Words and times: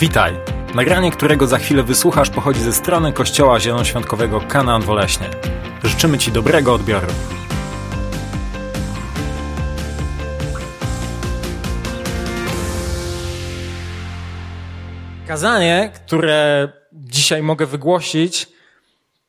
Witaj! 0.00 0.34
Nagranie, 0.74 1.10
którego 1.10 1.46
za 1.46 1.58
chwilę 1.58 1.82
wysłuchasz, 1.82 2.30
pochodzi 2.30 2.60
ze 2.60 2.72
strony 2.72 3.12
Kościoła 3.12 3.60
Zielonoświątkowego 3.60 4.40
Kanaan 4.40 4.82
Woleśnie. 4.82 5.30
Życzymy 5.84 6.18
Ci 6.18 6.32
dobrego 6.32 6.74
odbioru. 6.74 7.06
Kazanie, 15.26 15.92
które 15.94 16.68
dzisiaj 16.92 17.42
mogę 17.42 17.66
wygłosić, 17.66 18.48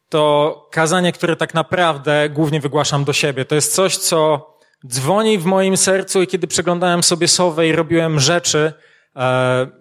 to 0.10 0.68
kazanie, 0.72 1.12
które 1.12 1.36
tak 1.36 1.54
naprawdę 1.54 2.30
głównie 2.30 2.60
wygłaszam 2.60 3.04
do 3.04 3.14
siebie. 3.14 3.46
To 3.46 3.56
jest 3.56 3.76
coś, 3.76 3.98
co 3.98 4.50
dzwoni 4.88 5.38
w 5.38 5.46
moim 5.46 5.78
sercu 5.78 6.22
i 6.22 6.28
kiedy 6.28 6.48
przeglądałem 6.48 7.04
sobie 7.04 7.28
sowę 7.28 7.68
i 7.68 7.72
robiłem 7.72 8.20
rzeczy, 8.20 8.74
e, 9.16 9.79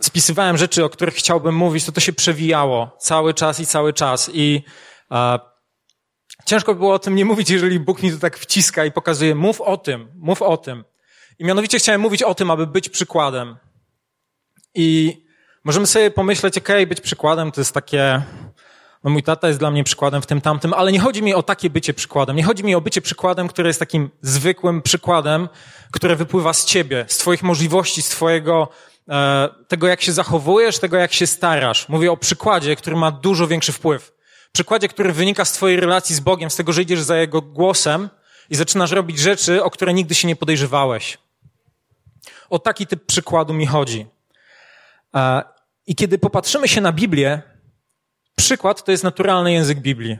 spisywałem 0.00 0.56
rzeczy, 0.56 0.84
o 0.84 0.88
których 0.90 1.14
chciałbym 1.14 1.54
mówić, 1.54 1.84
to 1.84 1.92
to 1.92 2.00
się 2.00 2.12
przewijało 2.12 2.96
cały 2.98 3.34
czas 3.34 3.60
i 3.60 3.66
cały 3.66 3.92
czas. 3.92 4.30
I 4.34 4.62
e, 5.10 5.38
ciężko 6.46 6.74
było 6.74 6.94
o 6.94 6.98
tym 6.98 7.14
nie 7.14 7.24
mówić, 7.24 7.50
jeżeli 7.50 7.80
Bóg 7.80 8.02
mi 8.02 8.12
to 8.12 8.18
tak 8.18 8.38
wciska 8.38 8.84
i 8.84 8.92
pokazuje, 8.92 9.34
mów 9.34 9.60
o 9.60 9.76
tym, 9.76 10.08
mów 10.14 10.42
o 10.42 10.56
tym. 10.56 10.84
I 11.38 11.44
mianowicie 11.44 11.78
chciałem 11.78 12.00
mówić 12.00 12.22
o 12.22 12.34
tym, 12.34 12.50
aby 12.50 12.66
być 12.66 12.88
przykładem. 12.88 13.56
I 14.74 15.18
możemy 15.64 15.86
sobie 15.86 16.10
pomyśleć, 16.10 16.58
okej, 16.58 16.76
okay, 16.76 16.86
być 16.86 17.00
przykładem 17.00 17.52
to 17.52 17.60
jest 17.60 17.74
takie, 17.74 18.22
no 19.04 19.10
mój 19.10 19.22
tata 19.22 19.48
jest 19.48 19.60
dla 19.60 19.70
mnie 19.70 19.84
przykładem 19.84 20.22
w 20.22 20.26
tym 20.26 20.40
tamtym, 20.40 20.74
ale 20.74 20.92
nie 20.92 21.00
chodzi 21.00 21.22
mi 21.22 21.34
o 21.34 21.42
takie 21.42 21.70
bycie 21.70 21.94
przykładem. 21.94 22.36
Nie 22.36 22.44
chodzi 22.44 22.64
mi 22.64 22.74
o 22.74 22.80
bycie 22.80 23.02
przykładem, 23.02 23.48
które 23.48 23.68
jest 23.68 23.80
takim 23.80 24.10
zwykłym 24.22 24.82
przykładem, 24.82 25.48
które 25.90 26.16
wypływa 26.16 26.52
z 26.52 26.64
ciebie, 26.64 27.04
z 27.08 27.18
twoich 27.18 27.42
możliwości, 27.42 28.02
z 28.02 28.08
twojego, 28.08 28.68
tego 29.68 29.86
jak 29.86 30.02
się 30.02 30.12
zachowujesz, 30.12 30.78
tego 30.78 30.96
jak 30.96 31.12
się 31.12 31.26
starasz. 31.26 31.88
Mówię 31.88 32.12
o 32.12 32.16
przykładzie, 32.16 32.76
który 32.76 32.96
ma 32.96 33.10
dużo 33.10 33.46
większy 33.46 33.72
wpływ. 33.72 34.14
Przykładzie, 34.52 34.88
który 34.88 35.12
wynika 35.12 35.44
z 35.44 35.52
twojej 35.52 35.80
relacji 35.80 36.16
z 36.16 36.20
Bogiem, 36.20 36.50
z 36.50 36.56
tego, 36.56 36.72
że 36.72 36.82
idziesz 36.82 37.00
za 37.00 37.16
Jego 37.16 37.42
głosem 37.42 38.08
i 38.50 38.56
zaczynasz 38.56 38.90
robić 38.90 39.18
rzeczy, 39.18 39.64
o 39.64 39.70
które 39.70 39.94
nigdy 39.94 40.14
się 40.14 40.28
nie 40.28 40.36
podejrzewałeś. 40.36 41.18
O 42.50 42.58
taki 42.58 42.86
typ 42.86 43.06
przykładu 43.06 43.54
mi 43.54 43.66
chodzi. 43.66 44.06
E, 45.14 45.42
I 45.86 45.94
kiedy 45.94 46.18
popatrzymy 46.18 46.68
się 46.68 46.80
na 46.80 46.92
Biblię, 46.92 47.42
Przykład 48.36 48.84
to 48.84 48.90
jest 48.90 49.04
naturalny 49.04 49.52
język 49.52 49.80
Biblii. 49.80 50.18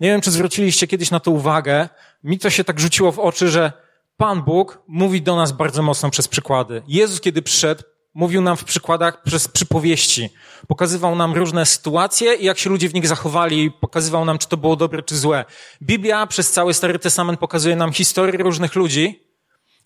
Nie 0.00 0.08
wiem, 0.08 0.20
czy 0.20 0.30
zwróciliście 0.30 0.86
kiedyś 0.86 1.10
na 1.10 1.20
to 1.20 1.30
uwagę. 1.30 1.88
Mi 2.24 2.38
to 2.38 2.50
się 2.50 2.64
tak 2.64 2.80
rzuciło 2.80 3.12
w 3.12 3.18
oczy, 3.18 3.48
że 3.48 3.72
Pan 4.16 4.42
Bóg 4.42 4.82
mówi 4.86 5.22
do 5.22 5.36
nas 5.36 5.52
bardzo 5.52 5.82
mocno 5.82 6.10
przez 6.10 6.28
przykłady. 6.28 6.82
Jezus, 6.88 7.20
kiedy 7.20 7.42
przyszedł, 7.42 7.82
mówił 8.14 8.40
nam 8.42 8.56
w 8.56 8.64
przykładach 8.64 9.22
przez 9.22 9.48
przypowieści. 9.48 10.30
Pokazywał 10.68 11.16
nam 11.16 11.34
różne 11.34 11.66
sytuacje 11.66 12.34
i 12.34 12.44
jak 12.44 12.58
się 12.58 12.70
ludzie 12.70 12.88
w 12.88 12.94
nich 12.94 13.06
zachowali, 13.06 13.70
pokazywał 13.70 14.24
nam, 14.24 14.38
czy 14.38 14.48
to 14.48 14.56
było 14.56 14.76
dobre, 14.76 15.02
czy 15.02 15.16
złe. 15.16 15.44
Biblia 15.82 16.26
przez 16.26 16.52
cały 16.52 16.74
Stary 16.74 16.98
Testament 16.98 17.40
pokazuje 17.40 17.76
nam 17.76 17.92
historię 17.92 18.42
różnych 18.42 18.74
ludzi 18.74 19.28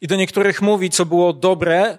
i 0.00 0.06
do 0.06 0.16
niektórych 0.16 0.62
mówi, 0.62 0.90
co 0.90 1.06
było 1.06 1.32
dobre, 1.32 1.98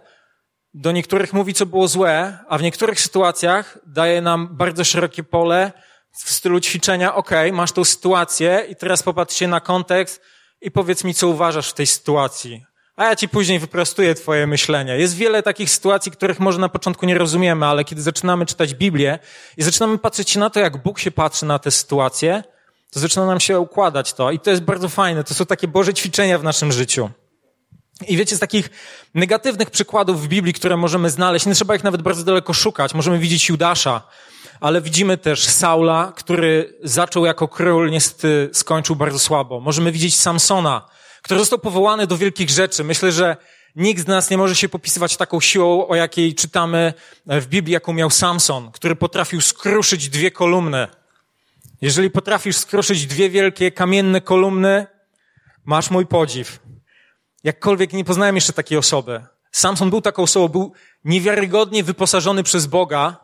do 0.73 0.91
niektórych 0.91 1.33
mówi, 1.33 1.53
co 1.53 1.65
było 1.65 1.87
złe, 1.87 2.37
a 2.49 2.57
w 2.57 2.61
niektórych 2.61 3.01
sytuacjach 3.01 3.77
daje 3.85 4.21
nam 4.21 4.57
bardzo 4.57 4.83
szerokie 4.83 5.23
pole 5.23 5.71
w 6.11 6.31
stylu 6.31 6.59
ćwiczenia, 6.59 7.15
ok, 7.15 7.31
masz 7.53 7.71
tą 7.71 7.83
sytuację 7.83 8.65
i 8.69 8.75
teraz 8.75 9.03
popatrz 9.03 9.35
się 9.35 9.47
na 9.47 9.59
kontekst 9.59 10.21
i 10.61 10.71
powiedz 10.71 11.03
mi, 11.03 11.13
co 11.13 11.27
uważasz 11.27 11.69
w 11.69 11.73
tej 11.73 11.87
sytuacji. 11.87 12.65
A 12.95 13.05
ja 13.05 13.15
ci 13.15 13.29
później 13.29 13.59
wyprostuję 13.59 14.15
twoje 14.15 14.47
myślenie. 14.47 14.97
Jest 14.97 15.15
wiele 15.15 15.43
takich 15.43 15.69
sytuacji, 15.69 16.11
których 16.11 16.39
może 16.39 16.59
na 16.59 16.69
początku 16.69 17.05
nie 17.05 17.17
rozumiemy, 17.17 17.65
ale 17.65 17.83
kiedy 17.83 18.01
zaczynamy 18.01 18.45
czytać 18.45 18.73
Biblię 18.73 19.19
i 19.57 19.63
zaczynamy 19.63 19.97
patrzeć 19.97 20.35
na 20.35 20.49
to, 20.49 20.59
jak 20.59 20.83
Bóg 20.83 20.99
się 20.99 21.11
patrzy 21.11 21.45
na 21.45 21.59
te 21.59 21.71
sytuacje, 21.71 22.43
to 22.91 22.99
zaczyna 22.99 23.25
nam 23.25 23.39
się 23.39 23.59
układać 23.59 24.13
to. 24.13 24.31
I 24.31 24.39
to 24.39 24.49
jest 24.49 24.63
bardzo 24.63 24.89
fajne. 24.89 25.23
To 25.23 25.33
są 25.33 25.45
takie 25.45 25.67
Boże 25.67 25.93
ćwiczenia 25.93 26.39
w 26.39 26.43
naszym 26.43 26.71
życiu. 26.71 27.09
I 28.07 28.17
wiecie, 28.17 28.35
z 28.35 28.39
takich 28.39 28.69
negatywnych 29.13 29.69
przykładów 29.69 30.23
w 30.23 30.27
Biblii, 30.27 30.53
które 30.53 30.77
możemy 30.77 31.09
znaleźć, 31.09 31.45
nie 31.45 31.55
trzeba 31.55 31.75
ich 31.75 31.83
nawet 31.83 32.01
bardzo 32.01 32.23
daleko 32.23 32.53
szukać. 32.53 32.93
Możemy 32.93 33.19
widzieć 33.19 33.49
Judasza, 33.49 34.01
ale 34.59 34.81
widzimy 34.81 35.17
też 35.17 35.45
Saula, 35.45 36.13
który 36.15 36.77
zaczął 36.83 37.25
jako 37.25 37.47
król, 37.47 37.89
niestety 37.91 38.49
skończył 38.53 38.95
bardzo 38.95 39.19
słabo. 39.19 39.59
Możemy 39.59 39.91
widzieć 39.91 40.17
Samsona, 40.17 40.93
który 41.23 41.39
został 41.39 41.59
powołany 41.59 42.07
do 42.07 42.17
wielkich 42.17 42.49
rzeczy. 42.49 42.83
Myślę, 42.83 43.11
że 43.11 43.37
nikt 43.75 44.01
z 44.01 44.07
nas 44.07 44.29
nie 44.29 44.37
może 44.37 44.55
się 44.55 44.69
popisywać 44.69 45.17
taką 45.17 45.39
siłą, 45.39 45.87
o 45.87 45.95
jakiej 45.95 46.35
czytamy 46.35 46.93
w 47.25 47.45
Biblii, 47.45 47.73
jaką 47.73 47.93
miał 47.93 48.09
Samson, 48.09 48.71
który 48.71 48.95
potrafił 48.95 49.41
skruszyć 49.41 50.09
dwie 50.09 50.31
kolumny. 50.31 50.87
Jeżeli 51.81 52.09
potrafisz 52.09 52.57
skruszyć 52.57 53.05
dwie 53.05 53.29
wielkie 53.29 53.71
kamienne 53.71 54.21
kolumny, 54.21 54.87
masz 55.65 55.89
mój 55.91 56.05
podziw. 56.05 56.59
Jakkolwiek 57.43 57.93
nie 57.93 58.05
poznałem 58.05 58.35
jeszcze 58.35 58.53
takiej 58.53 58.77
osoby. 58.77 59.25
Samson 59.51 59.89
był 59.89 60.01
taką 60.01 60.23
osobą, 60.23 60.47
był 60.47 60.73
niewiarygodnie 61.05 61.83
wyposażony 61.83 62.43
przez 62.43 62.65
Boga, 62.65 63.17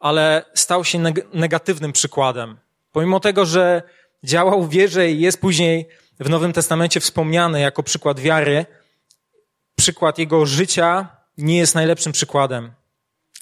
ale 0.00 0.44
stał 0.54 0.84
się 0.84 1.02
negatywnym 1.32 1.92
przykładem. 1.92 2.56
Pomimo 2.92 3.20
tego, 3.20 3.46
że 3.46 3.82
działał 4.24 4.62
w 4.62 4.70
wierze 4.70 5.10
i 5.10 5.20
jest 5.20 5.40
później 5.40 5.88
w 6.22 6.30
Nowym 6.30 6.52
Testamencie 6.52 7.00
wspomniany 7.00 7.60
jako 7.60 7.82
przykład 7.82 8.20
wiary, 8.20 8.66
przykład 9.76 10.18
jego 10.18 10.46
życia 10.46 11.08
nie 11.38 11.58
jest 11.58 11.74
najlepszym 11.74 12.12
przykładem. 12.12 12.72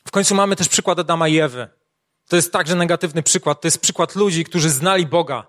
W 0.07 0.11
końcu 0.11 0.35
mamy 0.35 0.57
też 0.57 0.69
przykład 0.69 0.99
Adama 0.99 1.29
i 1.29 1.39
Ewy. 1.39 1.69
To 2.29 2.37
jest 2.37 2.53
także 2.53 2.75
negatywny 2.75 3.23
przykład. 3.23 3.61
To 3.61 3.67
jest 3.67 3.81
przykład 3.81 4.17
ludzi, 4.17 4.45
którzy 4.45 4.71
znali 4.71 5.07
Boga. 5.07 5.47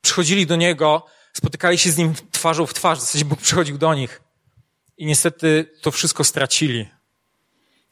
Przychodzili 0.00 0.46
do 0.46 0.56
Niego, 0.56 1.06
spotykali 1.32 1.78
się 1.78 1.90
z 1.90 1.96
nim 1.96 2.14
twarzą 2.32 2.66
w 2.66 2.74
twarz, 2.74 2.98
w 2.98 3.00
zasadzie 3.00 3.24
Bóg 3.24 3.40
przychodził 3.40 3.78
do 3.78 3.94
nich. 3.94 4.22
I 4.98 5.06
niestety 5.06 5.70
to 5.82 5.90
wszystko 5.90 6.24
stracili. 6.24 6.88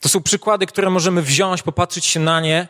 To 0.01 0.09
są 0.09 0.23
przykłady, 0.23 0.67
które 0.67 0.91
możemy 0.91 1.23
wziąć, 1.23 1.63
popatrzeć 1.63 2.05
się 2.05 2.21
na 2.21 2.41
nie 2.41 2.69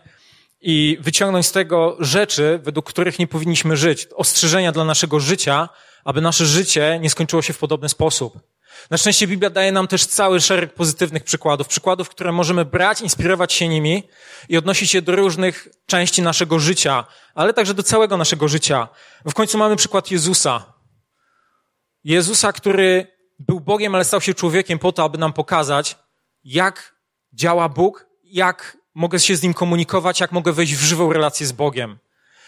i 0.61 0.99
wyciągnąć 1.01 1.47
z 1.47 1.53
tego 1.53 1.97
rzeczy, 2.01 2.61
według 2.63 2.89
których 2.89 3.19
nie 3.19 3.27
powinniśmy 3.27 3.77
żyć. 3.77 4.09
Ostrzeżenia 4.15 4.73
dla 4.73 4.85
naszego 4.85 5.21
życia, 5.21 5.69
aby 6.05 6.21
nasze 6.21 6.47
życie 6.47 6.99
nie 7.03 7.11
skończyło 7.11 7.43
się 7.43 7.53
w 7.53 7.59
podobny 7.59 7.89
sposób. 7.89 8.39
Na 8.91 8.97
szczęście 8.97 9.27
Biblia 9.27 9.51
daje 9.51 9.73
nam 9.73 9.89
też 9.89 10.07
cały 10.07 10.41
szereg 10.41 10.75
pozytywnych 10.75 11.25
przykładów, 11.25 11.69
przykładów, 11.69 12.09
które 12.09 12.33
możemy 12.33 12.65
brać, 12.65 13.01
inspirować 13.01 13.53
się 13.53 13.69
nimi 13.69 14.09
i 14.49 14.57
odnosić 14.57 14.95
je 14.95 15.03
do 15.03 15.17
różnych 15.17 15.69
części 15.87 16.23
naszego 16.23 16.59
życia, 16.59 17.05
ale 17.35 17.53
także 17.53 17.75
do 17.75 17.83
całego 17.83 18.17
naszego 18.17 18.49
życia. 18.49 18.89
W 19.25 19.35
końcu 19.35 19.59
mamy 19.59 19.77
przykład 19.77 20.11
Jezusa. 20.11 20.73
Jezusa, 22.05 22.53
który 22.53 23.07
był 23.39 23.61
Bogiem, 23.61 23.95
ale 23.95 24.05
stał 24.05 24.21
się 24.21 24.35
człowiekiem 24.35 24.79
po 24.79 24.93
to, 24.93 25.05
aby 25.05 25.19
nam 25.19 25.33
pokazać, 25.33 25.99
jak 26.45 26.95
działa 27.33 27.69
Bóg, 27.69 28.07
jak 28.25 28.77
mogę 28.95 29.21
się 29.21 29.37
z 29.37 29.43
Nim 29.43 29.55
komunikować, 29.55 30.21
jak 30.21 30.33
mogę 30.33 30.53
wejść 30.53 30.75
w 30.75 30.83
żywą 30.83 31.13
relację 31.13 31.47
z 31.47 31.53
Bogiem. 31.53 31.99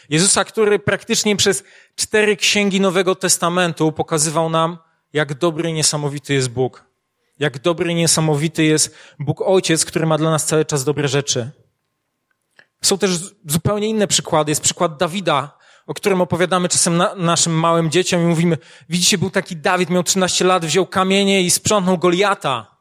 Jezusa, 0.08 0.44
który 0.44 0.78
praktycznie 0.78 1.36
przez 1.36 1.64
cztery 1.96 2.36
księgi 2.36 2.80
Nowego 2.80 3.14
Testamentu 3.14 3.92
pokazywał 3.92 4.50
nam, 4.50 4.78
jak 5.12 5.34
dobry 5.34 5.70
i 5.70 5.72
niesamowity 5.72 6.34
jest 6.34 6.48
Bóg. 6.48 6.84
Jak 7.38 7.58
dobry 7.58 7.92
i 7.92 7.94
niesamowity 7.94 8.64
jest 8.64 8.96
Bóg 9.18 9.40
Ojciec, 9.40 9.84
który 9.84 10.06
ma 10.06 10.18
dla 10.18 10.30
nas 10.30 10.46
cały 10.46 10.64
czas 10.64 10.84
dobre 10.84 11.08
rzeczy. 11.08 11.50
Są 12.82 12.98
też 12.98 13.10
zupełnie 13.46 13.88
inne 13.88 14.06
przykłady. 14.06 14.50
Jest 14.50 14.62
przykład 14.62 14.96
Dawida, 14.96 15.58
o 15.86 15.94
którym 15.94 16.20
opowiadamy 16.20 16.68
czasem 16.68 16.96
na, 16.96 17.14
naszym 17.14 17.52
małym 17.52 17.90
dzieciom 17.90 18.22
i 18.22 18.24
mówimy, 18.24 18.58
widzicie, 18.88 19.18
był 19.18 19.30
taki 19.30 19.56
Dawid, 19.56 19.90
miał 19.90 20.02
13 20.02 20.44
lat, 20.44 20.64
wziął 20.64 20.86
kamienie 20.86 21.42
i 21.42 21.50
sprzątnął 21.50 21.98
Goliata. 21.98 22.71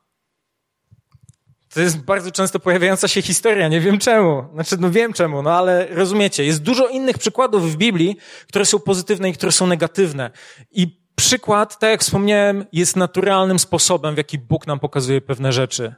To 1.74 1.82
jest 1.82 1.98
bardzo 1.98 2.32
często 2.32 2.60
pojawiająca 2.60 3.08
się 3.08 3.22
historia, 3.22 3.68
nie 3.68 3.82
wiem 3.82 4.00
czemu. 4.00 4.44
Znaczy, 4.54 4.78
no 4.80 4.92
wiem 4.92 5.14
czemu, 5.14 5.42
no 5.42 5.52
ale 5.52 5.88
rozumiecie. 5.88 6.46
Jest 6.46 6.62
dużo 6.62 6.88
innych 6.88 7.18
przykładów 7.18 7.72
w 7.72 7.78
Biblii, 7.78 8.18
które 8.48 8.66
są 8.66 8.80
pozytywne 8.80 9.30
i 9.30 9.34
które 9.34 9.52
są 9.52 9.68
negatywne. 9.68 10.32
I 10.72 11.02
przykład, 11.16 11.80
tak 11.80 11.90
jak 11.90 12.02
wspomniałem, 12.02 12.66
jest 12.74 12.96
naturalnym 12.96 13.60
sposobem, 13.60 14.16
w 14.16 14.18
jaki 14.18 14.38
Bóg 14.38 14.68
nam 14.68 14.80
pokazuje 14.80 15.22
pewne 15.22 15.52
rzeczy. 15.52 15.96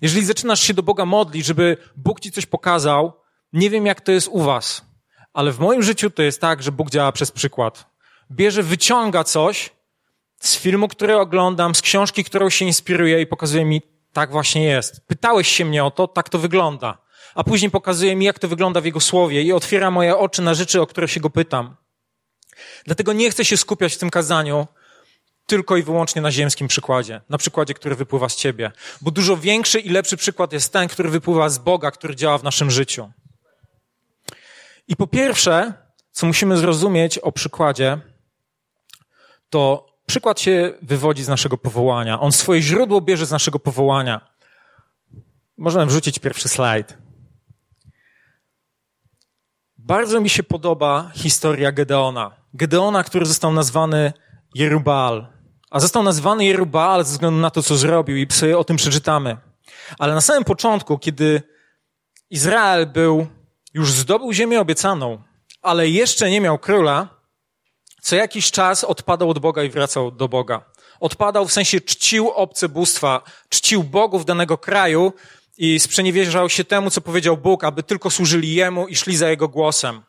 Jeżeli 0.00 0.26
zaczynasz 0.26 0.60
się 0.60 0.74
do 0.74 0.82
Boga 0.82 1.04
modlić, 1.04 1.46
żeby 1.46 1.76
Bóg 1.96 2.20
ci 2.20 2.32
coś 2.32 2.46
pokazał, 2.46 3.12
nie 3.52 3.70
wiem 3.70 3.86
jak 3.86 4.00
to 4.00 4.12
jest 4.12 4.28
u 4.28 4.40
was, 4.40 4.86
ale 5.32 5.52
w 5.52 5.58
moim 5.58 5.82
życiu 5.82 6.10
to 6.10 6.22
jest 6.22 6.40
tak, 6.40 6.62
że 6.62 6.72
Bóg 6.72 6.90
działa 6.90 7.12
przez 7.12 7.30
przykład. 7.30 7.86
Bierze, 8.30 8.62
wyciąga 8.62 9.24
coś 9.24 9.70
z 10.40 10.56
filmu, 10.56 10.88
który 10.88 11.16
oglądam, 11.16 11.74
z 11.74 11.82
książki, 11.82 12.24
którą 12.24 12.50
się 12.50 12.64
inspiruje 12.64 13.20
i 13.20 13.26
pokazuje 13.26 13.64
mi, 13.64 13.82
tak 14.18 14.30
właśnie 14.30 14.64
jest. 14.64 15.06
Pytałeś 15.06 15.48
się 15.48 15.64
mnie 15.64 15.84
o 15.84 15.90
to, 15.90 16.08
tak 16.08 16.28
to 16.28 16.38
wygląda. 16.38 16.98
A 17.34 17.44
później 17.44 17.70
pokazuje 17.70 18.16
mi, 18.16 18.24
jak 18.24 18.38
to 18.38 18.48
wygląda 18.48 18.80
w 18.80 18.84
Jego 18.84 19.00
słowie 19.00 19.42
i 19.42 19.52
otwiera 19.52 19.90
moje 19.90 20.16
oczy 20.16 20.42
na 20.42 20.54
rzeczy, 20.54 20.80
o 20.80 20.86
które 20.86 21.08
się 21.08 21.20
Go 21.20 21.30
pytam. 21.30 21.76
Dlatego 22.84 23.12
nie 23.12 23.30
chcę 23.30 23.44
się 23.44 23.56
skupiać 23.56 23.94
w 23.94 23.98
tym 23.98 24.10
kazaniu 24.10 24.66
tylko 25.46 25.76
i 25.76 25.82
wyłącznie 25.82 26.22
na 26.22 26.30
ziemskim 26.30 26.68
przykładzie, 26.68 27.20
na 27.28 27.38
przykładzie, 27.38 27.74
który 27.74 27.94
wypływa 27.94 28.28
z 28.28 28.36
ciebie. 28.36 28.72
Bo 29.00 29.10
dużo 29.10 29.36
większy 29.36 29.80
i 29.80 29.88
lepszy 29.88 30.16
przykład 30.16 30.52
jest 30.52 30.72
ten, 30.72 30.88
który 30.88 31.08
wypływa 31.08 31.48
z 31.48 31.58
Boga, 31.58 31.90
który 31.90 32.16
działa 32.16 32.38
w 32.38 32.44
naszym 32.44 32.70
życiu. 32.70 33.10
I 34.88 34.96
po 34.96 35.06
pierwsze, 35.06 35.72
co 36.12 36.26
musimy 36.26 36.56
zrozumieć 36.56 37.18
o 37.18 37.32
przykładzie, 37.32 37.98
to 39.50 39.87
przykład 40.08 40.40
się 40.40 40.72
wywodzi 40.82 41.24
z 41.24 41.28
naszego 41.28 41.58
powołania. 41.58 42.20
On 42.20 42.32
swoje 42.32 42.62
źródło 42.62 43.00
bierze 43.00 43.26
z 43.26 43.30
naszego 43.30 43.58
powołania. 43.58 44.20
Możemy 45.56 45.86
wrzucić 45.86 46.18
pierwszy 46.18 46.48
slajd. 46.48 46.98
Bardzo 49.78 50.20
mi 50.20 50.28
się 50.28 50.42
podoba 50.42 51.10
historia 51.14 51.72
Gedeona. 51.72 52.30
Gedeona, 52.54 53.04
który 53.04 53.26
został 53.26 53.52
nazwany 53.52 54.12
Jerubal. 54.54 55.26
A 55.70 55.80
został 55.80 56.02
nazwany 56.02 56.44
Jerubal 56.44 57.04
ze 57.04 57.12
względu 57.12 57.40
na 57.40 57.50
to, 57.50 57.62
co 57.62 57.76
zrobił 57.76 58.16
i 58.16 58.26
sobie 58.30 58.58
o 58.58 58.64
tym 58.64 58.76
przeczytamy. 58.76 59.36
Ale 59.98 60.14
na 60.14 60.20
samym 60.20 60.44
początku, 60.44 60.98
kiedy 60.98 61.42
Izrael 62.30 62.86
był, 62.86 63.26
już 63.74 63.92
zdobył 63.92 64.32
ziemię 64.32 64.60
obiecaną, 64.60 65.22
ale 65.62 65.88
jeszcze 65.88 66.30
nie 66.30 66.40
miał 66.40 66.58
króla, 66.58 67.17
co 68.02 68.16
jakiś 68.16 68.50
czas 68.50 68.84
odpadał 68.84 69.30
od 69.30 69.38
Boga 69.38 69.62
i 69.62 69.68
wracał 69.68 70.10
do 70.10 70.28
Boga. 70.28 70.64
Odpadał 71.00 71.46
w 71.48 71.52
sensie 71.52 71.80
czcił 71.80 72.30
obce 72.30 72.68
bóstwa, 72.68 73.22
czcił 73.48 73.84
bogów 73.84 74.24
danego 74.24 74.58
kraju 74.58 75.12
i 75.58 75.80
sprzeniewierzał 75.80 76.48
się 76.48 76.64
temu, 76.64 76.90
co 76.90 77.00
powiedział 77.00 77.36
Bóg, 77.36 77.64
aby 77.64 77.82
tylko 77.82 78.10
służyli 78.10 78.54
Jemu 78.54 78.88
i 78.88 78.96
szli 78.96 79.16
za 79.16 79.30
Jego 79.30 79.48
głosem. 79.48 80.02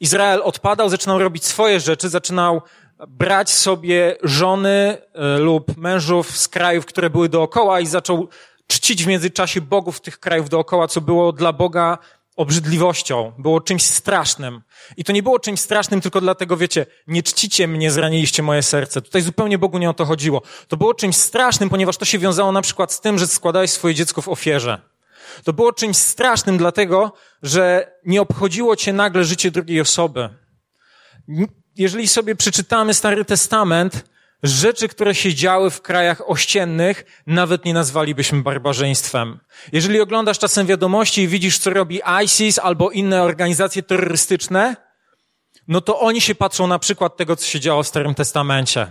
Izrael 0.00 0.42
odpadał, 0.44 0.88
zaczynał 0.88 1.18
robić 1.18 1.44
swoje 1.44 1.80
rzeczy, 1.80 2.08
zaczynał 2.08 2.62
brać 3.08 3.50
sobie 3.50 4.16
żony 4.22 4.98
e, 5.14 5.38
lub 5.38 5.76
mężów 5.76 6.36
z 6.36 6.48
krajów, 6.48 6.86
które 6.86 7.10
były 7.10 7.28
dookoła 7.28 7.80
i 7.80 7.86
zaczął 7.86 8.28
czcić 8.66 9.04
w 9.04 9.06
międzyczasie 9.06 9.60
bogów 9.60 10.00
tych 10.00 10.20
krajów 10.20 10.48
dookoła, 10.48 10.88
co 10.88 11.00
było 11.00 11.32
dla 11.32 11.52
Boga 11.52 11.98
obrzydliwością, 12.36 13.32
było 13.38 13.60
czymś 13.60 13.82
strasznym. 13.82 14.62
I 14.96 15.04
to 15.04 15.12
nie 15.12 15.22
było 15.22 15.38
czymś 15.38 15.60
strasznym 15.60 16.00
tylko 16.00 16.20
dlatego, 16.20 16.56
wiecie, 16.56 16.86
nie 17.06 17.22
czcicie 17.22 17.68
mnie, 17.68 17.90
zraniliście 17.90 18.42
moje 18.42 18.62
serce. 18.62 19.02
Tutaj 19.02 19.22
zupełnie 19.22 19.58
Bogu 19.58 19.78
nie 19.78 19.90
o 19.90 19.94
to 19.94 20.04
chodziło. 20.04 20.42
To 20.68 20.76
było 20.76 20.94
czymś 20.94 21.16
strasznym, 21.16 21.68
ponieważ 21.68 21.96
to 21.96 22.04
się 22.04 22.18
wiązało 22.18 22.52
na 22.52 22.62
przykład 22.62 22.92
z 22.92 23.00
tym, 23.00 23.18
że 23.18 23.26
składałeś 23.26 23.70
swoje 23.70 23.94
dziecko 23.94 24.22
w 24.22 24.28
ofierze. 24.28 24.80
To 25.44 25.52
było 25.52 25.72
czymś 25.72 25.96
strasznym 25.96 26.58
dlatego, 26.58 27.12
że 27.42 27.92
nie 28.04 28.22
obchodziło 28.22 28.76
cię 28.76 28.92
nagle 28.92 29.24
życie 29.24 29.50
drugiej 29.50 29.80
osoby. 29.80 30.28
Jeżeli 31.76 32.08
sobie 32.08 32.34
przeczytamy 32.34 32.94
Stary 32.94 33.24
Testament, 33.24 34.04
rzeczy, 34.50 34.88
które 34.88 35.14
się 35.14 35.34
działy 35.34 35.70
w 35.70 35.82
krajach 35.82 36.30
ościennych, 36.30 37.22
nawet 37.26 37.64
nie 37.64 37.74
nazwalibyśmy 37.74 38.42
barbarzyństwem. 38.42 39.38
Jeżeli 39.72 40.00
oglądasz 40.00 40.38
czasem 40.38 40.66
wiadomości 40.66 41.22
i 41.22 41.28
widzisz, 41.28 41.58
co 41.58 41.70
robi 41.70 42.00
ISIS 42.24 42.58
albo 42.58 42.90
inne 42.90 43.22
organizacje 43.22 43.82
terrorystyczne, 43.82 44.76
no 45.68 45.80
to 45.80 46.00
oni 46.00 46.20
się 46.20 46.34
patrzą 46.34 46.66
na 46.66 46.78
przykład 46.78 47.16
tego, 47.16 47.36
co 47.36 47.46
się 47.46 47.60
działo 47.60 47.82
w 47.82 47.88
Starym 47.88 48.14
Testamencie. 48.14 48.86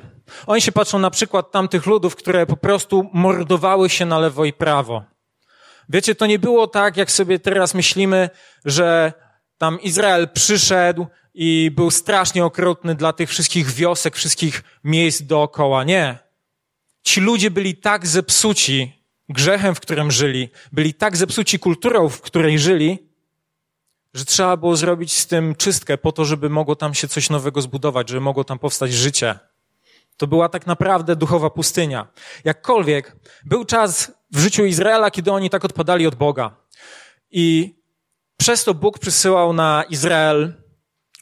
Oni 0.48 0.62
się 0.62 0.72
patrzą 0.72 1.00
na 1.00 1.10
przykład 1.10 1.52
tamtych 1.52 1.86
ludów, 1.86 2.16
które 2.16 2.46
po 2.46 2.58
prostu 2.58 3.10
mordowały 3.14 3.90
się 3.90 4.06
na 4.06 4.20
lewo 4.20 4.46
i 4.46 4.54
prawo. 4.54 5.04
Wiecie, 5.90 6.16
to 6.16 6.26
nie 6.26 6.40
było 6.40 6.68
tak, 6.68 6.98
jak 6.98 7.12
sobie 7.12 7.40
teraz 7.40 7.74
myślimy, 7.74 8.30
że 8.66 9.14
tam 9.66 9.82
Izrael 9.82 10.30
przyszedł 10.30 11.08
i 11.34 11.72
był 11.76 11.92
strasznie 11.92 12.46
okrutny 12.46 12.96
dla 12.96 13.14
tych 13.14 13.30
wszystkich 13.30 13.72
wiosek, 13.72 14.16
wszystkich 14.16 14.64
miejsc 14.84 15.22
dookoła. 15.22 15.84
Nie. 15.84 16.18
Ci 17.04 17.22
ludzie 17.22 17.52
byli 17.52 17.76
tak 17.76 18.08
zepsuci 18.08 19.04
grzechem, 19.30 19.76
w 19.76 19.80
którym 19.80 20.12
żyli, 20.12 20.50
byli 20.72 20.94
tak 20.94 21.18
zepsuci 21.18 21.60
kulturą, 21.60 22.10
w 22.10 22.22
której 22.22 22.60
żyli, 22.60 23.10
że 24.14 24.26
trzeba 24.26 24.58
było 24.58 24.76
zrobić 24.76 25.14
z 25.14 25.28
tym 25.28 25.56
czystkę 25.56 25.98
po 25.98 26.12
to, 26.12 26.26
żeby 26.26 26.50
mogło 26.50 26.76
tam 26.76 26.94
się 26.94 27.08
coś 27.08 27.30
nowego 27.30 27.62
zbudować, 27.62 28.10
żeby 28.10 28.22
mogło 28.22 28.44
tam 28.44 28.60
powstać 28.60 28.94
życie. 28.94 29.40
To 30.18 30.28
była 30.28 30.50
tak 30.50 30.68
naprawdę 30.68 31.16
duchowa 31.16 31.50
pustynia. 31.50 32.08
Jakkolwiek 32.44 33.16
był 33.46 33.66
czas 33.66 34.12
w 34.32 34.40
życiu 34.40 34.66
Izraela, 34.66 35.12
kiedy 35.12 35.32
oni 35.32 35.50
tak 35.50 35.66
odpadali 35.66 36.08
od 36.08 36.16
Boga. 36.16 36.56
I 37.32 37.76
przez 38.38 38.64
to 38.64 38.74
Bóg 38.74 39.00
przysyłał 39.00 39.54
na 39.54 39.84
Izrael 39.90 40.54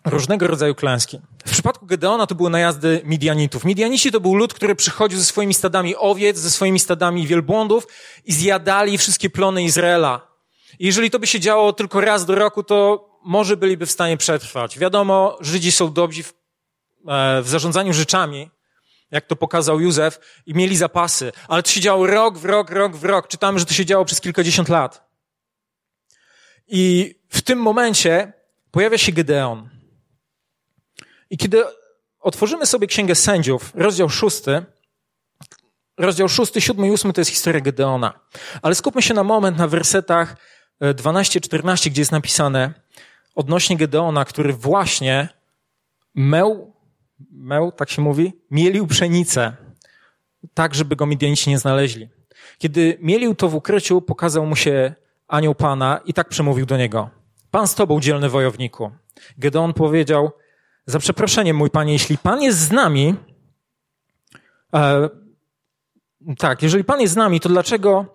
różnego 0.05 0.47
rodzaju 0.47 0.75
klęski. 0.75 1.19
W 1.45 1.51
przypadku 1.51 1.85
Gedeona 1.85 2.27
to 2.27 2.35
były 2.35 2.49
najazdy 2.49 3.01
Midianitów. 3.05 3.65
Midianici 3.65 4.11
to 4.11 4.19
był 4.19 4.35
lud, 4.35 4.53
który 4.53 4.75
przychodził 4.75 5.19
ze 5.19 5.25
swoimi 5.25 5.53
stadami 5.53 5.95
owiec, 5.95 6.37
ze 6.37 6.51
swoimi 6.51 6.79
stadami 6.79 7.27
wielbłądów 7.27 7.87
i 8.25 8.33
zjadali 8.33 8.97
wszystkie 8.97 9.29
plony 9.29 9.63
Izraela. 9.63 10.27
I 10.79 10.85
jeżeli 10.85 11.11
to 11.11 11.19
by 11.19 11.27
się 11.27 11.39
działo 11.39 11.73
tylko 11.73 12.01
raz 12.01 12.25
do 12.25 12.35
roku, 12.35 12.63
to 12.63 13.09
może 13.25 13.57
byliby 13.57 13.85
w 13.85 13.91
stanie 13.91 14.17
przetrwać. 14.17 14.79
Wiadomo, 14.79 15.37
Żydzi 15.41 15.71
są 15.71 15.93
dobrzy 15.93 16.23
w, 16.23 16.33
e, 17.07 17.41
w 17.41 17.49
zarządzaniu 17.49 17.93
rzeczami, 17.93 18.49
jak 19.11 19.25
to 19.25 19.35
pokazał 19.35 19.79
Józef, 19.79 20.19
i 20.45 20.53
mieli 20.53 20.77
zapasy. 20.77 21.31
Ale 21.47 21.63
to 21.63 21.69
się 21.69 21.81
działo 21.81 22.07
rok 22.07 22.37
w 22.37 22.45
rok, 22.45 22.69
rok 22.69 22.95
w 22.95 23.03
rok. 23.03 23.27
Czytamy, 23.27 23.59
że 23.59 23.65
to 23.65 23.73
się 23.73 23.85
działo 23.85 24.05
przez 24.05 24.21
kilkadziesiąt 24.21 24.69
lat. 24.69 25.12
I 26.75 27.15
w 27.29 27.41
tym 27.41 27.59
momencie 27.59 28.33
pojawia 28.71 28.97
się 28.97 29.11
Gedeon. 29.11 29.69
I 31.29 31.37
kiedy 31.37 31.63
otworzymy 32.19 32.65
sobie 32.65 32.87
Księgę 32.87 33.15
Sędziów, 33.15 33.71
rozdział 33.75 34.09
szósty, 34.09 34.63
rozdział 35.97 36.29
szósty, 36.29 36.61
siódmy 36.61 36.87
i 36.87 36.91
ósmy 36.91 37.13
to 37.13 37.21
jest 37.21 37.31
historia 37.31 37.61
Gedeona. 37.61 38.19
Ale 38.61 38.75
skupmy 38.75 39.01
się 39.01 39.13
na 39.13 39.23
moment 39.23 39.57
na 39.57 39.67
wersetach 39.67 40.35
12-14, 40.81 41.89
gdzie 41.89 42.01
jest 42.01 42.11
napisane 42.11 42.73
odnośnie 43.35 43.77
Gedeona, 43.77 44.25
który 44.25 44.53
właśnie 44.53 45.29
meł, 46.15 46.73
meł, 47.31 47.71
tak 47.71 47.89
się 47.89 48.01
mówi, 48.01 48.33
mielił 48.51 48.87
pszenicę, 48.87 49.55
tak, 50.53 50.75
żeby 50.75 50.95
go 50.95 51.05
Midianici 51.05 51.49
nie 51.49 51.57
znaleźli. 51.57 52.09
Kiedy 52.57 52.97
mielił 53.01 53.35
to 53.35 53.49
w 53.49 53.55
ukryciu, 53.55 54.01
pokazał 54.01 54.45
mu 54.45 54.55
się 54.55 54.95
anioł 55.33 55.55
Pana 55.55 55.99
i 56.05 56.13
tak 56.13 56.29
przemówił 56.29 56.65
do 56.65 56.77
niego. 56.77 57.09
Pan 57.51 57.67
z 57.67 57.75
tobą, 57.75 57.99
dzielny 57.99 58.29
wojowniku. 58.29 58.91
Gedeon 59.37 59.73
powiedział, 59.73 60.31
za 60.85 60.99
przeproszeniem, 60.99 61.55
mój 61.55 61.69
panie, 61.69 61.93
jeśli 61.93 62.17
pan 62.17 62.41
jest 62.41 62.59
z 62.59 62.71
nami, 62.71 63.15
e, 64.73 65.09
tak, 66.37 66.63
jeżeli 66.63 66.83
pan 66.83 67.01
jest 67.01 67.13
z 67.13 67.17
nami, 67.17 67.39
to 67.39 67.49
dlaczego 67.49 68.05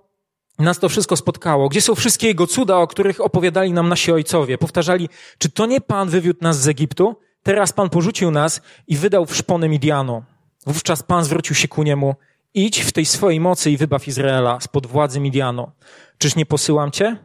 nas 0.59 0.79
to 0.79 0.89
wszystko 0.89 1.17
spotkało? 1.17 1.69
Gdzie 1.69 1.81
są 1.81 1.95
wszystkie 1.95 2.27
jego 2.27 2.47
cuda, 2.47 2.77
o 2.77 2.87
których 2.87 3.21
opowiadali 3.21 3.73
nam 3.73 3.89
nasi 3.89 4.13
ojcowie? 4.13 4.59
Powtarzali, 4.59 5.09
czy 5.39 5.51
to 5.51 5.67
nie 5.67 5.81
pan 5.81 6.09
wywiódł 6.09 6.39
nas 6.43 6.61
z 6.61 6.69
Egiptu? 6.69 7.17
Teraz 7.43 7.73
pan 7.73 7.91
porzucił 7.91 8.31
nas 8.31 8.61
i 8.87 8.97
wydał 8.97 9.27
w 9.27 9.37
szpony 9.37 9.69
Midianu. 9.69 10.23
Wówczas 10.67 11.03
pan 11.03 11.25
zwrócił 11.25 11.57
się 11.57 11.69
ku 11.69 11.83
niemu. 11.83 12.15
Idź 12.55 12.81
w 12.81 12.93
tej 12.93 13.07
swojej 13.07 13.41
mocy 13.41 13.71
i 13.71 13.77
wybaw 13.77 14.09
Izraela 14.09 14.61
spod 14.61 14.87
władzy 14.87 15.21
Midianu. 15.21 15.71
Czyż 16.19 16.37
nie 16.37 16.47
posyłam 16.47 16.91
cię? 16.91 17.17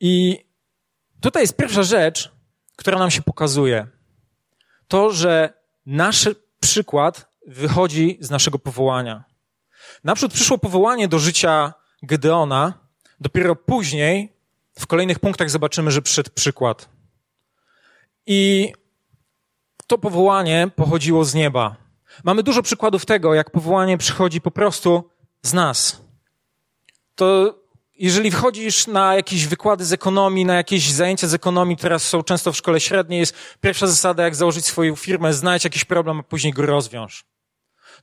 I 0.00 0.44
tutaj 1.20 1.42
jest 1.42 1.56
pierwsza 1.56 1.82
rzecz, 1.82 2.32
która 2.76 2.98
nam 2.98 3.10
się 3.10 3.22
pokazuje. 3.22 3.86
To, 4.88 5.12
że 5.12 5.52
nasz 5.86 6.28
przykład 6.60 7.30
wychodzi 7.46 8.18
z 8.20 8.30
naszego 8.30 8.58
powołania. 8.58 9.24
Naprzód 10.04 10.32
przyszło 10.32 10.58
powołanie 10.58 11.08
do 11.08 11.18
życia 11.18 11.74
Gedeona, 12.02 12.74
dopiero 13.20 13.56
później, 13.56 14.32
w 14.78 14.86
kolejnych 14.86 15.18
punktach 15.18 15.50
zobaczymy, 15.50 15.90
że 15.90 16.02
przyszedł 16.02 16.30
przykład. 16.34 16.88
I 18.26 18.72
to 19.86 19.98
powołanie 19.98 20.70
pochodziło 20.76 21.24
z 21.24 21.34
nieba. 21.34 21.76
Mamy 22.24 22.42
dużo 22.42 22.62
przykładów 22.62 23.06
tego, 23.06 23.34
jak 23.34 23.50
powołanie 23.50 23.98
przychodzi 23.98 24.40
po 24.40 24.50
prostu 24.50 25.10
z 25.42 25.52
nas. 25.52 26.02
To 27.14 27.54
jeżeli 28.00 28.30
wchodzisz 28.30 28.86
na 28.86 29.14
jakieś 29.14 29.46
wykłady 29.46 29.84
z 29.84 29.92
ekonomii, 29.92 30.44
na 30.44 30.54
jakieś 30.54 30.92
zajęcia 30.92 31.28
z 31.28 31.34
ekonomii, 31.34 31.76
teraz 31.76 32.02
są 32.02 32.22
często 32.22 32.52
w 32.52 32.56
szkole 32.56 32.80
średniej, 32.80 33.20
jest 33.20 33.34
pierwsza 33.60 33.86
zasada, 33.86 34.22
jak 34.22 34.34
założyć 34.34 34.66
swoją 34.66 34.96
firmę, 34.96 35.34
znajdź 35.34 35.64
jakiś 35.64 35.84
problem, 35.84 36.20
a 36.20 36.22
później 36.22 36.52
go 36.52 36.66
rozwiąż. 36.66 37.24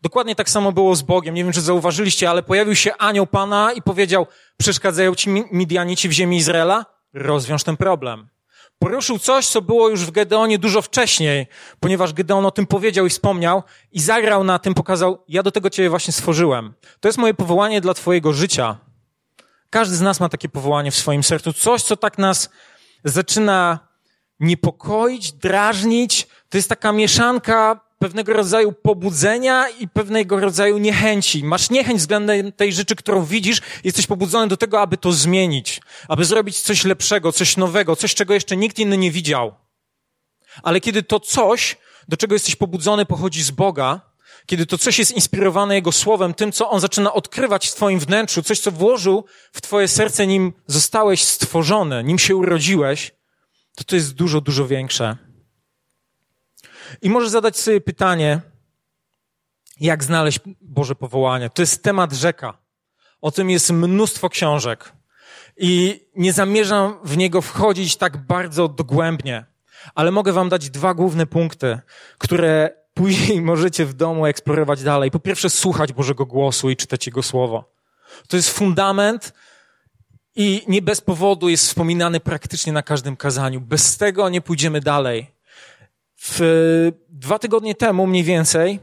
Dokładnie 0.02 0.36
tak 0.36 0.50
samo 0.50 0.72
było 0.72 0.96
z 0.96 1.02
Bogiem. 1.02 1.36
Nie 1.36 1.44
wiem, 1.44 1.54
czy 1.54 1.62
zauważyliście, 1.62 2.30
ale 2.30 2.44
pojawił 2.44 2.76
się 2.76 2.98
anioł 2.98 3.28
Pana 3.28 3.74
i 3.74 3.82
powiedział, 3.82 4.28
przeszkadzają 4.58 5.16
ci 5.16 5.30
Midianici 5.30 6.10
w 6.10 6.12
ziemi 6.12 6.38
Izraela? 6.38 6.86
Rozwiąż 7.14 7.64
ten 7.64 7.78
problem. 7.78 8.30
Poruszył 8.80 9.20
coś, 9.20 9.48
co 9.48 9.62
było 9.62 9.90
już 9.90 10.06
w 10.06 10.12
Gedeonie 10.12 10.60
dużo 10.60 10.82
wcześniej, 10.82 11.48
ponieważ 11.80 12.14
Gedeon 12.14 12.46
o 12.46 12.52
tym 12.52 12.68
powiedział 12.68 13.06
i 13.06 13.10
wspomniał 13.10 13.64
i 13.92 14.00
zagrał 14.00 14.44
na 14.44 14.60
tym, 14.60 14.74
pokazał, 14.74 15.24
ja 15.28 15.44
do 15.44 15.52
tego 15.52 15.70
Ciebie 15.70 15.90
właśnie 15.90 16.14
stworzyłem. 16.14 16.74
To 17.00 17.08
jest 17.08 17.18
moje 17.18 17.34
powołanie 17.34 17.82
dla 17.82 17.94
Twojego 17.94 18.34
życia. 18.34 18.78
Każdy 19.70 19.96
z 19.96 20.02
nas 20.02 20.20
ma 20.20 20.30
takie 20.30 20.50
powołanie 20.50 20.92
w 20.92 20.96
swoim 20.96 21.24
sercu. 21.24 21.54
Coś, 21.54 21.84
co 21.84 21.98
tak 21.98 22.18
nas 22.18 22.50
zaczyna 23.04 23.80
niepokoić, 24.40 25.34
drażnić. 25.34 26.28
To 26.50 26.58
jest 26.58 26.70
taka 26.70 26.92
mieszanka 26.92 27.88
pewnego 28.00 28.34
rodzaju 28.34 28.72
pobudzenia 28.72 29.70
i 29.70 29.88
pewnego 29.88 30.40
rodzaju 30.40 30.78
niechęci. 30.78 31.44
Masz 31.44 31.70
niechęć 31.70 32.00
względem 32.00 32.52
tej 32.52 32.74
rzeczy, 32.74 32.96
którą 32.96 33.26
widzisz, 33.26 33.62
jesteś 33.84 34.08
pobudzony 34.08 34.48
do 34.48 34.58
tego, 34.58 34.82
aby 34.82 34.98
to 34.98 35.12
zmienić, 35.12 35.82
aby 36.08 36.26
zrobić 36.26 36.62
coś 36.62 36.86
lepszego, 36.86 37.32
coś 37.32 37.58
nowego, 37.58 37.96
coś, 37.96 38.16
czego 38.16 38.34
jeszcze 38.34 38.58
nikt 38.58 38.80
inny 38.80 38.98
nie 38.98 39.12
widział. 39.12 39.56
Ale 40.64 40.82
kiedy 40.82 41.04
to 41.04 41.20
coś, 41.20 41.78
do 42.08 42.18
czego 42.18 42.36
jesteś 42.36 42.56
pobudzony, 42.56 43.06
pochodzi 43.06 43.44
z 43.44 43.52
Boga, 43.52 44.02
kiedy 44.48 44.66
to 44.66 44.78
coś 44.78 45.00
jest 45.00 45.12
inspirowane 45.12 45.76
Jego 45.76 45.92
Słowem, 45.92 46.34
tym, 46.34 46.52
co 46.52 46.70
On 46.70 46.80
zaczyna 46.80 47.14
odkrywać 47.14 47.68
w 47.68 47.76
Twoim 47.76 48.00
wnętrzu, 48.00 48.44
coś, 48.44 48.60
co 48.60 48.72
włożył 48.72 49.26
w 49.54 49.62
Twoje 49.62 49.88
serce, 49.88 50.28
nim 50.28 50.54
zostałeś 50.68 51.24
stworzony, 51.24 52.04
nim 52.04 52.20
się 52.20 52.36
urodziłeś, 52.36 53.12
to 53.76 53.84
to 53.84 53.96
jest 53.96 54.14
dużo, 54.14 54.42
dużo 54.42 54.68
większe. 54.68 55.18
I 57.02 57.10
możesz 57.10 57.30
zadać 57.30 57.58
sobie 57.58 57.82
pytanie, 57.82 58.42
jak 59.80 60.04
znaleźć 60.04 60.40
Boże 60.62 60.96
powołanie. 60.96 61.50
To 61.50 61.62
jest 61.62 61.84
temat 61.84 62.14
rzeka. 62.14 62.58
O 63.22 63.32
tym 63.32 63.50
jest 63.50 63.72
mnóstwo 63.72 64.30
książek. 64.30 64.94
I 65.58 66.02
nie 66.16 66.34
zamierzam 66.34 67.00
w 67.04 67.18
niego 67.18 67.42
wchodzić 67.42 67.96
tak 67.96 68.18
bardzo 68.18 68.68
dogłębnie, 68.68 69.46
ale 69.96 70.12
mogę 70.12 70.34
Wam 70.34 70.50
dać 70.50 70.70
dwa 70.70 70.94
główne 70.94 71.26
punkty, 71.26 71.80
które 72.18 72.70
później 72.98 73.42
możecie 73.52 73.86
w 73.86 73.94
domu 73.94 74.26
eksplorować 74.26 74.84
dalej. 74.84 75.12
Po 75.12 75.20
pierwsze, 75.20 75.50
słuchać 75.50 75.94
Bożego 75.94 76.26
głosu 76.26 76.70
i 76.70 76.76
czytać 76.76 77.06
Jego 77.06 77.24
słowo. 77.24 77.64
To 78.28 78.38
jest 78.38 78.50
fundament 78.50 79.34
i 80.36 80.64
nie 80.68 80.82
bez 80.82 81.02
powodu 81.02 81.50
jest 81.50 81.66
wspominany 81.66 82.20
praktycznie 82.20 82.74
na 82.74 82.84
każdym 82.84 83.16
kazaniu. 83.16 83.62
Bez 83.62 83.98
tego 83.98 84.30
nie 84.30 84.42
pójdziemy 84.42 84.82
dalej. 84.82 85.28
W, 86.22 86.92
dwa 87.10 87.40
tygodnie 87.40 87.76
temu 87.76 88.08
mniej 88.08 88.24
więcej 88.24 88.80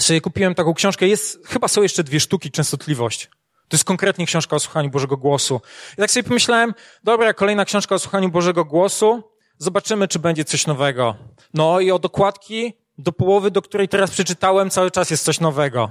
sobie 0.00 0.20
kupiłem 0.20 0.54
taką 0.54 0.74
książkę. 0.74 1.08
Jest, 1.08 1.46
chyba 1.46 1.68
są 1.68 1.82
jeszcze 1.82 2.04
dwie 2.04 2.20
sztuki, 2.20 2.50
częstotliwość. 2.50 3.30
To 3.68 3.74
jest 3.74 3.84
konkretnie 3.84 4.26
książka 4.26 4.56
o 4.56 4.60
słuchaniu 4.60 4.90
Bożego 4.90 5.16
Głosu. 5.16 5.60
I 5.92 5.96
tak 5.96 6.10
sobie 6.10 6.24
pomyślałem, 6.24 6.74
dobra, 7.04 7.34
kolejna 7.34 7.64
książka 7.64 7.94
o 7.94 7.98
słuchaniu 7.98 8.28
Bożego 8.28 8.64
Głosu. 8.64 9.22
Zobaczymy, 9.58 10.08
czy 10.08 10.18
będzie 10.18 10.44
coś 10.44 10.66
nowego. 10.66 11.14
No 11.54 11.80
i 11.80 11.90
od 11.90 12.04
okładki 12.04 12.81
do 13.02 13.12
połowy, 13.12 13.50
do 13.50 13.62
której 13.62 13.88
teraz 13.88 14.10
przeczytałem, 14.10 14.70
cały 14.70 14.90
czas 14.90 15.10
jest 15.10 15.24
coś 15.24 15.40
nowego. 15.40 15.90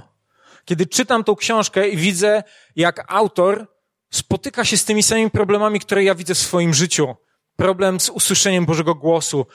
Kiedy 0.64 0.86
czytam 0.86 1.24
tą 1.24 1.36
książkę 1.36 1.88
i 1.88 1.96
widzę, 1.96 2.42
jak 2.76 3.12
autor 3.12 3.66
spotyka 4.10 4.64
się 4.64 4.76
z 4.76 4.84
tymi 4.84 5.02
samymi 5.02 5.30
problemami, 5.30 5.80
które 5.80 6.04
ja 6.04 6.14
widzę 6.14 6.34
w 6.34 6.38
swoim 6.38 6.74
życiu. 6.74 7.14
Problem 7.56 8.00
z 8.00 8.08
usłyszeniem 8.08 8.66
Bożego 8.66 8.94
głosu. 8.94 9.46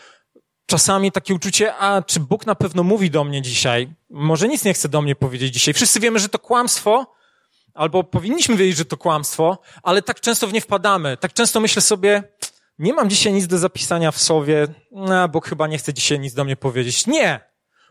Czasami 0.65 1.11
takie 1.11 1.33
uczucie, 1.33 1.75
a 1.75 2.01
czy 2.01 2.19
Bóg 2.19 2.45
na 2.45 2.55
pewno 2.55 2.83
mówi 2.83 3.11
do 3.11 3.23
mnie 3.23 3.41
dzisiaj? 3.41 3.93
Może 4.09 4.47
nic 4.47 4.63
nie 4.63 4.73
chce 4.73 4.89
do 4.89 5.01
mnie 5.01 5.15
powiedzieć 5.15 5.53
dzisiaj. 5.53 5.73
Wszyscy 5.73 5.99
wiemy, 5.99 6.19
że 6.19 6.29
to 6.29 6.39
kłamstwo, 6.39 7.13
albo 7.73 8.03
powinniśmy 8.03 8.55
wiedzieć, 8.55 8.77
że 8.77 8.85
to 8.85 8.97
kłamstwo, 8.97 9.57
ale 9.83 10.01
tak 10.01 10.19
często 10.19 10.47
w 10.47 10.53
nie 10.53 10.61
wpadamy. 10.61 11.17
Tak 11.17 11.33
często 11.33 11.59
myślę 11.59 11.81
sobie, 11.81 12.23
nie 12.79 12.93
mam 12.93 13.09
dzisiaj 13.09 13.33
nic 13.33 13.47
do 13.47 13.57
zapisania 13.57 14.11
w 14.11 14.19
słowie, 14.19 14.67
no, 14.91 15.29
Bóg 15.29 15.47
chyba 15.47 15.67
nie 15.67 15.77
chce 15.77 15.93
dzisiaj 15.93 16.19
nic 16.19 16.33
do 16.33 16.43
mnie 16.43 16.55
powiedzieć. 16.55 17.07
Nie! 17.07 17.39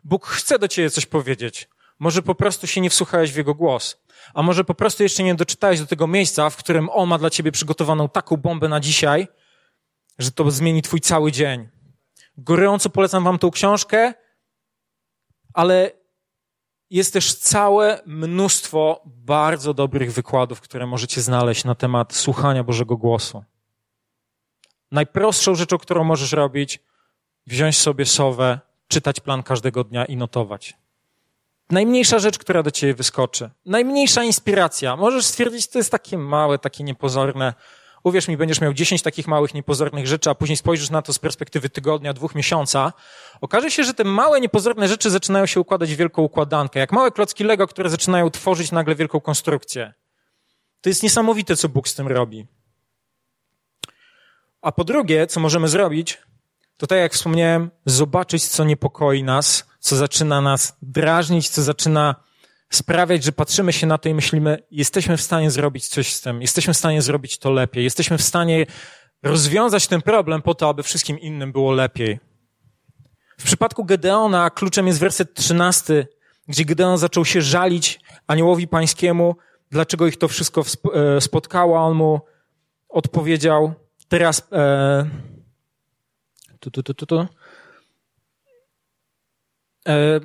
Bóg 0.05 0.27
chce 0.27 0.59
do 0.59 0.69
ciebie 0.69 0.91
coś 0.91 1.07
powiedzieć. 1.07 1.69
Może 1.99 2.23
po 2.23 2.35
prostu 2.35 2.67
się 2.67 2.81
nie 2.81 2.91
wsłuchałeś 2.91 3.33
w 3.33 3.37
Jego 3.37 3.55
głos. 3.55 4.03
A 4.35 4.43
może 4.43 4.65
po 4.65 4.75
prostu 4.75 5.03
jeszcze 5.03 5.23
nie 5.23 5.35
doczytałeś 5.35 5.81
do 5.81 5.87
tego 5.87 6.07
miejsca, 6.07 6.51
w 6.51 6.57
którym 6.57 6.91
On 6.91 7.09
ma 7.09 7.19
dla 7.19 7.31
ciebie 7.31 7.53
przygotowaną 7.53 8.09
taką 8.09 8.37
bombę 8.37 8.69
na 8.69 8.81
dzisiaj, 8.81 9.29
że 10.19 10.31
to 10.31 10.51
zmieni 10.51 10.83
twój 10.83 11.01
cały 11.01 11.33
dzień. 11.33 11.69
Gorąco 12.39 12.91
polecam 12.91 13.25
wam 13.25 13.39
tą 13.39 13.51
książkę, 13.51 14.15
ale 15.55 15.91
jest 16.91 17.13
też 17.13 17.35
całe 17.35 18.01
mnóstwo 18.07 19.03
bardzo 19.07 19.75
dobrych 19.75 20.13
wykładów, 20.13 20.61
które 20.61 20.87
możecie 20.87 21.23
znaleźć 21.23 21.65
na 21.65 21.75
temat 21.75 22.15
słuchania 22.15 22.65
Bożego 22.65 22.97
głosu. 22.97 23.45
Najprostszą 24.93 25.55
rzeczą, 25.55 25.79
którą 25.79 26.05
możesz 26.05 26.33
robić, 26.33 26.81
wziąć 27.47 27.79
sobie 27.79 28.07
sowę, 28.07 28.61
czytać 28.89 29.21
plan 29.21 29.43
każdego 29.43 29.85
dnia 29.85 30.05
i 30.05 30.17
notować. 30.17 30.75
Najmniejsza 31.71 32.19
rzecz, 32.19 32.39
która 32.39 32.63
do 32.63 32.71
ciebie 32.71 32.95
wyskoczy. 32.95 33.51
Najmniejsza 33.67 34.25
inspiracja. 34.25 34.97
Możesz 34.97 35.27
stwierdzić, 35.27 35.69
to 35.69 35.79
jest 35.79 35.91
takie 35.91 36.19
małe, 36.19 36.59
takie 36.59 36.85
niepozorne. 36.85 37.55
Uwierz 38.05 38.29
mi, 38.29 38.37
będziesz 38.37 38.61
miał 38.61 38.73
10 38.73 39.03
takich 39.03 39.29
małych, 39.29 39.55
niepozornych 39.55 40.07
rzeczy, 40.07 40.31
a 40.31 40.35
później 40.35 40.57
spojrzysz 40.57 40.91
na 40.91 41.03
to 41.03 41.13
z 41.13 41.19
perspektywy 41.19 41.71
tygodnia, 41.71 42.13
dwóch 42.13 42.35
miesiąca. 42.35 42.93
Okaże 43.41 43.71
się, 43.71 43.85
że 43.85 43.95
te 43.95 44.05
małe, 44.05 44.41
niepozorne 44.41 44.89
rzeczy 44.89 45.11
zaczynają 45.11 45.47
się 45.47 45.61
układać 45.61 45.95
w 45.95 45.97
wielką 45.97 46.23
układankę. 46.23 46.81
Jak 46.81 46.93
małe 46.93 47.11
klocki 47.11 47.45
Lego, 47.45 47.67
które 47.67 47.91
zaczynają 47.91 48.31
tworzyć 48.31 48.73
nagle 48.73 48.95
wielką 48.95 49.21
konstrukcję. 49.21 49.95
To 50.81 50.89
jest 50.89 51.03
niesamowite, 51.03 51.57
co 51.57 51.69
Bóg 51.69 51.89
z 51.89 51.95
tym 51.95 52.09
robi. 52.09 52.47
A 54.63 54.73
po 54.73 54.85
drugie, 54.85 55.27
co 55.27 55.41
możemy 55.41 55.69
zrobić, 55.69 56.19
to 56.77 56.87
tak 56.87 56.99
jak 56.99 57.13
wspomniałem, 57.13 57.71
zobaczyć, 57.87 58.49
co 58.49 58.65
niepokoi 58.65 59.23
nas, 59.23 59.67
co 59.81 59.97
zaczyna 59.97 60.41
nas 60.41 60.77
drażnić, 60.83 61.49
co 61.49 61.63
zaczyna 61.63 62.15
sprawiać, 62.71 63.25
że 63.25 63.33
patrzymy 63.33 63.73
się 63.73 63.87
na 63.87 63.99
to 63.99 64.09
i 64.09 64.15
myślimy, 64.15 64.63
jesteśmy 64.71 65.17
w 65.17 65.23
stanie 65.23 65.51
zrobić 65.51 65.89
coś 65.89 66.13
z 66.13 66.21
tym, 66.21 66.43
jesteśmy 66.43 66.75
w 66.75 66.77
stanie 66.77 67.03
zrobić 67.03 67.39
to 67.39 67.51
lepiej, 67.51 67.85
jesteśmy 67.85 68.19
w 68.19 68.23
stanie 68.23 68.67
rozwiązać 69.23 69.87
ten 69.87 70.03
problem 70.03 70.43
po 70.43 70.55
to, 70.55 70.69
aby 70.69 70.83
wszystkim 70.83 71.19
innym 71.19 71.53
było 71.53 71.73
lepiej. 71.73 72.19
W 73.39 73.45
przypadku 73.45 73.85
Gedeona 73.85 74.51
kluczem 74.51 74.87
jest 74.87 75.01
werset 75.01 75.35
13, 75.35 76.07
gdzie 76.49 76.65
Gedeon 76.65 76.99
zaczął 76.99 77.25
się 77.25 77.43
żalić 77.43 78.01
aniołowi 78.27 78.69
pańskiemu, 78.69 79.37
dlaczego 79.71 80.07
ich 80.07 80.17
to 80.17 80.29
wszystko 80.29 80.65
e, 80.95 81.21
spotkało, 81.21 81.79
a 81.79 81.83
on 81.83 81.95
mu 81.95 82.21
odpowiedział, 82.89 83.75
teraz 84.09 84.49
e, 84.53 85.11
tu, 86.61 86.71
tu, 86.71 86.83
tu, 86.83 86.95
tu, 86.95 87.07
tu. 87.07 87.27
E, 89.89 90.21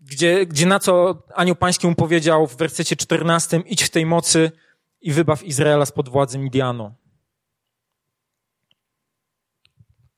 gdzie, 0.00 0.46
gdzie 0.46 0.66
na 0.66 0.78
co 0.78 1.22
anioł 1.34 1.56
pański 1.56 1.86
mu 1.86 1.94
powiedział 1.94 2.46
w 2.46 2.56
wersecie 2.56 2.96
14, 2.96 3.62
idź 3.66 3.82
w 3.82 3.90
tej 3.90 4.06
mocy 4.06 4.52
i 5.00 5.12
wybaw 5.12 5.42
Izraela 5.42 5.86
spod 5.86 6.08
władzy 6.08 6.38
Midianu. 6.38 6.94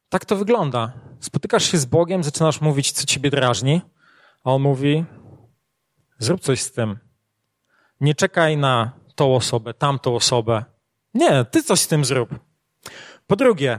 Tak 0.09 0.25
to 0.25 0.37
wygląda. 0.37 0.93
Spotykasz 1.21 1.65
się 1.65 1.79
z 1.79 1.85
Bogiem, 1.85 2.25
zaczynasz 2.25 2.61
mówić, 2.61 2.93
co 2.93 3.07
ciebie 3.07 3.31
drażni, 3.31 3.81
a 4.45 4.53
on 4.53 4.63
mówi, 4.63 5.05
zrób 6.19 6.41
coś 6.41 6.61
z 6.61 6.73
tym. 6.73 6.99
Nie 8.01 8.15
czekaj 8.15 8.57
na 8.57 8.93
tą 9.15 9.35
osobę, 9.35 9.75
tamtą 9.75 10.15
osobę. 10.15 10.65
Nie, 11.15 11.45
ty 11.45 11.63
coś 11.63 11.81
z 11.81 11.89
tym 11.89 12.05
zrób. 12.05 12.52
Po 13.33 13.37
drugie, 13.37 13.79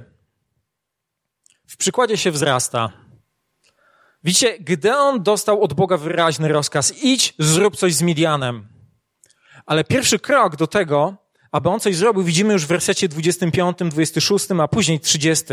w 1.68 1.78
przykładzie 1.78 2.18
się 2.18 2.32
wzrasta. 2.32 2.92
Widzicie, 4.24 4.60
Gedeon 4.60 5.24
dostał 5.24 5.62
od 5.62 5.74
Boga 5.74 5.98
wyraźny 5.98 6.48
rozkaz: 6.48 6.94
idź, 7.04 7.34
zrób 7.40 7.76
coś 7.78 7.94
z 7.94 8.02
Midianem. 8.02 8.68
Ale 9.66 9.84
pierwszy 9.84 10.20
krok 10.20 10.56
do 10.56 10.68
tego, 10.68 11.16
aby 11.52 11.70
on 11.70 11.80
coś 11.80 11.96
zrobił, 11.96 12.24
widzimy 12.24 12.54
już 12.54 12.66
w 12.66 12.68
wersecie 12.68 13.08
25, 13.08 13.78
26, 13.92 14.48
a 14.62 14.68
później 14.68 15.00
30. 15.00 15.46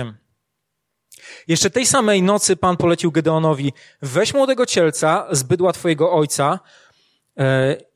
Jeszcze 1.49 1.71
tej 1.71 1.87
samej 1.87 2.23
nocy 2.23 2.57
Pan 2.57 2.77
polecił 2.77 3.13
Gedeonowi, 3.13 3.73
weź 4.03 4.35
młodego 4.35 4.67
cielca 4.67 5.27
z 5.31 5.43
bydła 5.43 5.73
twojego 5.73 6.13
ojca 6.13 6.59
yy, 7.37 7.45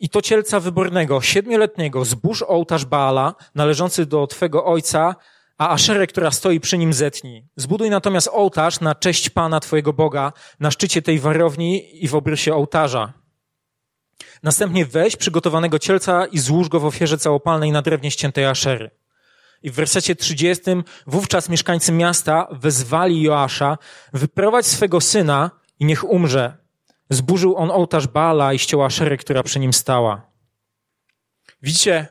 i 0.01 0.09
to 0.09 0.23
cielca 0.23 0.61
wybornego, 0.61 1.21
siedmioletniego, 1.21 2.05
zbóż 2.05 2.43
ołtarz 2.43 2.85
Baala, 2.85 3.35
należący 3.55 4.07
do 4.07 4.27
twego 4.27 4.65
ojca, 4.65 5.17
a 5.59 5.69
Aszerę, 5.69 6.07
która 6.07 6.31
stoi 6.31 6.61
przy 6.61 6.79
nim, 6.79 6.93
zetnij. 6.93 7.45
Zbuduj 7.57 7.91
natomiast 7.91 8.29
ołtarz 8.33 8.81
na 8.81 8.95
cześć 8.95 9.31
Pana 9.31 9.61
Twojego 9.61 9.93
Boga 9.93 10.33
na 10.61 10.71
szczycie 10.71 11.03
tej 11.03 11.19
warowni 11.19 12.05
i 12.05 12.09
w 12.09 12.15
obrysie 12.15 12.55
ołtarza. 12.55 13.13
Następnie 14.43 14.87
weź 14.87 15.17
przygotowanego 15.17 15.79
cielca 15.79 16.27
i 16.27 16.39
złóż 16.39 16.69
go 16.69 16.81
w 16.81 16.85
ofierze 16.85 17.19
całopalnej 17.19 17.73
na 17.73 17.83
drewnie 17.83 18.11
ściętej 18.11 18.45
Aszery. 18.45 18.91
I 19.63 19.71
w 19.71 19.75
wersecie 19.75 20.17
30 20.17 20.65
wówczas 21.07 21.49
mieszkańcy 21.49 21.93
miasta 21.93 22.49
wezwali 22.51 23.23
Joasza, 23.23 23.79
wyprowadź 24.13 24.67
swego 24.67 25.01
syna 25.01 25.51
i 25.81 25.85
niech 25.85 26.05
umrze. 26.05 26.57
Zburzył 27.11 27.57
on 27.57 27.71
ołtarz 27.71 28.07
Bala 28.07 28.53
i 28.53 28.59
ściął 28.59 28.83
Aszery, 28.83 29.17
która 29.17 29.43
przy 29.43 29.61
nim 29.61 29.73
stała. 29.73 30.31
Widzicie, 31.63 32.07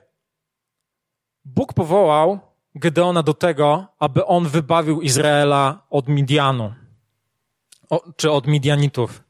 Bóg 1.45 1.73
powołał 1.73 2.39
Gedeona 2.75 3.23
do 3.23 3.33
tego, 3.33 3.87
aby 3.99 4.25
on 4.25 4.47
wybawił 4.47 5.01
Izraela 5.01 5.85
od 5.89 6.07
Midianu, 6.07 6.73
o, 7.89 8.13
czy 8.17 8.31
od 8.31 8.47
Midianitów. 8.47 9.23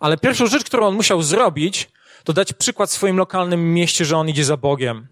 Ale 0.00 0.18
pierwszą 0.18 0.46
rzecz, 0.46 0.64
którą 0.64 0.86
on 0.86 0.94
musiał 0.94 1.22
zrobić, 1.22 1.90
to 2.24 2.32
dać 2.32 2.52
przykład 2.52 2.90
swoim 2.90 3.16
lokalnym 3.16 3.74
mieście, 3.74 4.04
że 4.04 4.16
on 4.16 4.28
idzie 4.28 4.44
za 4.44 4.56
Bogiem. 4.56 5.08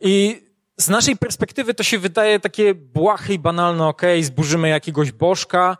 I 0.00 0.42
z 0.76 0.88
naszej 0.88 1.16
perspektywy 1.16 1.74
to 1.74 1.82
się 1.82 1.98
wydaje 1.98 2.40
takie 2.40 2.74
błahe 2.74 3.34
i 3.34 3.38
banalne, 3.38 3.86
okej, 3.86 4.18
okay, 4.18 4.24
zburzymy 4.24 4.68
jakiegoś 4.68 5.12
bożka, 5.12 5.76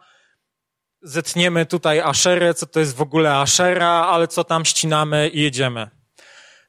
zetniemy 1.03 1.67
tutaj 1.67 2.01
Aszerę, 2.01 2.55
co 2.55 2.67
to 2.67 2.81
jest 2.81 2.97
w 2.97 3.03
ogóle 3.03 3.37
Ashera, 3.37 3.91
ale 3.91 4.29
co 4.29 4.45
tam 4.45 4.65
ścinamy 4.65 5.29
i 5.29 5.43
jedziemy. 5.43 5.91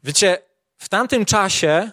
Wiecie, 0.03 0.37
w 0.77 0.89
tamtym 0.89 1.25
czasie 1.25 1.91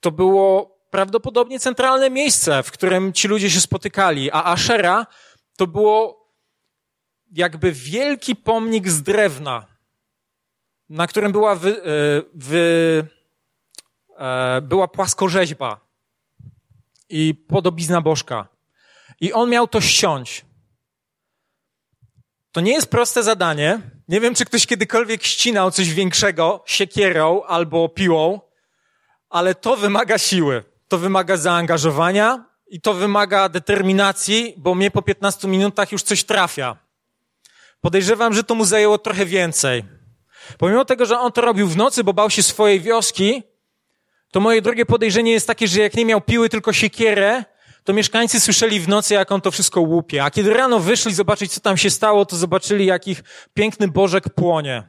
to 0.00 0.10
było 0.10 0.77
prawdopodobnie 0.90 1.60
centralne 1.60 2.10
miejsce, 2.10 2.62
w 2.62 2.70
którym 2.70 3.12
ci 3.12 3.28
ludzie 3.28 3.50
się 3.50 3.60
spotykali, 3.60 4.30
a 4.30 4.44
Ashera 4.44 5.06
to 5.56 5.66
było 5.66 6.28
jakby 7.32 7.72
wielki 7.72 8.36
pomnik 8.36 8.88
z 8.88 9.02
drewna, 9.02 9.66
na 10.88 11.06
którym 11.06 11.32
była, 11.32 11.54
wy, 11.54 11.82
e, 11.82 11.84
wy, 12.34 13.06
e, 14.18 14.60
była 14.60 14.88
płaskorzeźba 14.88 15.80
i 17.08 17.34
podobizna 17.34 18.00
bożka. 18.00 18.48
I 19.20 19.32
on 19.32 19.50
miał 19.50 19.68
to 19.68 19.80
ściąć. 19.80 20.44
To 22.52 22.60
nie 22.60 22.72
jest 22.72 22.90
proste 22.90 23.22
zadanie. 23.22 23.80
Nie 24.08 24.20
wiem, 24.20 24.34
czy 24.34 24.44
ktoś 24.44 24.66
kiedykolwiek 24.66 25.22
ścinał 25.22 25.70
coś 25.70 25.94
większego 25.94 26.62
siekierą 26.66 27.42
albo 27.42 27.88
piłą, 27.88 28.40
ale 29.30 29.54
to 29.54 29.76
wymaga 29.76 30.18
siły, 30.18 30.64
to 30.88 30.98
wymaga 30.98 31.36
zaangażowania 31.36 32.44
i 32.66 32.80
to 32.80 32.94
wymaga 32.94 33.48
determinacji, 33.48 34.54
bo 34.56 34.74
mnie 34.74 34.90
po 34.90 35.02
15 35.02 35.48
minutach 35.48 35.92
już 35.92 36.02
coś 36.02 36.24
trafia. 36.24 36.76
Podejrzewam, 37.80 38.34
że 38.34 38.44
to 38.44 38.54
mu 38.54 38.64
zajęło 38.64 38.98
trochę 38.98 39.26
więcej. 39.26 39.84
Pomimo 40.58 40.84
tego, 40.84 41.06
że 41.06 41.18
on 41.18 41.32
to 41.32 41.40
robił 41.40 41.68
w 41.68 41.76
nocy, 41.76 42.04
bo 42.04 42.12
bał 42.12 42.30
się 42.30 42.42
swojej 42.42 42.80
wioski, 42.80 43.42
to 44.30 44.40
moje 44.40 44.62
drugie 44.62 44.86
podejrzenie 44.86 45.32
jest 45.32 45.46
takie, 45.46 45.68
że 45.68 45.80
jak 45.80 45.94
nie 45.94 46.04
miał 46.04 46.20
piły, 46.20 46.48
tylko 46.48 46.72
siekierę, 46.72 47.44
to 47.84 47.92
mieszkańcy 47.92 48.40
słyszeli 48.40 48.80
w 48.80 48.88
nocy, 48.88 49.14
jak 49.14 49.32
on 49.32 49.40
to 49.40 49.50
wszystko 49.50 49.80
łupie. 49.80 50.24
A 50.24 50.30
kiedy 50.30 50.54
rano 50.54 50.80
wyszli 50.80 51.14
zobaczyć, 51.14 51.52
co 51.52 51.60
tam 51.60 51.76
się 51.76 51.90
stało, 51.90 52.26
to 52.26 52.36
zobaczyli, 52.36 52.86
jak 52.86 53.08
ich 53.08 53.22
piękny 53.54 53.88
bożek 53.88 54.28
płonie. 54.34 54.88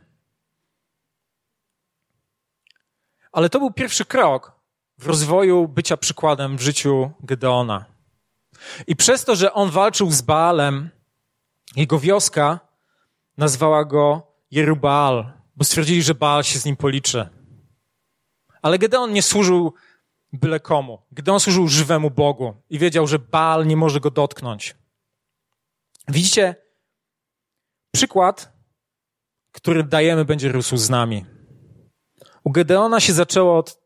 Ale 3.31 3.49
to 3.49 3.59
był 3.59 3.71
pierwszy 3.71 4.05
krok 4.05 4.58
w 4.99 5.07
rozwoju 5.07 5.67
bycia 5.67 5.97
przykładem 5.97 6.57
w 6.57 6.61
życiu 6.61 7.11
Gedeona. 7.23 7.85
I 8.87 8.95
przez 8.95 9.25
to, 9.25 9.35
że 9.35 9.53
on 9.53 9.69
walczył 9.69 10.11
z 10.11 10.21
Baalem, 10.21 10.89
jego 11.75 11.99
wioska 11.99 12.59
nazwała 13.37 13.85
go 13.85 14.27
Jerubaal, 14.51 15.31
bo 15.55 15.63
stwierdzili, 15.63 16.03
że 16.03 16.15
Baal 16.15 16.43
się 16.43 16.59
z 16.59 16.65
nim 16.65 16.75
policzy. 16.75 17.29
Ale 18.61 18.77
Gedeon 18.77 19.13
nie 19.13 19.21
służył 19.21 19.73
byle 20.33 20.59
komu. 20.59 21.01
Gedeon 21.11 21.39
służył 21.39 21.67
żywemu 21.67 22.11
Bogu 22.11 22.53
i 22.69 22.79
wiedział, 22.79 23.07
że 23.07 23.19
Baal 23.19 23.67
nie 23.67 23.77
może 23.77 23.99
go 23.99 24.11
dotknąć. 24.11 24.75
Widzicie, 26.07 26.55
przykład, 27.91 28.53
który 29.51 29.83
dajemy, 29.83 30.25
będzie 30.25 30.51
rósł 30.51 30.77
z 30.77 30.89
nami. 30.89 31.25
U 32.43 32.51
Gedeona 32.51 32.99
się 32.99 33.13
zaczęło 33.13 33.57
od 33.57 33.78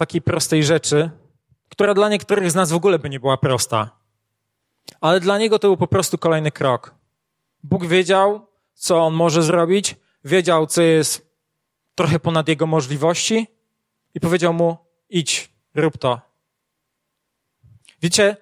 takiej 0.00 0.22
prostej 0.22 0.64
rzeczy, 0.64 1.10
która 1.68 1.94
dla 1.94 2.08
niektórych 2.08 2.50
z 2.50 2.54
nas 2.54 2.70
w 2.70 2.74
ogóle 2.74 2.98
by 2.98 3.10
nie 3.10 3.20
była 3.20 3.36
prosta. 3.36 3.90
Ale 5.00 5.20
dla 5.20 5.38
niego 5.38 5.58
to 5.58 5.68
był 5.68 5.76
po 5.76 5.86
prostu 5.86 6.18
kolejny 6.18 6.50
krok. 6.50 6.94
Bóg 7.62 7.86
wiedział, 7.86 8.46
co 8.74 9.06
on 9.06 9.14
może 9.14 9.42
zrobić, 9.42 9.96
wiedział, 10.24 10.66
co 10.66 10.82
jest 10.82 11.30
trochę 11.94 12.20
ponad 12.20 12.48
jego 12.48 12.66
możliwości 12.66 13.46
i 14.14 14.20
powiedział 14.20 14.52
mu: 14.52 14.76
idź, 15.10 15.52
rób 15.74 15.98
to. 15.98 16.20
Wiecie, 18.02 18.36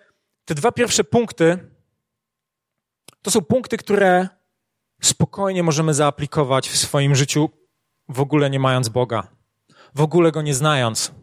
te 0.45 0.55
dwa 0.55 0.73
pierwsze 0.73 1.05
punkty 1.05 1.59
to 3.23 3.31
są 3.31 3.41
punkty, 3.41 3.77
które 3.77 4.29
spokojnie 5.03 5.62
możemy 5.62 5.95
zaaplikować 5.95 6.69
w 6.69 6.77
swoim 6.77 7.15
życiu, 7.15 7.50
w 8.09 8.21
ogóle 8.21 8.50
nie 8.50 8.59
mając 8.59 8.88
Boga, 8.88 9.29
w 9.95 10.00
ogóle 10.00 10.33
go 10.33 10.43
nie 10.43 10.55
znając. 10.55 11.17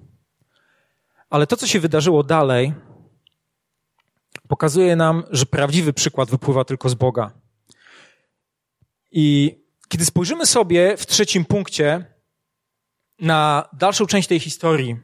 Ale 1.36 1.48
to, 1.48 1.58
co 1.58 1.68
się 1.68 1.80
wydarzyło 1.80 2.24
dalej, 2.24 2.74
pokazuje 4.48 4.96
nam, 4.96 5.24
że 5.32 5.46
prawdziwy 5.46 5.94
przykład 5.94 6.30
wypływa 6.30 6.66
tylko 6.66 6.90
z 6.90 6.94
Boga. 6.94 7.32
I 9.12 9.58
kiedy 9.88 10.06
spojrzymy 10.06 10.46
sobie 10.46 10.98
w 10.98 11.06
trzecim 11.06 11.46
punkcie 11.46 12.06
na 13.20 13.70
dalszą 13.74 14.06
część 14.06 14.28
tej 14.28 14.40
historii, 14.40 15.00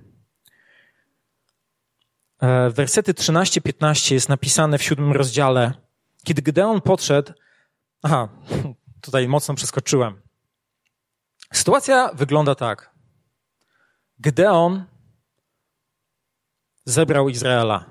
e, 2.42 2.70
wersety 2.70 3.14
13-15 3.14 4.14
jest 4.14 4.30
napisane 4.30 4.78
w 4.78 4.84
siódmym 4.84 5.12
rozdziale. 5.12 5.74
Kiedy 6.24 6.42
Gedeon 6.42 6.82
podszedł, 6.82 7.34
aha, 8.02 8.30
tutaj 9.06 9.28
mocno 9.28 9.56
przeskoczyłem. 9.56 10.22
Sytuacja 11.54 12.12
wygląda 12.14 12.56
tak. 12.56 12.92
Gedeon 14.20 14.91
zebrał 16.86 17.30
Izraela. 17.30 17.86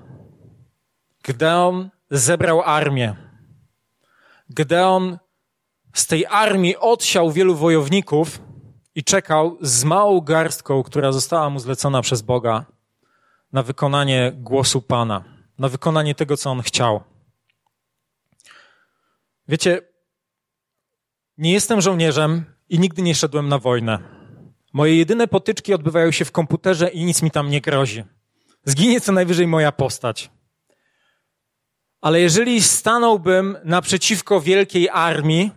Gedeon 1.23 1.89
zebrał 2.11 2.61
armię. 2.61 3.15
Gedeon 4.49 5.17
z 5.93 6.07
tej 6.07 6.25
armii 6.25 6.77
odsiał 6.77 7.31
wielu 7.31 7.55
wojowników 7.55 8.41
i 8.95 9.03
czekał 9.03 9.57
z 9.61 9.83
małą 9.83 10.21
garstką, 10.21 10.83
która 10.83 11.11
została 11.11 11.49
mu 11.49 11.59
zlecona 11.59 12.01
przez 12.01 12.21
Boga, 12.21 12.65
na 13.53 13.63
wykonanie 13.63 14.31
głosu 14.35 14.81
Pana, 14.81 15.23
na 15.59 15.69
wykonanie 15.69 16.15
tego, 16.15 16.37
co 16.37 16.51
on 16.51 16.61
chciał. 16.61 17.03
Wiecie, 19.47 19.81
nie 21.37 21.53
jestem 21.53 21.81
żołnierzem 21.81 22.45
i 22.69 22.79
nigdy 22.79 23.01
nie 23.01 23.15
szedłem 23.15 23.49
na 23.49 23.57
wojnę. 23.57 23.99
Moje 24.73 24.95
jedyne 24.95 25.27
potyczki 25.27 25.73
odbywają 25.73 26.11
się 26.11 26.25
w 26.25 26.31
komputerze 26.31 26.89
i 26.89 27.05
nic 27.05 27.21
mi 27.21 27.31
tam 27.31 27.49
nie 27.49 27.61
grozi. 27.61 28.03
Zginie 28.65 29.01
co 29.01 29.11
najwyżej 29.11 29.47
moja 29.47 29.71
postać. 29.71 30.29
Ale 32.01 32.21
jeżeli 32.21 32.61
stanąłbym 32.61 33.57
naprzeciwko 33.63 34.41
wielkiej 34.41 34.89
armii, 34.89 35.51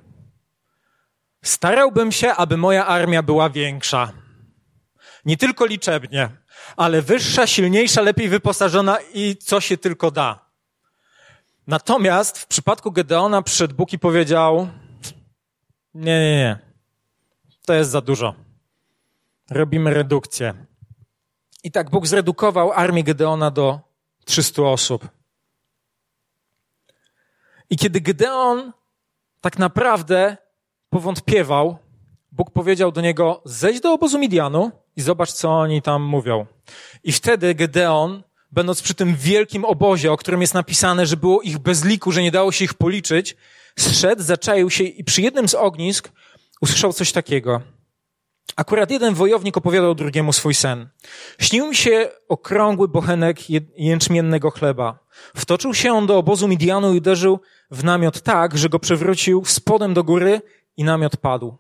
starałbym 1.45 2.13
się, 2.13 2.33
aby 2.33 2.57
moja 2.57 2.87
armia 2.87 3.23
była 3.23 3.51
większa. 3.51 4.13
Nie 5.25 5.37
tylko 5.37 5.67
liczebnie, 5.67 6.31
ale 6.77 7.03
wyższa, 7.03 7.47
silniejsza, 7.47 8.01
lepiej 8.03 8.29
wyposażona 8.29 8.99
i 9.15 9.37
co 9.37 9.61
się 9.61 9.77
tylko 9.79 10.11
da. 10.11 10.45
Natomiast 11.67 12.39
w 12.39 12.47
przypadku 12.47 12.93
Gedeona 12.93 13.43
przyszedł 13.43 13.75
Bóg 13.75 13.93
i 13.93 13.99
powiedział: 13.99 14.69
Nie, 15.95 16.21
nie, 16.21 16.37
nie. 16.37 16.59
To 17.67 17.75
jest 17.75 17.91
za 17.91 18.01
dużo. 18.01 18.35
Robimy 19.51 19.95
redukcję. 19.95 20.67
I 21.65 21.71
tak 21.71 21.91
Bóg 21.91 22.07
zredukował 22.07 22.73
armię 22.73 23.05
Gedeona 23.05 23.51
do 23.51 23.81
300 24.25 24.63
osób. 24.63 25.09
I 27.71 27.77
kiedy 27.77 28.01
Gedeon 28.01 28.73
tak 29.41 29.59
naprawdę 29.59 30.37
powątpiewał, 30.91 31.79
Bóg 32.33 32.51
powiedział 32.51 32.93
do 32.93 33.01
niego: 33.01 33.43
zejdź 33.45 33.81
do 33.81 33.93
obozu 33.93 34.19
Midianu 34.19 34.71
i 34.97 35.03
zobacz, 35.03 35.33
co 35.33 35.51
oni 35.51 35.83
tam 35.83 36.03
mówią. 36.03 36.47
I 37.05 37.13
wtedy 37.13 37.55
Gedeon, 37.55 38.23
będąc 38.53 38.83
przy 38.83 38.95
tym 38.95 39.17
wielkim 39.17 39.65
obozie, 39.65 40.13
o 40.13 40.17
którym 40.17 40.41
jest 40.41 40.55
napisane, 40.55 41.07
że 41.07 41.17
było 41.17 41.43
ich 41.43 41.59
bez 41.59 41.85
liku, 41.85 42.13
że 42.13 42.23
nie 42.23 42.31
dało 42.31 42.53
się 42.53 42.65
ich 42.65 42.75
policzyć, 42.75 43.37
zszedł, 43.79 44.23
zaczaił 44.23 44.71
się 44.71 44.85
i 44.85 45.05
przy 45.05 45.23
jednym 45.23 45.49
z 45.49 45.55
ognisk 45.55 46.13
usłyszał 46.61 46.93
coś 46.93 47.13
takiego. 47.13 47.61
Akurat 48.57 48.91
jeden 48.91 49.15
wojownik 49.15 49.57
opowiadał 49.57 49.95
drugiemu 49.95 50.33
swój 50.33 50.55
sen. 50.55 50.89
Śnił 51.39 51.69
mi 51.69 51.77
się 51.77 52.09
okrągły 52.29 52.89
bochenek 52.89 53.39
jęczmiennego 53.77 54.51
chleba. 54.51 54.99
Wtoczył 55.37 55.75
się 55.75 55.93
on 55.93 56.07
do 56.07 56.19
obozu 56.19 56.49
Midianu 56.49 56.95
i 56.95 56.97
uderzył 56.97 57.41
w 57.71 57.85
namiot 57.85 58.21
tak, 58.21 58.59
że 58.59 58.69
go 58.69 58.79
przewrócił 58.79 59.45
spodem 59.45 59.95
do 59.95 60.05
góry 60.05 60.43
i 60.77 60.85
namiot 60.85 61.17
padł. 61.17 61.57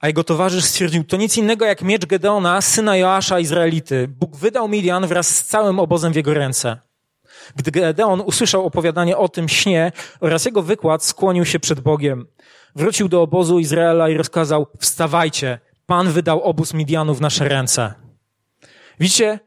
A 0.00 0.06
jego 0.06 0.24
towarzysz 0.24 0.64
stwierdził, 0.64 1.04
to 1.04 1.16
nic 1.16 1.36
innego 1.36 1.64
jak 1.64 1.82
miecz 1.82 2.06
Gedeona, 2.06 2.60
syna 2.60 2.96
Joasza 2.96 3.40
Izraelity. 3.40 4.08
Bóg 4.08 4.36
wydał 4.36 4.68
Midian 4.68 5.06
wraz 5.06 5.28
z 5.28 5.44
całym 5.44 5.78
obozem 5.78 6.12
w 6.12 6.16
jego 6.16 6.34
ręce. 6.34 6.78
Gdy 7.56 7.70
Gedeon 7.70 8.20
usłyszał 8.20 8.66
opowiadanie 8.66 9.16
o 9.16 9.28
tym 9.28 9.48
śnie 9.48 9.92
oraz 10.20 10.44
jego 10.44 10.62
wykład, 10.62 11.04
skłonił 11.04 11.44
się 11.44 11.60
przed 11.60 11.80
Bogiem. 11.80 12.26
Wrócił 12.76 13.08
do 13.08 13.22
obozu 13.22 13.58
Izraela 13.58 14.08
i 14.08 14.16
rozkazał, 14.16 14.66
wstawajcie, 14.78 15.58
Pan 15.90 16.12
wydał 16.12 16.42
obóz 16.42 16.74
Midianu 16.74 17.14
w 17.14 17.20
nasze 17.20 17.48
ręce. 17.48 17.94
Widzicie, 19.00 19.40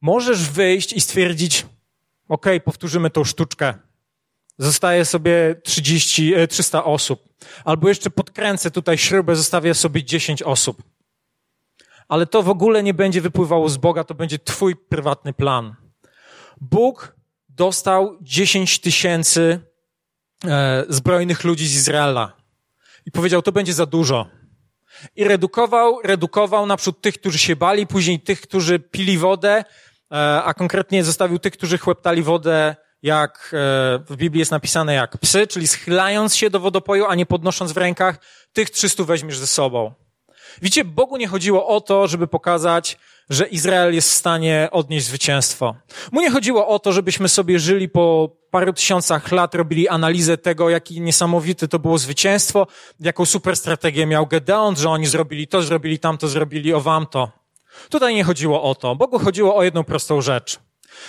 możesz 0.00 0.50
wyjść 0.50 0.92
i 0.92 1.00
stwierdzić, 1.00 1.66
ok, 2.28 2.46
powtórzymy 2.64 3.10
tą 3.10 3.24
sztuczkę. 3.24 3.74
Zostaje 4.58 5.04
sobie 5.04 5.60
30, 5.64 6.34
300 6.48 6.78
e, 6.78 6.84
osób. 6.84 7.28
Albo 7.64 7.88
jeszcze 7.88 8.10
podkręcę 8.10 8.70
tutaj 8.70 8.98
śrubę, 8.98 9.36
zostawię 9.36 9.74
sobie 9.74 10.04
10 10.04 10.42
osób. 10.42 10.82
Ale 12.08 12.26
to 12.26 12.42
w 12.42 12.48
ogóle 12.48 12.82
nie 12.82 12.94
będzie 12.94 13.20
wypływało 13.20 13.68
z 13.68 13.76
Boga, 13.76 14.04
to 14.04 14.14
będzie 14.14 14.38
twój 14.38 14.76
prywatny 14.76 15.32
plan. 15.32 15.74
Bóg 16.60 17.16
dostał 17.48 18.18
10 18.22 18.80
tysięcy 18.80 19.60
e, 20.44 20.84
zbrojnych 20.88 21.44
ludzi 21.44 21.68
z 21.68 21.76
Izraela. 21.76 22.36
I 23.06 23.10
powiedział, 23.10 23.42
to 23.42 23.52
będzie 23.52 23.74
za 23.74 23.86
dużo. 23.86 24.43
I 25.16 25.24
redukował, 25.24 26.00
redukował 26.04 26.66
naprzód 26.66 27.00
tych, 27.00 27.14
którzy 27.14 27.38
się 27.38 27.56
bali, 27.56 27.86
później 27.86 28.20
tych, 28.20 28.40
którzy 28.40 28.78
pili 28.78 29.18
wodę, 29.18 29.64
e, 30.12 30.42
a 30.42 30.54
konkretnie 30.54 31.04
zostawił 31.04 31.38
tych, 31.38 31.52
którzy 31.52 31.78
chłeptali 31.78 32.22
wodę, 32.22 32.76
jak 33.02 33.50
e, 33.52 33.58
w 34.08 34.16
Biblii 34.16 34.38
jest 34.38 34.50
napisane, 34.50 34.94
jak 34.94 35.18
psy, 35.18 35.46
czyli 35.46 35.68
schylając 35.68 36.36
się 36.36 36.50
do 36.50 36.60
wodopoju, 36.60 37.04
a 37.06 37.14
nie 37.14 37.26
podnosząc 37.26 37.72
w 37.72 37.76
rękach, 37.76 38.18
tych 38.52 38.70
300 38.70 39.04
weźmiesz 39.04 39.38
ze 39.38 39.46
sobą. 39.46 40.03
Widzicie, 40.62 40.84
Bogu 40.84 41.16
nie 41.16 41.28
chodziło 41.28 41.66
o 41.66 41.80
to, 41.80 42.08
żeby 42.08 42.26
pokazać, 42.26 42.98
że 43.30 43.46
Izrael 43.46 43.94
jest 43.94 44.10
w 44.10 44.12
stanie 44.12 44.68
odnieść 44.72 45.06
zwycięstwo. 45.06 45.76
Mu 46.12 46.20
nie 46.20 46.30
chodziło 46.30 46.68
o 46.68 46.78
to, 46.78 46.92
żebyśmy 46.92 47.28
sobie 47.28 47.58
żyli 47.58 47.88
po 47.88 48.36
paru 48.50 48.72
tysiącach 48.72 49.32
lat, 49.32 49.54
robili 49.54 49.88
analizę 49.88 50.38
tego, 50.38 50.70
jaki 50.70 51.00
niesamowite 51.00 51.68
to 51.68 51.78
było 51.78 51.98
zwycięstwo, 51.98 52.66
jaką 53.00 53.24
super 53.24 53.56
strategię 53.56 54.06
miał 54.06 54.26
Gedeon, 54.26 54.76
że 54.76 54.90
oni 54.90 55.06
zrobili 55.06 55.48
to, 55.48 55.62
zrobili 55.62 55.98
tamto, 55.98 56.28
zrobili 56.28 56.74
o 56.74 56.80
wam 56.80 57.06
to. 57.06 57.32
Tutaj 57.88 58.14
nie 58.14 58.24
chodziło 58.24 58.62
o 58.62 58.74
to. 58.74 58.96
Bogu 58.96 59.18
chodziło 59.18 59.56
o 59.56 59.62
jedną 59.62 59.84
prostą 59.84 60.20
rzecz. 60.20 60.58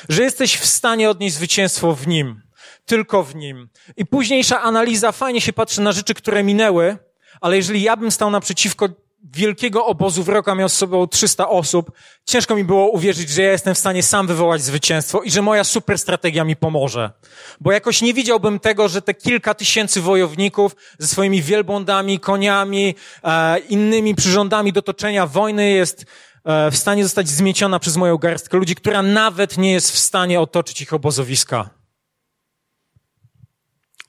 Że 0.10 0.23
jesteś 0.23 0.58
w 0.58 0.65
stanie 0.65 1.10
odnieść 1.10 1.36
zwycięstwo 1.36 1.95
w 1.95 2.08
Nim. 2.08 2.41
Tylko 2.86 3.23
w 3.23 3.36
Nim. 3.36 3.69
I 3.97 4.05
późniejsza 4.05 4.62
analiza 4.62 5.12
fajnie 5.12 5.41
się 5.41 5.53
patrzy 5.53 5.81
na 5.81 5.91
rzeczy, 5.91 6.13
które 6.13 6.43
minęły, 6.43 6.97
ale 7.41 7.58
jeżeli 7.58 7.81
ja 7.81 7.97
bym 7.97 8.12
stał 8.12 8.31
naprzeciwko 8.31 8.89
wielkiego 9.33 9.85
obozu 9.85 10.23
wroga 10.23 10.55
miał 10.55 10.69
z 10.69 10.73
sobą 10.73 11.07
300 11.07 11.49
osób, 11.49 11.91
ciężko 12.25 12.55
mi 12.55 12.63
było 12.63 12.89
uwierzyć, 12.89 13.29
że 13.29 13.41
ja 13.41 13.51
jestem 13.51 13.75
w 13.75 13.77
stanie 13.77 14.03
sam 14.03 14.27
wywołać 14.27 14.61
zwycięstwo 14.61 15.21
i 15.21 15.31
że 15.31 15.41
moja 15.41 15.63
super 15.63 15.99
strategia 15.99 16.43
mi 16.43 16.55
pomoże. 16.55 17.11
Bo 17.61 17.71
jakoś 17.71 18.01
nie 18.01 18.13
widziałbym 18.13 18.59
tego, 18.59 18.88
że 18.88 19.01
te 19.01 19.13
kilka 19.13 19.53
tysięcy 19.53 20.01
wojowników 20.01 20.75
ze 20.99 21.07
swoimi 21.07 21.41
wielbłądami, 21.41 22.19
koniami, 22.19 22.95
e, 23.23 23.59
innymi 23.59 24.15
przyrządami 24.15 24.73
do 24.73 24.81
toczenia 24.81 25.27
wojny 25.27 25.69
jest 25.69 26.05
e, 26.45 26.71
w 26.71 26.77
stanie 26.77 27.03
zostać 27.03 27.29
zmieciona 27.29 27.79
przez 27.79 27.97
moją 27.97 28.17
garstkę 28.17 28.57
ludzi, 28.57 28.75
która 28.75 29.01
nawet 29.01 29.57
nie 29.57 29.71
jest 29.71 29.91
w 29.91 29.97
stanie 29.97 30.41
otoczyć 30.41 30.81
ich 30.81 30.93
obozowiska. 30.93 31.69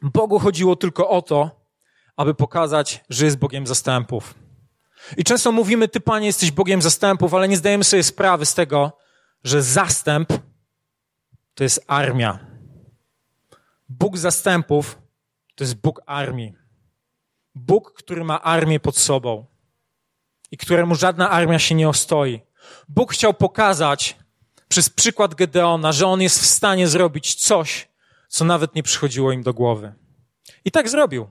Bogu 0.02 0.38
chodziło 0.38 0.76
tylko 0.76 1.08
o 1.08 1.22
to, 1.22 1.50
aby 2.16 2.34
pokazać, 2.34 3.04
że 3.10 3.24
jest 3.24 3.38
Bogiem 3.38 3.66
zastępów. 3.66 4.45
I 5.16 5.24
często 5.24 5.52
mówimy, 5.52 5.88
Ty, 5.88 6.00
Panie, 6.00 6.26
jesteś 6.26 6.50
Bogiem 6.50 6.82
zastępów, 6.82 7.34
ale 7.34 7.48
nie 7.48 7.56
zdajemy 7.56 7.84
sobie 7.84 8.02
sprawy 8.02 8.46
z 8.46 8.54
tego, 8.54 8.92
że 9.44 9.62
zastęp 9.62 10.32
to 11.54 11.64
jest 11.64 11.84
armia. 11.86 12.38
Bóg 13.88 14.18
zastępów 14.18 14.98
to 15.54 15.64
jest 15.64 15.74
Bóg 15.74 16.00
armii. 16.06 16.54
Bóg, 17.54 17.92
który 17.92 18.24
ma 18.24 18.42
armię 18.42 18.80
pod 18.80 18.98
sobą 18.98 19.46
i 20.50 20.56
któremu 20.56 20.94
żadna 20.94 21.30
armia 21.30 21.58
się 21.58 21.74
nie 21.74 21.88
ostoi. 21.88 22.40
Bóg 22.88 23.12
chciał 23.12 23.34
pokazać 23.34 24.16
przez 24.68 24.90
przykład 24.90 25.34
Gedeona, 25.34 25.92
że 25.92 26.06
on 26.06 26.22
jest 26.22 26.40
w 26.40 26.46
stanie 26.46 26.88
zrobić 26.88 27.34
coś, 27.34 27.88
co 28.28 28.44
nawet 28.44 28.74
nie 28.74 28.82
przychodziło 28.82 29.32
im 29.32 29.42
do 29.42 29.54
głowy. 29.54 29.92
I 30.64 30.70
tak 30.70 30.88
zrobił. 30.88 31.30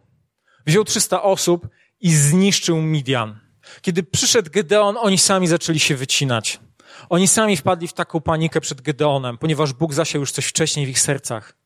Wziął 0.66 0.84
300 0.84 1.24
osób 1.24 1.68
i 2.00 2.14
zniszczył 2.14 2.82
Midian. 2.82 3.45
Kiedy 3.82 4.04
przyszedł 4.04 4.52
Gedeon, 4.52 4.98
oni 4.98 5.18
sami 5.18 5.48
zaczęli 5.48 5.80
się 5.80 5.96
wycinać. 5.96 6.60
Oni 7.10 7.28
sami 7.28 7.58
wpadli 7.58 7.88
w 7.88 7.94
taką 7.94 8.22
panikę 8.22 8.62
przed 8.62 8.82
Gedeonem, 8.82 9.38
ponieważ 9.38 9.74
Bóg 9.74 9.94
zasiał 9.94 10.20
już 10.20 10.32
coś 10.32 10.46
wcześniej 10.46 10.86
w 10.86 10.90
ich 10.90 11.00
sercach. 11.00 11.58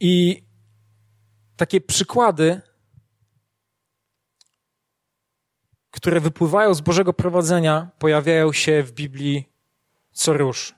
I 0.00 0.42
takie 1.56 1.80
przykłady, 1.80 2.60
które 5.90 6.20
wypływają 6.20 6.74
z 6.74 6.80
Bożego 6.80 7.12
prowadzenia, 7.12 7.90
pojawiają 7.98 8.52
się 8.52 8.82
w 8.82 8.92
Biblii 8.92 9.48
co 10.12 10.32
róż, 10.32 10.74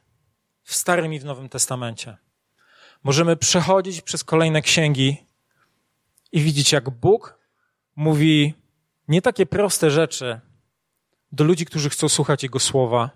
w 0.62 0.74
Starym 0.74 1.12
i 1.12 1.18
w 1.18 1.24
Nowym 1.24 1.48
Testamencie. 1.48 2.16
Możemy 3.02 3.36
przechodzić 3.36 4.00
przez 4.00 4.24
kolejne 4.24 4.62
księgi 4.62 5.26
i 6.32 6.40
widzieć, 6.40 6.72
jak 6.72 6.90
Bóg 6.90 7.38
mówi 7.96 8.54
nie 9.08 9.22
takie 9.22 9.46
proste 9.46 9.90
rzeczy 9.90 10.40
do 11.32 11.44
ludzi, 11.44 11.64
którzy 11.64 11.90
chcą 11.90 12.08
słuchać 12.08 12.42
Jego 12.42 12.58
słowa, 12.58 13.10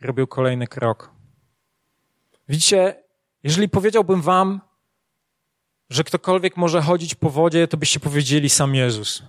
robią 0.00 0.26
kolejny 0.26 0.66
krok. 0.66 1.10
Widzicie, 2.48 3.02
jeżeli 3.42 3.68
powiedziałbym 3.68 4.22
Wam, 4.22 4.60
że 5.90 6.04
ktokolwiek 6.04 6.56
może 6.56 6.82
chodzić 6.82 7.14
po 7.14 7.30
wodzie, 7.30 7.68
to 7.68 7.76
byście 7.76 8.00
powiedzieli 8.00 8.50
sam 8.50 8.74
Jezus. 8.74 9.22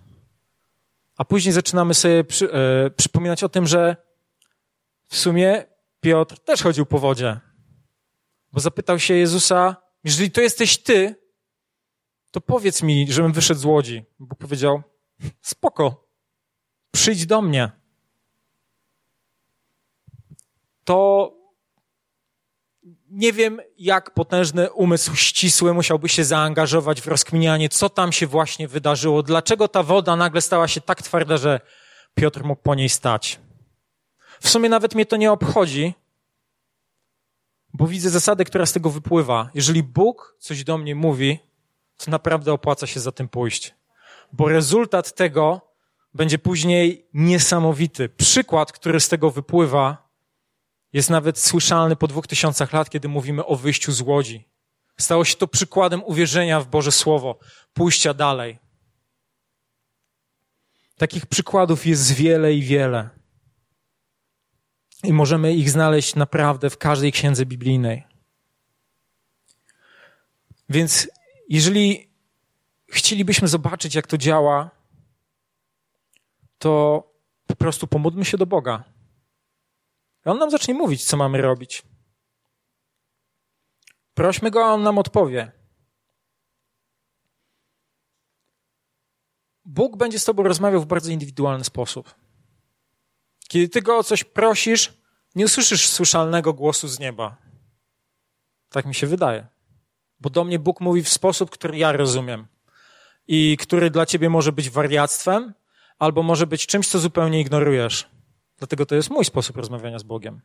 A 1.18 1.26
później 1.26 1.54
zaczynamy 1.54 1.94
sobie 1.94 2.24
przy, 2.24 2.52
e, 2.52 2.90
przypominać 2.90 3.44
o 3.44 3.50
tym, 3.50 3.68
że 3.68 3.96
w 5.08 5.18
sumie 5.18 5.66
Piotr 6.02 6.40
też 6.40 6.64
chodził 6.64 6.86
po 6.86 7.00
wodzie. 7.00 7.40
Bo 8.54 8.60
zapytał 8.60 9.00
się 9.00 9.14
Jezusa, 9.14 9.76
jeżeli 10.04 10.32
to 10.32 10.42
jesteś 10.42 10.78
ty, 10.78 11.21
to 12.32 12.42
powiedz 12.42 12.84
mi, 12.84 13.08
żebym 13.10 13.34
wyszedł 13.34 13.60
z 13.60 13.66
łodzi. 13.66 14.04
Bóg 14.20 14.40
powiedział, 14.40 14.82
spoko, 15.42 16.08
przyjdź 16.92 17.26
do 17.26 17.42
mnie. 17.42 17.72
To 20.84 21.32
nie 23.10 23.34
wiem, 23.34 23.62
jak 23.78 24.14
potężny 24.14 24.72
umysł 24.72 25.16
ścisły 25.16 25.74
musiałby 25.74 26.10
się 26.10 26.24
zaangażować 26.24 27.02
w 27.02 27.08
rozkminianie, 27.08 27.70
co 27.70 27.90
tam 27.90 28.12
się 28.12 28.28
właśnie 28.28 28.68
wydarzyło, 28.68 29.24
dlaczego 29.24 29.68
ta 29.68 29.84
woda 29.84 30.16
nagle 30.16 30.42
stała 30.42 30.68
się 30.68 30.82
tak 30.82 31.02
twarda, 31.02 31.38
że 31.38 31.60
Piotr 32.14 32.44
mógł 32.44 32.62
po 32.62 32.76
niej 32.76 32.90
stać. 32.90 33.40
W 34.40 34.50
sumie 34.50 34.70
nawet 34.70 34.96
mnie 34.96 35.06
to 35.06 35.18
nie 35.18 35.32
obchodzi, 35.32 35.94
bo 37.74 37.88
widzę 37.88 38.10
zasadę, 38.10 38.46
która 38.46 38.66
z 38.66 38.74
tego 38.74 38.90
wypływa. 38.90 39.50
Jeżeli 39.54 39.84
Bóg 39.84 40.36
coś 40.40 40.64
do 40.64 40.78
mnie 40.78 40.96
mówi, 40.96 41.40
to 42.06 42.12
naprawdę 42.12 42.54
opłaca 42.54 42.88
się 42.88 43.00
za 43.00 43.12
tym 43.12 43.30
pójść. 43.30 43.76
Bo 44.34 44.50
rezultat 44.50 45.16
tego 45.16 45.72
będzie 46.14 46.40
później 46.40 47.08
niesamowity. 47.14 48.10
Przykład, 48.10 48.72
który 48.72 49.00
z 49.00 49.10
tego 49.10 49.32
wypływa, 49.32 50.10
jest 50.94 51.10
nawet 51.10 51.40
słyszalny 51.40 51.96
po 51.96 52.08
dwóch 52.08 52.28
tysiącach 52.28 52.74
lat, 52.74 52.90
kiedy 52.90 53.08
mówimy 53.08 53.46
o 53.46 53.56
wyjściu 53.56 53.92
z 53.92 54.02
łodzi. 54.02 54.48
Stało 54.98 55.26
się 55.26 55.36
to 55.36 55.48
przykładem 55.48 56.04
uwierzenia 56.04 56.60
w 56.60 56.68
Boże 56.68 56.92
Słowo, 56.92 57.40
pójścia 57.74 58.14
dalej. 58.14 58.60
Takich 60.98 61.26
przykładów 61.26 61.86
jest 61.86 62.12
wiele 62.14 62.54
i 62.54 62.62
wiele. 62.62 63.10
I 65.04 65.14
możemy 65.14 65.54
ich 65.54 65.70
znaleźć 65.70 66.16
naprawdę 66.16 66.70
w 66.70 66.78
każdej 66.78 67.12
księdze 67.12 67.46
biblijnej. 67.46 68.04
Więc 70.70 71.08
jeżeli 71.52 72.10
chcielibyśmy 72.90 73.48
zobaczyć, 73.48 73.96
jak 73.96 74.08
to 74.08 74.18
działa, 74.18 74.70
to 76.58 77.04
po 77.48 77.56
prostu 77.56 77.88
pomódlmy 77.88 78.26
się 78.26 78.38
do 78.38 78.46
Boga. 78.46 78.84
I 80.26 80.30
On 80.30 80.38
nam 80.38 80.52
zacznie 80.52 80.74
mówić, 80.74 81.04
co 81.04 81.18
mamy 81.18 81.42
robić. 81.42 81.84
Prośmy 84.14 84.52
Go, 84.52 84.66
a 84.66 84.74
On 84.74 84.84
nam 84.84 84.98
odpowie. 84.98 85.52
Bóg 89.66 89.98
będzie 89.98 90.20
z 90.20 90.26
Tobą 90.26 90.44
rozmawiał 90.44 90.82
w 90.82 90.86
bardzo 90.86 91.12
indywidualny 91.12 91.64
sposób. 91.64 92.16
Kiedy 93.48 93.70
Ty 93.70 93.82
Go 93.82 93.98
o 93.98 94.04
coś 94.04 94.24
prosisz, 94.24 94.94
nie 95.36 95.46
usłyszysz 95.46 95.90
słyszalnego 95.90 96.54
głosu 96.54 96.88
z 96.88 97.00
nieba. 97.00 97.38
Tak 98.70 98.86
mi 98.86 98.96
się 98.96 99.08
wydaje. 99.08 99.61
Bo 100.22 100.30
do 100.30 100.44
mnie 100.44 100.60
Bóg 100.60 100.82
mówi 100.82 101.04
w 101.04 101.10
sposób, 101.10 101.50
który 101.50 101.78
ja 101.78 101.92
rozumiem 101.92 102.48
i 103.28 103.58
który 103.58 103.90
dla 103.90 104.06
ciebie 104.06 104.30
może 104.30 104.52
być 104.52 104.70
wariactwem, 104.70 105.54
albo 106.00 106.24
może 106.24 106.48
być 106.48 106.68
czymś, 106.68 106.88
co 106.88 107.00
zupełnie 107.00 107.42
ignorujesz. 107.42 108.10
Dlatego 108.58 108.86
to 108.86 108.96
jest 108.96 109.10
mój 109.10 109.26
sposób 109.26 109.58
rozmawiania 109.58 110.00
z 110.00 110.04
Bogiem. 110.04 110.42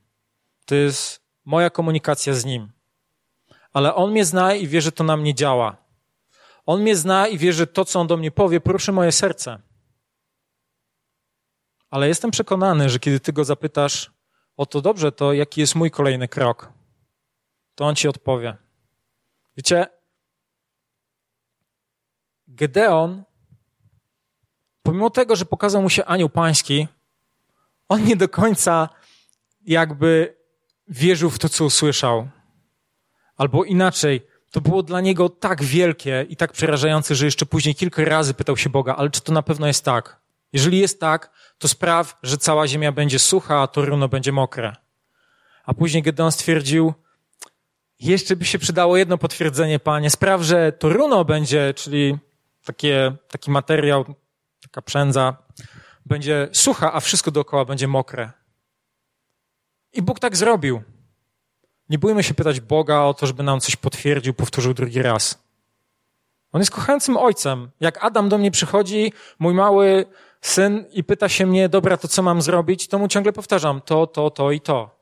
To 0.67 0.75
jest 0.75 1.21
moja 1.45 1.71
komunikacja 1.71 2.35
z 2.35 2.45
Nim. 2.45 2.73
Ale 3.73 3.95
On 3.95 4.11
mnie 4.11 4.25
zna 4.25 4.55
i 4.55 4.67
wie, 4.67 4.81
że 4.81 4.93
to 4.93 5.05
na 5.05 5.17
mnie 5.17 5.35
działa. 5.35 5.77
On 6.67 6.81
mnie 6.81 6.97
zna 6.97 7.29
i 7.29 7.39
wie, 7.39 7.53
że 7.53 7.67
to, 7.67 7.85
co 7.85 8.01
On 8.01 8.07
do 8.07 8.17
mnie 8.17 8.31
powie, 8.31 8.61
poruszy 8.61 8.93
moje 8.93 9.13
serce. 9.13 9.59
Ale 11.91 12.09
jestem 12.09 12.31
przekonany, 12.31 12.89
że 12.89 12.99
kiedy 12.99 13.21
Ty 13.21 13.33
Go 13.33 13.45
zapytasz, 13.45 14.13
o 14.57 14.67
to 14.67 14.81
dobrze, 14.81 15.13
to 15.13 15.33
jaki 15.33 15.61
jest 15.61 15.75
mój 15.75 15.91
kolejny 15.91 16.29
krok, 16.29 16.73
to 17.75 17.85
On 17.85 17.97
Ci 17.97 18.09
odpowie. 18.09 18.57
Wiecie, 19.57 19.87
Gedeon, 22.49 23.25
pomimo 24.83 25.11
tego, 25.11 25.37
że 25.37 25.45
pokazał 25.45 25.83
mu 25.83 25.91
się 25.91 26.05
anioł 26.05 26.29
pański, 26.29 26.89
on 27.89 28.05
nie 28.05 28.17
do 28.17 28.29
końca 28.29 28.89
jakby 29.63 30.37
wierzył 30.89 31.31
w 31.31 31.39
to, 31.39 31.49
co 31.49 31.65
usłyszał. 31.65 32.29
Albo 33.37 33.65
inaczej, 33.65 34.27
to 34.51 34.61
było 34.61 34.83
dla 34.83 35.01
niego 35.01 35.29
tak 35.29 35.63
wielkie 35.63 36.27
i 36.29 36.37
tak 36.37 36.53
przerażające, 36.53 37.15
że 37.15 37.25
jeszcze 37.25 37.47
później 37.47 37.75
kilka 37.75 38.05
razy 38.05 38.35
pytał 38.35 38.57
się 38.57 38.71
Boga, 38.71 38.97
ale 38.97 39.11
czy 39.11 39.21
to 39.21 39.33
na 39.33 39.43
pewno 39.43 39.67
jest 39.67 39.85
tak? 39.85 40.21
Jeżeli 40.53 40.79
jest 40.79 41.01
tak, 41.01 41.31
to 41.59 41.69
spraw, 41.69 42.19
że 42.23 42.39
cała 42.39 42.67
ziemia 42.69 42.93
będzie 42.93 43.19
sucha, 43.19 43.63
a 43.63 43.67
to 43.67 43.85
runo 43.85 44.09
będzie 44.09 44.33
mokre. 44.33 44.77
A 45.65 45.75
później 45.75 46.03
Gedeon 46.03 46.33
stwierdził, 46.33 46.95
jeszcze 48.01 48.37
by 48.37 48.45
się 48.45 48.59
przydało 48.59 48.97
jedno 48.97 49.19
potwierdzenie, 49.19 49.79
panie. 49.79 50.11
Spraw, 50.11 50.43
że 50.43 50.73
to 50.73 50.89
runo 50.89 51.25
będzie, 51.25 51.75
czyli 51.75 52.19
takie, 52.65 53.17
taki 53.29 53.51
materiał, 53.51 54.05
taka 54.63 54.83
przędza, 54.83 55.37
będzie 56.07 56.49
sucha, 56.53 56.93
a 56.93 57.01
wszystko 57.01 57.31
dookoła 57.31 57.65
będzie 57.65 57.89
mokre. 57.89 58.33
I 59.93 60.03
Bóg 60.03 60.21
tak 60.21 60.37
zrobił. 60.37 60.83
Nie 61.89 61.99
bójmy 61.99 62.23
się 62.23 62.35
pytać 62.35 62.61
Boga 62.61 63.01
o 63.01 63.15
to, 63.15 63.27
żeby 63.27 63.43
nam 63.43 63.61
coś 63.61 63.77
potwierdził, 63.77 64.35
powtórzył 64.35 64.75
drugi 64.75 65.03
raz. 65.03 65.47
On 66.53 66.61
jest 66.61 66.71
kochającym 66.71 67.17
ojcem. 67.17 67.71
Jak 67.81 68.05
Adam 68.05 68.29
do 68.29 68.39
mnie 68.39 68.51
przychodzi, 68.51 69.13
mój 69.39 69.55
mały 69.55 70.07
syn, 70.41 70.85
i 70.93 71.05
pyta 71.05 71.29
się 71.29 71.47
mnie, 71.47 71.69
dobra, 71.69 71.97
to 71.97 72.09
co 72.09 72.23
mam 72.23 72.43
zrobić, 72.43 72.89
to 72.89 72.99
mu 72.99 73.09
ciągle 73.09 73.33
powtarzam 73.33 73.81
to, 73.81 74.07
to, 74.07 74.31
to 74.31 74.51
i 74.51 74.61
to. 74.61 74.96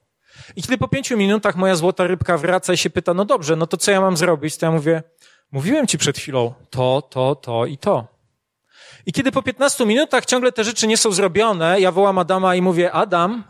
I 0.56 0.62
kiedy 0.62 0.78
po 0.78 0.88
pięciu 0.88 1.16
minutach 1.16 1.56
moja 1.56 1.76
złota 1.76 2.06
rybka 2.06 2.38
wraca 2.38 2.72
i 2.72 2.76
się 2.76 2.90
pyta, 2.90 3.14
no 3.14 3.24
dobrze, 3.24 3.56
no 3.56 3.66
to 3.66 3.76
co 3.76 3.90
ja 3.90 4.00
mam 4.00 4.16
zrobić, 4.16 4.56
to 4.56 4.66
ja 4.66 4.72
mówię, 4.72 5.02
mówiłem 5.52 5.86
ci 5.86 5.98
przed 5.98 6.18
chwilą 6.18 6.54
to, 6.70 7.02
to, 7.10 7.34
to 7.34 7.66
i 7.66 7.78
to. 7.78 8.06
I 9.06 9.12
kiedy 9.12 9.32
po 9.32 9.42
15 9.42 9.86
minutach 9.86 10.24
ciągle 10.24 10.52
te 10.52 10.64
rzeczy 10.64 10.86
nie 10.86 10.96
są 10.96 11.12
zrobione, 11.12 11.80
ja 11.80 11.92
wołam 11.92 12.18
Adama 12.18 12.54
i 12.54 12.62
mówię, 12.62 12.92
Adam, 12.92 13.44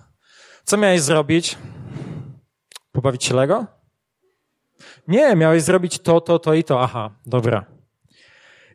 co 0.64 0.76
miałeś 0.76 1.00
zrobić? 1.00 1.58
Pobawić 2.92 3.24
się 3.24 3.34
Lego? 3.34 3.66
Nie, 5.08 5.36
miałeś 5.36 5.62
zrobić 5.62 5.98
to, 5.98 6.20
to, 6.20 6.38
to 6.38 6.54
i 6.54 6.64
to. 6.64 6.82
Aha, 6.82 7.10
dobra. 7.26 7.64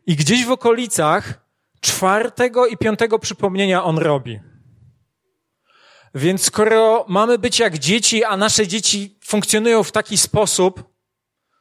I 0.06 0.16
gdzieś 0.16 0.44
w 0.44 0.50
okolicach 0.50 1.40
czwartego 1.80 2.66
i 2.66 2.76
piątego 2.76 3.18
przypomnienia 3.18 3.84
on 3.84 3.98
robi. 3.98 4.40
Więc 6.14 6.44
skoro 6.44 7.04
mamy 7.08 7.38
być 7.38 7.58
jak 7.58 7.78
dzieci, 7.78 8.24
a 8.24 8.36
nasze 8.36 8.66
dzieci 8.66 9.18
funkcjonują 9.24 9.82
w 9.82 9.92
taki 9.92 10.18
sposób, 10.18 10.84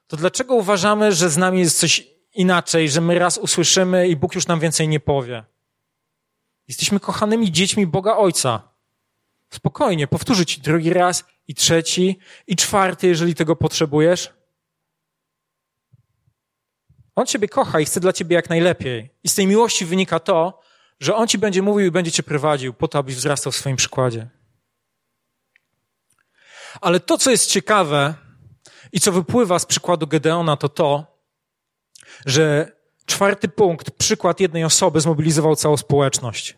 to 0.07 0.17
dlaczego 0.17 0.55
uważamy, 0.55 1.11
że 1.11 1.29
z 1.29 1.37
nami 1.37 1.59
jest 1.59 1.79
coś 1.79 2.07
inaczej, 2.33 2.89
że 2.89 3.01
my 3.01 3.19
raz 3.19 3.37
usłyszymy 3.37 4.07
i 4.07 4.15
Bóg 4.15 4.35
już 4.35 4.47
nam 4.47 4.59
więcej 4.59 4.87
nie 4.87 4.99
powie? 4.99 5.43
Jesteśmy 6.67 6.99
kochanymi 6.99 7.51
dziećmi 7.51 7.87
Boga 7.87 8.17
Ojca. 8.17 8.69
Spokojnie, 9.49 10.07
powtórzę 10.07 10.45
ci 10.45 10.61
drugi 10.61 10.93
raz 10.93 11.25
i 11.47 11.55
trzeci 11.55 12.19
i 12.47 12.55
czwarty, 12.55 13.07
jeżeli 13.07 13.35
tego 13.35 13.55
potrzebujesz. 13.55 14.33
On 17.15 17.25
ciebie 17.25 17.47
kocha 17.47 17.79
i 17.79 17.85
chce 17.85 17.99
dla 17.99 18.13
ciebie 18.13 18.35
jak 18.35 18.49
najlepiej. 18.49 19.09
I 19.23 19.29
z 19.29 19.35
tej 19.35 19.47
miłości 19.47 19.85
wynika 19.85 20.19
to, 20.19 20.61
że 20.99 21.15
on 21.15 21.27
ci 21.27 21.37
będzie 21.37 21.61
mówił 21.61 21.87
i 21.87 21.91
będzie 21.91 22.11
cię 22.11 22.23
prowadził 22.23 22.73
po 22.73 22.87
to, 22.87 22.99
abyś 22.99 23.15
wzrastał 23.15 23.51
w 23.51 23.55
swoim 23.55 23.75
przykładzie. 23.75 24.38
Ale 26.81 26.99
to, 26.99 27.17
co 27.17 27.31
jest 27.31 27.51
ciekawe 27.51 28.13
i 28.91 28.99
co 28.99 29.11
wypływa 29.11 29.59
z 29.59 29.65
przykładu 29.65 30.07
Gedeona, 30.07 30.57
to 30.57 30.69
to, 30.69 31.19
że 32.25 32.71
czwarty 33.05 33.47
punkt, 33.47 33.91
przykład 33.91 34.39
jednej 34.39 34.63
osoby, 34.63 35.01
zmobilizował 35.01 35.55
całą 35.55 35.77
społeczność. 35.77 36.57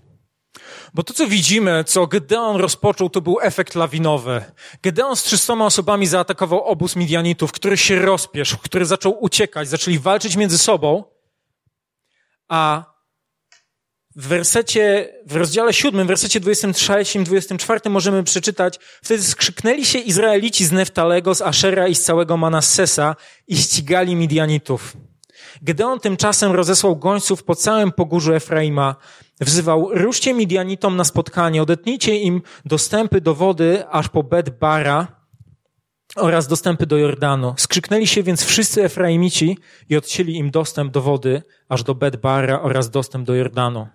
Bo 0.94 1.04
to, 1.04 1.14
co 1.14 1.28
widzimy, 1.28 1.84
co 1.84 2.08
Gedeon 2.08 2.56
rozpoczął, 2.56 3.10
to 3.10 3.22
był 3.22 3.38
efekt 3.42 3.76
lawinowy. 3.76 4.44
Gedeon 4.84 5.16
z 5.16 5.24
trzystoma 5.24 5.66
osobami 5.66 6.08
zaatakował 6.08 6.64
obóz 6.64 6.96
Midianitów, 6.96 7.52
który 7.52 7.78
się 7.78 8.00
rozpieszł, 8.00 8.58
który 8.58 8.86
zaczął 8.86 9.24
uciekać, 9.24 9.68
zaczęli 9.68 10.00
walczyć 10.00 10.36
między 10.36 10.58
sobą, 10.58 11.04
a 12.48 12.91
w 14.16 14.28
wersecie, 14.28 15.14
w 15.26 15.36
rozdziale 15.36 15.74
siódmym, 15.74 16.06
w 16.06 16.08
wersecie 16.08 16.40
23 16.40 17.20
i 17.20 17.24
24 17.24 17.90
możemy 17.90 18.24
przeczytać, 18.24 18.80
wtedy 19.04 19.24
skrzyknęli 19.24 19.86
się 19.86 20.00
Izraelici 20.00 20.66
z 20.66 20.72
Neftalego, 20.72 21.36
z 21.36 21.42
Ashera 21.42 21.88
i 21.88 21.96
z 21.96 22.04
całego 22.04 22.38
Manassesa 22.38 23.16
i 23.48 23.58
ścigali 23.58 24.16
Midianitów. 24.16 24.98
Gedeon 25.62 26.00
tymczasem 26.00 26.52
rozesłał 26.52 26.96
gońców 26.96 27.44
po 27.44 27.56
całym 27.56 27.92
pogórzu 27.92 28.34
Efraima. 28.34 28.96
Wzywał, 29.42 29.90
ruszcie 29.92 30.34
Midianitom 30.34 30.96
na 30.96 31.04
spotkanie, 31.04 31.62
odetnijcie 31.62 32.18
im 32.18 32.42
dostępy 32.66 33.22
do 33.22 33.36
wody 33.36 33.84
aż 33.90 34.10
po 34.10 34.24
Bet-Bara 34.24 35.08
oraz 36.16 36.48
dostępy 36.48 36.86
do 36.86 36.98
Jordanu. 36.98 37.54
Skrzyknęli 37.58 38.08
się 38.08 38.24
więc 38.24 38.44
wszyscy 38.44 38.84
Efraimici 38.84 39.58
i 39.90 39.98
odcięli 39.98 40.38
im 40.38 40.52
dostęp 40.52 40.94
do 40.94 41.02
wody 41.02 41.44
aż 41.70 41.84
do 41.84 41.96
Bet-Bara 41.96 42.62
oraz 42.62 42.90
dostęp 42.90 43.28
do 43.28 43.36
Jordanu. 43.36 43.88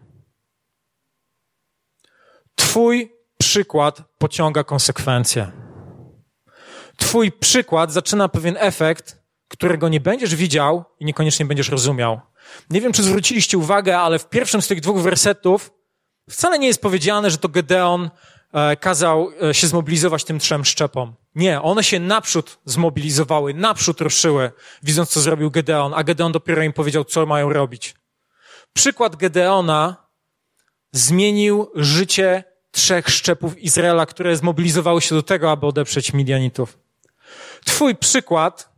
Twój 2.56 3.12
przykład 3.38 4.02
pociąga 4.18 4.64
konsekwencje. 4.64 5.52
Twój 6.96 7.32
przykład 7.32 7.92
zaczyna 7.92 8.28
pewien 8.28 8.56
efekt, 8.58 9.22
którego 9.48 9.88
nie 9.88 10.00
będziesz 10.00 10.34
widział 10.34 10.84
i 11.00 11.04
niekoniecznie 11.04 11.46
będziesz 11.46 11.68
rozumiał. 11.68 12.20
Nie 12.70 12.80
wiem, 12.80 12.92
czy 12.92 13.02
zwróciliście 13.02 13.58
uwagę, 13.58 13.98
ale 13.98 14.18
w 14.18 14.28
pierwszym 14.28 14.62
z 14.62 14.68
tych 14.68 14.80
dwóch 14.80 15.00
wersetów 15.00 15.70
wcale 16.30 16.58
nie 16.58 16.66
jest 16.66 16.82
powiedziane, 16.82 17.30
że 17.30 17.38
to 17.38 17.48
Gedeon 17.48 18.10
e, 18.52 18.76
kazał 18.76 19.30
e, 19.42 19.54
się 19.54 19.66
zmobilizować 19.66 20.24
tym 20.24 20.38
trzem 20.38 20.64
szczepom. 20.64 21.14
Nie, 21.34 21.62
one 21.62 21.84
się 21.84 22.00
naprzód 22.00 22.58
zmobilizowały, 22.64 23.54
naprzód 23.54 24.00
ruszyły, 24.00 24.52
widząc, 24.82 25.10
co 25.10 25.20
zrobił 25.20 25.50
Gedeon, 25.50 25.94
a 25.94 26.04
Gedeon 26.04 26.32
dopiero 26.32 26.62
im 26.62 26.72
powiedział, 26.72 27.04
co 27.04 27.26
mają 27.26 27.52
robić. 27.52 27.94
Przykład 28.72 29.16
Gedeona 29.16 30.05
zmienił 30.92 31.70
życie 31.74 32.44
trzech 32.70 33.08
szczepów 33.08 33.58
Izraela, 33.58 34.06
które 34.06 34.36
zmobilizowały 34.36 35.02
się 35.02 35.14
do 35.14 35.22
tego, 35.22 35.50
aby 35.50 35.66
odeprzeć 35.66 36.12
Midianitów. 36.12 36.78
Twój 37.64 37.96
przykład 37.96 38.72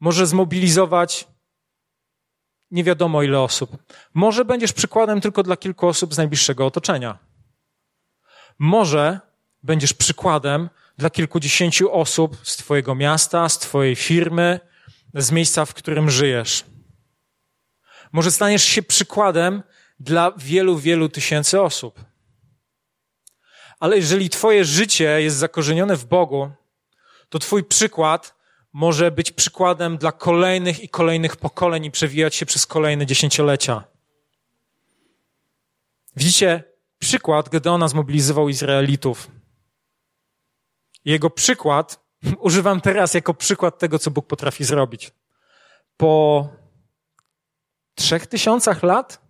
może 0.00 0.26
zmobilizować 0.26 1.28
nie 2.70 2.84
wiadomo 2.84 3.22
ile 3.22 3.40
osób. 3.40 3.76
Może 4.14 4.44
będziesz 4.44 4.72
przykładem 4.72 5.20
tylko 5.20 5.42
dla 5.42 5.56
kilku 5.56 5.88
osób 5.88 6.14
z 6.14 6.16
najbliższego 6.16 6.66
otoczenia. 6.66 7.18
Może 8.58 9.20
będziesz 9.62 9.92
przykładem 9.92 10.68
dla 10.98 11.10
kilkudziesięciu 11.10 11.92
osób 11.92 12.36
z 12.42 12.56
Twojego 12.56 12.94
miasta, 12.94 13.48
z 13.48 13.58
Twojej 13.58 13.96
firmy, 13.96 14.60
z 15.14 15.30
miejsca, 15.30 15.64
w 15.64 15.74
którym 15.74 16.10
żyjesz. 16.10 16.64
Może 18.12 18.30
staniesz 18.30 18.64
się 18.64 18.82
przykładem 18.82 19.62
dla 20.00 20.32
wielu, 20.36 20.78
wielu 20.78 21.08
tysięcy 21.08 21.60
osób. 21.60 22.04
Ale 23.80 23.96
jeżeli 23.96 24.30
Twoje 24.30 24.64
życie 24.64 25.22
jest 25.22 25.36
zakorzenione 25.36 25.96
w 25.96 26.04
Bogu, 26.04 26.50
to 27.28 27.38
Twój 27.38 27.64
przykład 27.64 28.34
może 28.72 29.10
być 29.10 29.32
przykładem 29.32 29.98
dla 29.98 30.12
kolejnych 30.12 30.80
i 30.80 30.88
kolejnych 30.88 31.36
pokoleń 31.36 31.84
i 31.84 31.90
przewijać 31.90 32.34
się 32.34 32.46
przez 32.46 32.66
kolejne 32.66 33.06
dziesięciolecia. 33.06 33.84
Widzicie, 36.16 36.64
przykład 36.98 37.48
Gedeona 37.48 37.88
zmobilizował 37.88 38.48
Izraelitów. 38.48 39.30
Jego 41.04 41.30
przykład 41.30 42.00
używam 42.38 42.80
teraz 42.80 43.14
jako 43.14 43.34
przykład 43.34 43.78
tego, 43.78 43.98
co 43.98 44.10
Bóg 44.10 44.26
potrafi 44.26 44.64
zrobić. 44.64 45.12
Po 45.96 46.48
trzech 47.94 48.26
tysiącach 48.26 48.82
lat 48.82 49.25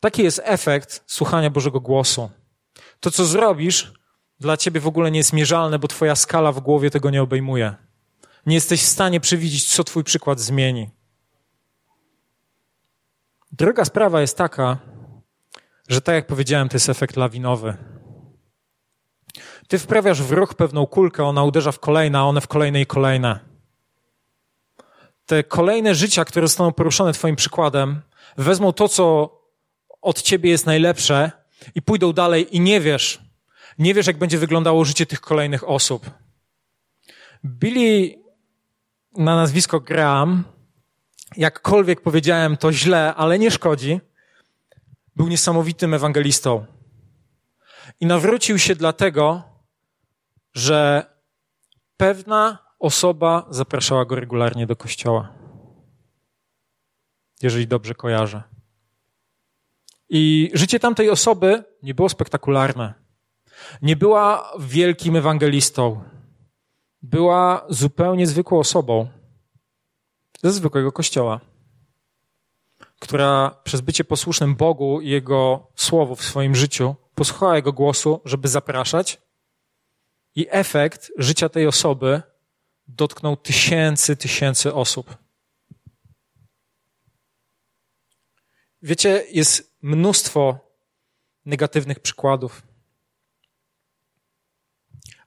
taki 0.00 0.22
jest 0.22 0.40
efekt 0.44 1.04
słuchania 1.06 1.50
Bożego 1.50 1.80
głosu. 1.80 2.30
To, 3.00 3.10
co 3.10 3.24
zrobisz, 3.24 3.92
dla 4.40 4.56
ciebie 4.56 4.80
w 4.80 4.86
ogóle 4.86 5.10
nie 5.10 5.18
jest 5.18 5.32
mierzalne, 5.32 5.78
bo 5.78 5.88
twoja 5.88 6.16
skala 6.16 6.52
w 6.52 6.60
głowie 6.60 6.90
tego 6.90 7.10
nie 7.10 7.22
obejmuje. 7.22 7.74
Nie 8.46 8.54
jesteś 8.54 8.82
w 8.82 8.88
stanie 8.88 9.20
przewidzieć, 9.20 9.74
co 9.74 9.84
Twój 9.84 10.04
przykład 10.04 10.40
zmieni. 10.40 10.90
Druga 13.52 13.84
sprawa 13.84 14.20
jest 14.20 14.36
taka, 14.36 14.78
że 15.88 16.00
tak 16.00 16.14
jak 16.14 16.26
powiedziałem, 16.26 16.68
to 16.68 16.76
jest 16.76 16.88
efekt 16.88 17.16
lawinowy. 17.16 17.76
Ty 19.68 19.78
wprawiasz 19.78 20.22
w 20.22 20.32
ruch 20.32 20.54
pewną 20.54 20.86
kulkę, 20.86 21.24
ona 21.24 21.44
uderza 21.44 21.72
w 21.72 21.78
kolejne, 21.78 22.18
a 22.18 22.22
one 22.22 22.40
w 22.40 22.46
kolejne 22.46 22.80
i 22.80 22.86
kolejne. 22.86 23.40
Te 25.26 25.44
kolejne 25.44 25.94
życia, 25.94 26.24
które 26.24 26.48
zostaną 26.48 26.72
poruszone 26.72 27.12
Twoim 27.12 27.36
przykładem, 27.36 28.00
wezmą 28.36 28.72
to, 28.72 28.88
co 28.88 29.37
od 30.00 30.22
Ciebie 30.22 30.50
jest 30.50 30.66
najlepsze 30.66 31.30
i 31.74 31.82
pójdą 31.82 32.12
dalej 32.12 32.56
i 32.56 32.60
nie 32.60 32.80
wiesz, 32.80 33.22
nie 33.78 33.94
wiesz, 33.94 34.06
jak 34.06 34.18
będzie 34.18 34.38
wyglądało 34.38 34.84
życie 34.84 35.06
tych 35.06 35.20
kolejnych 35.20 35.68
osób. 35.68 36.10
Billy 37.44 38.18
na 39.16 39.36
nazwisko 39.36 39.80
Graham, 39.80 40.44
jakkolwiek 41.36 42.00
powiedziałem 42.00 42.56
to 42.56 42.72
źle, 42.72 43.14
ale 43.14 43.38
nie 43.38 43.50
szkodzi, 43.50 44.00
był 45.16 45.28
niesamowitym 45.28 45.94
ewangelistą. 45.94 46.66
I 48.00 48.06
nawrócił 48.06 48.58
się 48.58 48.74
dlatego, 48.74 49.42
że 50.54 51.06
pewna 51.96 52.58
osoba 52.78 53.46
zapraszała 53.50 54.04
go 54.04 54.14
regularnie 54.14 54.66
do 54.66 54.76
kościoła. 54.76 55.32
Jeżeli 57.42 57.66
dobrze 57.66 57.94
kojarzę. 57.94 58.42
I 60.10 60.50
życie 60.54 60.80
tamtej 60.80 61.10
osoby 61.10 61.64
nie 61.82 61.94
było 61.94 62.08
spektakularne. 62.08 62.94
Nie 63.82 63.96
była 63.96 64.52
wielkim 64.58 65.16
ewangelistą. 65.16 66.02
Była 67.02 67.66
zupełnie 67.68 68.26
zwykłą 68.26 68.58
osobą 68.58 69.08
ze 70.42 70.52
zwykłego 70.52 70.92
kościoła, 70.92 71.40
która 72.98 73.60
przez 73.64 73.80
bycie 73.80 74.04
posłusznym 74.04 74.56
Bogu 74.56 75.00
i 75.00 75.08
Jego 75.08 75.66
słowu 75.76 76.16
w 76.16 76.24
swoim 76.24 76.54
życiu 76.54 76.94
posłuchała 77.14 77.56
Jego 77.56 77.72
głosu, 77.72 78.20
żeby 78.24 78.48
zapraszać 78.48 79.20
i 80.34 80.46
efekt 80.50 81.12
życia 81.16 81.48
tej 81.48 81.66
osoby 81.66 82.22
dotknął 82.88 83.36
tysięcy, 83.36 84.16
tysięcy 84.16 84.74
osób. 84.74 85.16
Wiecie, 88.82 89.24
jest 89.32 89.76
mnóstwo 89.82 90.58
negatywnych 91.44 92.00
przykładów, 92.00 92.62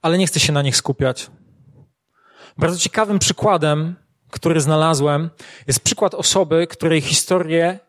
ale 0.02 0.18
nie 0.18 0.28
chcę 0.28 0.40
się 0.40 0.54
na 0.54 0.62
nich 0.62 0.78
skupiać. 0.78 1.32
Bardzo 2.58 2.78
ciekawym 2.78 3.20
przykładem, 3.20 3.96
który 4.30 4.62
znalazłem, 4.62 5.30
jest 5.68 5.80
przykład 5.80 6.14
osoby, 6.14 6.68
której 6.68 7.02
historię 7.02 7.80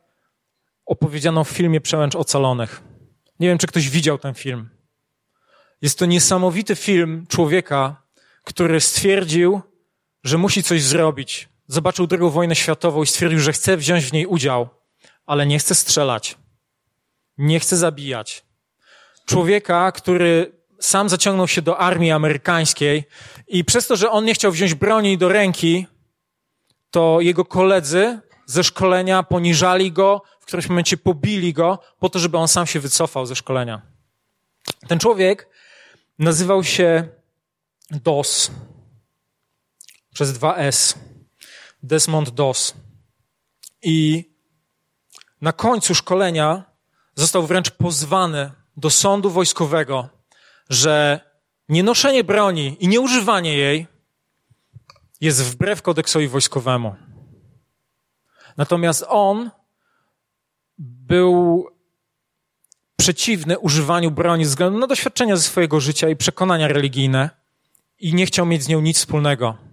opowiedziano 0.87 1.45
w 1.45 1.49
filmie 1.49 1.81
Przełęcz 1.81 2.17
Ocalonych. 2.17 2.83
Nie 3.41 3.49
wiem, 3.49 3.59
czy 3.59 3.67
ktoś 3.67 3.89
widział 3.89 4.19
ten 4.19 4.35
film. 4.35 4.69
Jest 5.83 5.99
to 5.99 6.07
niesamowity 6.07 6.77
film 6.77 7.27
człowieka, 7.29 8.03
który 8.45 8.81
stwierdził, 8.81 9.61
że 10.25 10.39
musi 10.39 10.63
coś 10.63 10.83
zrobić. 10.83 11.49
Zobaczył 11.67 12.07
drugą 12.07 12.31
wojnę 12.31 12.55
światową 12.55 13.03
i 13.03 13.07
stwierdził, 13.07 13.41
że 13.41 13.53
chce 13.53 13.77
wziąć 13.77 14.05
w 14.05 14.13
niej 14.13 14.27
udział, 14.27 14.69
ale 15.27 15.47
nie 15.47 15.59
chce 15.59 15.75
strzelać. 15.75 16.37
Nie 17.39 17.61
chce 17.61 17.77
zabijać. 17.77 18.45
Człowieka, 19.27 19.93
który 19.93 20.53
sam 20.81 21.09
zaciągnął 21.09 21.49
się 21.49 21.63
do 21.63 21.79
armii 21.79 22.11
amerykańskiej 22.11 23.05
i 23.49 23.65
przez 23.65 23.87
to, 23.87 23.97
że 23.97 24.11
on 24.11 24.25
nie 24.25 24.35
chciał 24.35 24.53
wziąć 24.53 24.75
broni 24.75 25.19
do 25.19 25.29
ręki, 25.29 25.87
to 26.91 27.21
jego 27.21 27.45
koledzy 27.45 28.21
ze 28.47 28.65
szkolenia 28.65 29.23
poniżali 29.23 29.93
go, 29.93 30.23
w 30.41 30.47
którymś 30.47 30.69
momencie 30.69 30.97
pobili 30.97 31.53
go 31.53 31.79
po 31.99 32.09
to, 32.09 32.19
żeby 32.19 32.39
on 32.39 32.49
sam 32.49 32.67
się 32.67 32.81
wycofał 32.81 33.27
ze 33.27 33.37
szkolenia. 33.37 33.83
Ten 34.89 34.99
człowiek 34.99 35.49
nazywał 36.19 36.65
się 36.65 37.09
DOS 37.91 38.51
przez 40.15 40.33
dwa 40.33 40.57
S. 40.57 40.95
Desmond 41.83 42.31
DOS. 42.31 42.75
I 43.83 44.31
na 45.43 45.53
końcu 45.53 45.95
szkolenia 45.95 46.65
został 47.15 47.47
wręcz 47.47 47.71
pozwany 47.71 48.51
do 48.77 48.91
sądu 48.91 49.31
wojskowego, 49.31 50.09
że 50.71 51.21
nienoszenie 51.69 52.25
broni 52.25 52.77
i 52.81 52.89
nieużywanie 52.89 53.57
jej 53.57 53.87
jest 55.21 55.45
wbrew 55.45 55.83
kodeksowi 55.83 56.29
wojskowemu. 56.29 56.95
Natomiast 58.57 59.05
on 59.09 59.51
był 60.79 61.67
przeciwny 62.97 63.59
używaniu 63.59 64.11
broni 64.11 64.45
ze 64.45 64.49
względu 64.49 64.79
na 64.79 64.87
doświadczenia 64.87 65.37
ze 65.37 65.43
swojego 65.43 65.81
życia 65.81 66.09
i 66.09 66.17
przekonania 66.17 66.69
religijne 66.69 67.31
i 67.99 68.15
nie 68.15 68.27
chciał 68.27 68.47
mieć 68.47 68.63
z 68.63 68.69
nią 68.69 68.81
nic 68.81 68.99
wspólnego. 68.99 69.72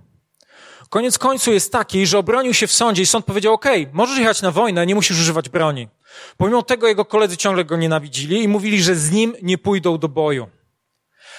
Koniec 0.90 1.18
końcu 1.18 1.54
jest 1.54 1.72
taki, 1.72 2.08
że 2.08 2.18
obronił 2.18 2.54
się 2.54 2.68
w 2.68 2.74
sądzie 2.74 3.02
i 3.02 3.06
sąd 3.06 3.26
powiedział, 3.26 3.54
ok, 3.54 3.66
możesz 3.94 4.18
jechać 4.18 4.42
na 4.42 4.52
wojnę, 4.52 4.86
nie 4.86 4.96
musisz 4.96 5.20
używać 5.20 5.50
broni. 5.50 5.88
Pomimo 6.38 6.64
tego 6.64 6.88
jego 6.88 7.06
koledzy 7.06 7.38
ciągle 7.38 7.66
go 7.66 7.78
nienawidzili 7.78 8.44
i 8.44 8.48
mówili, 8.48 8.84
że 8.84 8.96
z 8.96 9.12
nim 9.12 9.36
nie 9.42 9.58
pójdą 9.58 9.98
do 9.98 10.08
boju. 10.08 10.50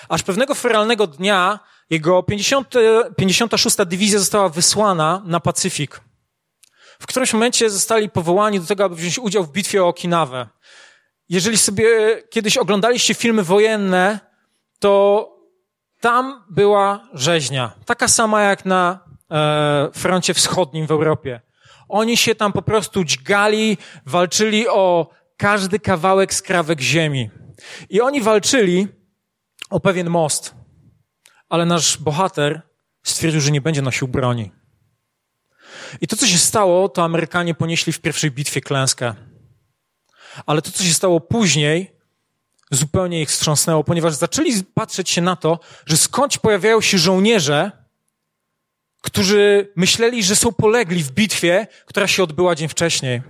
Aż 0.09 0.23
pewnego 0.23 0.55
feralnego 0.55 1.07
dnia 1.07 1.59
jego 1.91 2.23
50, 2.23 2.75
56. 3.17 3.77
dywizja 3.87 4.19
została 4.19 4.49
wysłana 4.49 5.23
na 5.27 5.41
Pacyfik. 5.41 6.01
W 7.01 7.07
którymś 7.07 7.33
momencie 7.33 7.71
zostali 7.71 8.11
powołani 8.11 8.61
do 8.61 8.67
tego, 8.67 8.85
aby 8.85 8.95
wziąć 8.95 9.19
udział 9.19 9.45
w 9.45 9.53
bitwie 9.53 9.85
o 9.85 9.89
Okinawę. 9.89 10.49
Jeżeli 11.29 11.59
sobie 11.59 11.87
kiedyś 12.31 12.57
oglądaliście 12.57 13.15
filmy 13.15 13.43
wojenne, 13.43 14.21
to 14.79 15.27
tam 16.01 16.45
była 16.51 17.09
rzeźnia. 17.15 17.73
Taka 17.87 18.09
sama 18.09 18.43
jak 18.43 18.65
na 18.65 18.99
e, 19.07 19.10
froncie 19.93 20.35
wschodnim 20.35 20.87
w 20.87 20.91
Europie. 20.91 21.41
Oni 21.89 22.17
się 22.17 22.35
tam 22.35 22.53
po 22.53 22.63
prostu 22.63 23.05
dźgali, 23.05 23.79
walczyli 24.07 24.69
o 24.69 25.11
każdy 25.37 25.79
kawałek 25.79 26.35
skrawek 26.35 26.81
ziemi. 26.81 27.31
I 27.91 28.01
oni 28.01 28.21
walczyli 28.21 28.89
o 29.71 29.81
pewien 29.81 30.11
most. 30.11 30.55
Ale 31.49 31.67
nasz 31.67 31.97
bohater 31.97 32.63
stwierdził, 33.03 33.41
że 33.41 33.51
nie 33.51 33.61
będzie 33.61 33.83
nosił 33.83 34.09
broni. 34.09 34.53
I 36.01 36.07
to, 36.07 36.17
co 36.17 36.27
się 36.27 36.39
stało, 36.39 36.89
to 36.89 37.05
Amerykanie 37.05 37.55
ponieśli 37.55 37.93
w 37.93 38.01
pierwszej 38.01 38.31
bitwie 38.31 38.61
klęskę. 38.61 39.15
Ale 40.47 40.63
to, 40.63 40.71
co 40.71 40.85
się 40.85 40.95
stało 40.95 41.21
później, 41.21 41.97
zupełnie 42.71 43.23
ich 43.23 43.29
wstrząsnęło, 43.29 43.85
ponieważ 43.85 44.15
zaczęli 44.15 44.63
patrzeć 44.75 45.11
się 45.11 45.21
na 45.21 45.37
to, 45.37 45.61
że 45.87 45.97
skąd 45.97 46.39
pojawiają 46.39 46.81
się 46.81 46.99
żołnierze, 46.99 47.80
którzy 49.01 49.73
myśleli, 49.77 50.23
że 50.23 50.37
są 50.37 50.53
polegli 50.53 51.03
w 51.03 51.11
bitwie, 51.11 51.67
która 51.87 52.07
się 52.07 52.23
odbyła 52.23 52.55
dzień 52.55 52.69
wcześniej. 52.69 53.23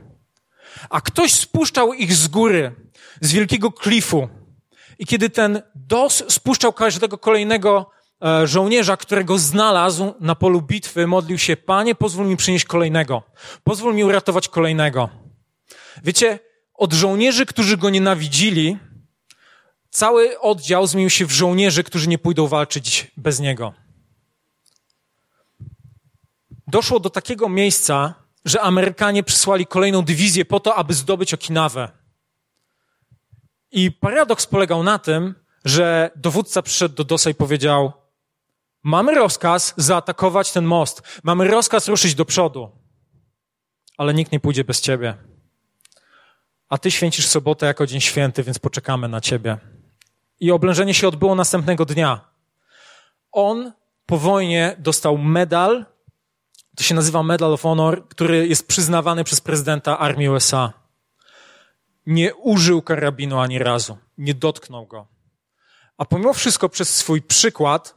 A 0.90 1.00
ktoś 1.00 1.34
spuszczał 1.34 1.94
ich 1.94 2.14
z 2.14 2.28
góry, 2.28 2.72
z 3.20 3.32
wielkiego 3.32 3.72
klifu. 3.72 4.28
I 4.98 5.06
kiedy 5.06 5.30
ten 5.30 5.62
DOS 5.74 6.24
spuszczał 6.28 6.72
każdego 6.72 7.18
kolejnego 7.18 7.90
e, 8.24 8.46
żołnierza, 8.46 8.96
którego 8.96 9.38
znalazł 9.38 10.14
na 10.20 10.34
polu 10.34 10.62
bitwy, 10.62 11.06
modlił 11.06 11.38
się, 11.38 11.56
Panie, 11.56 11.94
pozwól 11.94 12.26
mi 12.26 12.36
przynieść 12.36 12.64
kolejnego. 12.64 13.22
Pozwól 13.64 13.94
mi 13.94 14.04
uratować 14.04 14.48
kolejnego. 14.48 15.08
Wiecie, 16.04 16.38
od 16.74 16.92
żołnierzy, 16.92 17.46
którzy 17.46 17.76
go 17.76 17.90
nienawidzili, 17.90 18.78
cały 19.90 20.40
oddział 20.40 20.86
zmienił 20.86 21.10
się 21.10 21.26
w 21.26 21.32
żołnierzy, 21.32 21.84
którzy 21.84 22.08
nie 22.08 22.18
pójdą 22.18 22.46
walczyć 22.46 23.10
bez 23.16 23.40
niego. 23.40 23.74
Doszło 26.70 27.00
do 27.00 27.10
takiego 27.10 27.48
miejsca, 27.48 28.14
że 28.44 28.60
Amerykanie 28.60 29.22
przysłali 29.22 29.66
kolejną 29.66 30.02
dywizję 30.02 30.44
po 30.44 30.60
to, 30.60 30.74
aby 30.74 30.94
zdobyć 30.94 31.34
Okinawę. 31.34 31.88
I 33.70 33.92
paradoks 33.92 34.46
polegał 34.46 34.82
na 34.82 34.98
tym, 34.98 35.34
że 35.64 36.10
dowódca 36.16 36.62
przyszedł 36.62 36.94
do 36.94 37.04
Dosa 37.04 37.30
i 37.30 37.34
powiedział: 37.34 37.92
Mamy 38.82 39.14
rozkaz 39.14 39.74
zaatakować 39.76 40.52
ten 40.52 40.64
most, 40.64 41.02
mamy 41.22 41.48
rozkaz 41.48 41.88
ruszyć 41.88 42.14
do 42.14 42.24
przodu, 42.24 42.70
ale 43.98 44.14
nikt 44.14 44.32
nie 44.32 44.40
pójdzie 44.40 44.64
bez 44.64 44.80
ciebie. 44.80 45.14
A 46.68 46.78
ty 46.78 46.90
święcisz 46.90 47.26
sobotę 47.26 47.66
jako 47.66 47.86
dzień 47.86 48.00
święty, 48.00 48.42
więc 48.42 48.58
poczekamy 48.58 49.08
na 49.08 49.20
ciebie. 49.20 49.58
I 50.40 50.50
oblężenie 50.50 50.94
się 50.94 51.08
odbyło 51.08 51.34
następnego 51.34 51.84
dnia. 51.84 52.20
On 53.32 53.72
po 54.06 54.18
wojnie 54.18 54.76
dostał 54.78 55.18
medal, 55.18 55.86
to 56.76 56.82
się 56.84 56.94
nazywa 56.94 57.22
Medal 57.22 57.52
of 57.52 57.62
Honor, 57.62 58.08
który 58.08 58.48
jest 58.48 58.68
przyznawany 58.68 59.24
przez 59.24 59.40
prezydenta 59.40 59.98
armii 59.98 60.28
USA. 60.28 60.72
Nie 62.06 62.34
użył 62.34 62.82
karabinu 62.82 63.38
ani 63.38 63.58
razu, 63.58 63.98
nie 64.18 64.34
dotknął 64.34 64.86
go. 64.86 65.06
A 65.98 66.04
pomimo 66.04 66.32
wszystko 66.32 66.68
przez 66.68 66.96
swój 66.96 67.22
przykład 67.22 67.94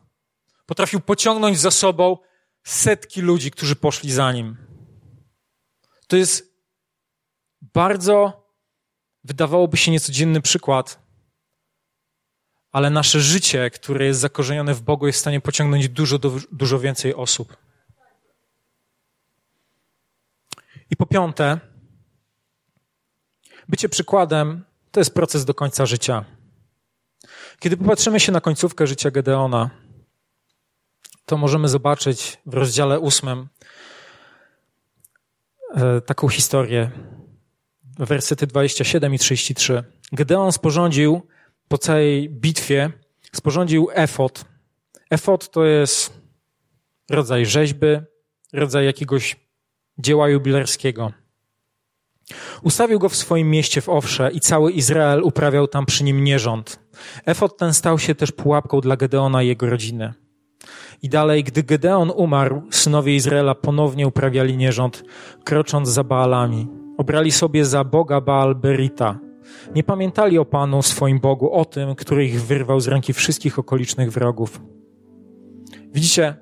potrafił 0.65 0.99
pociągnąć 0.99 1.59
za 1.59 1.71
sobą 1.71 2.17
setki 2.63 3.21
ludzi, 3.21 3.51
którzy 3.51 3.75
poszli 3.75 4.11
za 4.11 4.31
nim. 4.31 4.57
To 6.07 6.17
jest 6.17 6.53
bardzo, 7.61 8.43
wydawałoby 9.23 9.77
się 9.77 9.91
niecodzienny 9.91 10.41
przykład, 10.41 10.99
ale 12.71 12.89
nasze 12.89 13.19
życie, 13.19 13.69
które 13.69 14.05
jest 14.05 14.19
zakorzenione 14.19 14.73
w 14.73 14.81
Bogu, 14.81 15.07
jest 15.07 15.17
w 15.17 15.21
stanie 15.21 15.41
pociągnąć 15.41 15.89
dużo, 15.89 16.19
dużo 16.51 16.79
więcej 16.79 17.15
osób. 17.15 17.57
I 20.93 20.95
po 20.95 21.05
piąte, 21.05 21.59
bycie 23.69 23.89
przykładem 23.89 24.63
to 24.91 24.99
jest 24.99 25.13
proces 25.13 25.45
do 25.45 25.53
końca 25.53 25.85
życia. 25.85 26.25
Kiedy 27.59 27.77
popatrzymy 27.77 28.19
się 28.19 28.31
na 28.31 28.41
końcówkę 28.41 28.87
życia 28.87 29.11
Gedeona, 29.11 29.69
to 31.25 31.37
możemy 31.37 31.67
zobaczyć 31.67 32.37
w 32.45 32.53
rozdziale 32.53 32.99
ósmym 32.99 33.47
e, 35.75 36.01
taką 36.01 36.29
historię. 36.29 36.91
Wersety 37.99 38.47
27 38.47 39.13
i 39.13 39.19
33. 39.19 39.83
Gedeon 40.11 40.51
sporządził 40.51 41.21
po 41.67 41.77
całej 41.77 42.29
bitwie, 42.29 42.91
sporządził 43.35 43.87
efot. 43.93 44.45
Efot 45.09 45.51
to 45.51 45.65
jest 45.65 46.21
rodzaj 47.09 47.45
rzeźby, 47.45 47.87
rodzaj 48.53 48.85
jakiegoś 48.85 49.42
dzieła 49.97 50.29
jubilerskiego. 50.29 51.11
Ustawił 52.63 52.99
go 52.99 53.09
w 53.09 53.15
swoim 53.15 53.49
mieście 53.49 53.81
w 53.81 53.89
Owsze 53.89 54.31
i 54.31 54.39
cały 54.39 54.71
Izrael 54.71 55.23
uprawiał 55.23 55.67
tam 55.67 55.85
przy 55.85 56.03
nim 56.03 56.23
nierząd. 56.23 56.79
Efot 57.25 57.57
ten 57.57 57.73
stał 57.73 57.99
się 57.99 58.15
też 58.15 58.31
pułapką 58.31 58.81
dla 58.81 58.97
Gedeona 58.97 59.43
i 59.43 59.47
jego 59.47 59.69
rodziny. 59.69 60.13
I 61.01 61.09
dalej, 61.09 61.43
gdy 61.43 61.63
Gedeon 61.63 62.11
umarł, 62.15 62.61
synowie 62.71 63.15
Izraela 63.15 63.55
ponownie 63.55 64.07
uprawiali 64.07 64.57
nierząd, 64.57 65.03
krocząc 65.43 65.89
za 65.89 66.03
Baalami. 66.03 66.67
Obrali 66.97 67.31
sobie 67.31 67.65
za 67.65 67.83
Boga 67.83 68.21
Baal 68.21 68.55
Berita. 68.55 69.19
Nie 69.75 69.83
pamiętali 69.83 70.37
o 70.37 70.45
Panu, 70.45 70.81
swoim 70.81 71.19
Bogu, 71.19 71.51
o 71.51 71.65
tym, 71.65 71.95
który 71.95 72.25
ich 72.25 72.41
wyrwał 72.41 72.79
z 72.79 72.87
ręki 72.87 73.13
wszystkich 73.13 73.59
okolicznych 73.59 74.11
wrogów. 74.11 74.61
Widzicie, 75.93 76.35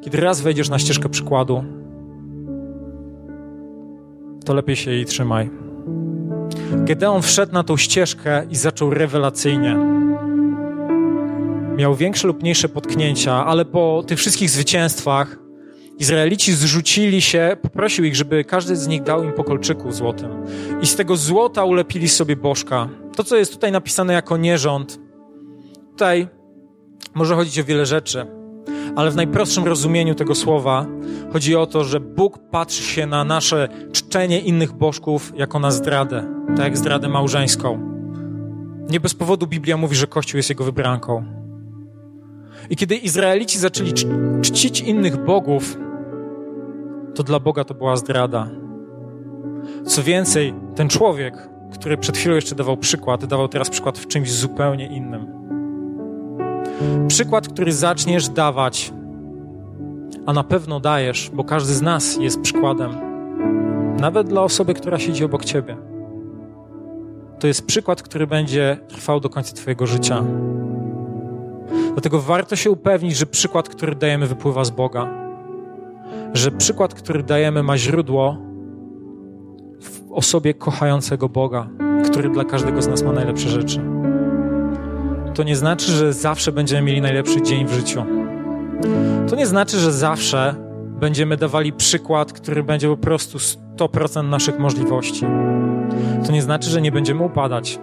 kiedy 0.00 0.20
raz 0.20 0.40
wejdziesz 0.40 0.68
na 0.68 0.78
ścieżkę 0.78 1.08
przykładu, 1.08 1.64
to 4.44 4.54
lepiej 4.54 4.76
się 4.76 4.90
jej 4.90 5.04
trzymaj. 5.04 5.50
Gedeon 6.72 7.22
wszedł 7.22 7.52
na 7.52 7.64
tą 7.64 7.76
ścieżkę 7.76 8.46
i 8.50 8.56
zaczął 8.56 8.90
rewelacyjnie. 8.90 9.76
Miał 11.76 11.94
większe 11.94 12.26
lub 12.26 12.42
mniejsze 12.42 12.68
potknięcia, 12.68 13.46
ale 13.46 13.64
po 13.64 14.04
tych 14.06 14.18
wszystkich 14.18 14.50
zwycięstwach 14.50 15.38
Izraelici 15.98 16.52
zrzucili 16.52 17.22
się, 17.22 17.56
poprosił 17.62 18.04
ich, 18.04 18.16
żeby 18.16 18.44
każdy 18.44 18.76
z 18.76 18.88
nich 18.88 19.02
dał 19.02 19.24
im 19.24 19.32
po 19.32 19.44
kolczyku 19.44 19.92
złotym. 19.92 20.30
I 20.82 20.86
z 20.86 20.96
tego 20.96 21.16
złota 21.16 21.64
ulepili 21.64 22.08
sobie 22.08 22.36
bożka. 22.36 22.88
To, 23.16 23.24
co 23.24 23.36
jest 23.36 23.52
tutaj 23.52 23.72
napisane 23.72 24.12
jako 24.12 24.36
nierząd, 24.36 25.00
tutaj 25.90 26.28
może 27.14 27.34
chodzić 27.34 27.60
o 27.60 27.64
wiele 27.64 27.86
rzeczy 27.86 28.41
ale 28.96 29.10
w 29.10 29.16
najprostszym 29.16 29.64
rozumieniu 29.64 30.14
tego 30.14 30.34
słowa 30.34 30.86
chodzi 31.32 31.56
o 31.56 31.66
to, 31.66 31.84
że 31.84 32.00
Bóg 32.00 32.38
patrzy 32.50 32.82
się 32.82 33.06
na 33.06 33.24
nasze 33.24 33.68
czczenie 33.92 34.40
innych 34.40 34.72
bożków 34.72 35.32
jako 35.36 35.58
na 35.58 35.70
zdradę, 35.70 36.26
tak 36.48 36.64
jak 36.64 36.78
zdradę 36.78 37.08
małżeńską. 37.08 37.92
Nie 38.90 39.00
bez 39.00 39.14
powodu 39.14 39.46
Biblia 39.46 39.76
mówi, 39.76 39.96
że 39.96 40.06
Kościół 40.06 40.36
jest 40.36 40.48
jego 40.48 40.64
wybranką. 40.64 41.24
I 42.70 42.76
kiedy 42.76 42.96
Izraelici 42.96 43.58
zaczęli 43.58 43.92
czcić 44.42 44.80
innych 44.80 45.24
bogów, 45.24 45.78
to 47.14 47.22
dla 47.22 47.40
Boga 47.40 47.64
to 47.64 47.74
była 47.74 47.96
zdrada. 47.96 48.50
Co 49.86 50.02
więcej, 50.02 50.54
ten 50.74 50.88
człowiek, 50.88 51.48
który 51.72 51.96
przed 51.96 52.16
chwilą 52.16 52.34
jeszcze 52.34 52.54
dawał 52.54 52.76
przykład, 52.76 53.24
dawał 53.24 53.48
teraz 53.48 53.70
przykład 53.70 53.98
w 53.98 54.06
czymś 54.06 54.32
zupełnie 54.32 54.86
innym. 54.86 55.41
Przykład, 57.08 57.48
który 57.48 57.72
zaczniesz 57.72 58.28
dawać, 58.28 58.92
a 60.26 60.32
na 60.32 60.44
pewno 60.44 60.80
dajesz, 60.80 61.30
bo 61.34 61.44
każdy 61.44 61.74
z 61.74 61.82
nas 61.82 62.16
jest 62.20 62.40
przykładem, 62.40 62.90
nawet 64.00 64.28
dla 64.28 64.42
osoby, 64.42 64.74
która 64.74 64.98
siedzi 64.98 65.24
obok 65.24 65.44
ciebie. 65.44 65.76
To 67.38 67.46
jest 67.46 67.66
przykład, 67.66 68.02
który 68.02 68.26
będzie 68.26 68.78
trwał 68.88 69.20
do 69.20 69.28
końca 69.28 69.54
Twojego 69.54 69.86
życia. 69.86 70.24
Dlatego 71.92 72.20
warto 72.20 72.56
się 72.56 72.70
upewnić, 72.70 73.16
że 73.16 73.26
przykład, 73.26 73.68
który 73.68 73.94
dajemy, 73.94 74.26
wypływa 74.26 74.64
z 74.64 74.70
Boga. 74.70 75.08
Że 76.34 76.50
przykład, 76.50 76.94
który 76.94 77.22
dajemy, 77.22 77.62
ma 77.62 77.78
źródło 77.78 78.36
w 79.80 80.12
osobie 80.12 80.54
kochającego 80.54 81.28
Boga, 81.28 81.68
który 82.04 82.28
dla 82.30 82.44
każdego 82.44 82.82
z 82.82 82.88
nas 82.88 83.02
ma 83.02 83.12
najlepsze 83.12 83.48
rzeczy 83.48 84.01
to 85.34 85.42
nie 85.42 85.56
znaczy, 85.56 85.92
że 85.92 86.12
zawsze 86.12 86.52
będziemy 86.52 86.82
mieli 86.82 87.00
najlepszy 87.00 87.42
dzień 87.42 87.66
w 87.66 87.72
życiu. 87.72 88.04
To 89.28 89.36
nie 89.36 89.46
znaczy, 89.46 89.78
że 89.78 89.92
zawsze 89.92 90.54
będziemy 91.00 91.36
dawali 91.36 91.72
przykład, 91.72 92.32
który 92.32 92.62
będzie 92.62 92.88
po 92.88 92.96
prostu 92.96 93.38
100% 93.76 94.28
naszych 94.28 94.58
możliwości. 94.58 95.26
To 96.26 96.32
nie 96.32 96.42
znaczy, 96.42 96.70
że 96.70 96.80
nie 96.80 96.92
będziemy 96.92 97.22
upadać. 97.22 97.78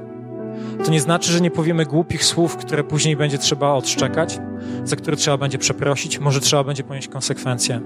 To 0.86 0.92
nie 0.92 1.00
znaczy, 1.00 1.32
że 1.32 1.42
nie 1.42 1.52
powiemy 1.52 1.86
głupich 1.86 2.26
słów, 2.26 2.58
które 2.58 2.84
później 2.84 3.16
będzie 3.16 3.38
trzeba 3.38 3.74
odszczekać, 3.74 4.40
za 4.84 4.96
które 4.96 5.18
trzeba 5.18 5.38
będzie 5.38 5.58
przeprosić, 5.58 6.20
może 6.20 6.40
trzeba 6.40 6.64
będzie 6.64 6.84
ponieść 6.84 7.08
konsekwencje. 7.08 7.82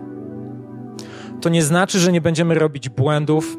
To 1.41 1.49
nie 1.49 1.63
znaczy, 1.63 1.99
że 1.99 2.11
nie 2.11 2.21
będziemy 2.21 2.55
robić 2.55 2.89
błędów, 2.89 3.57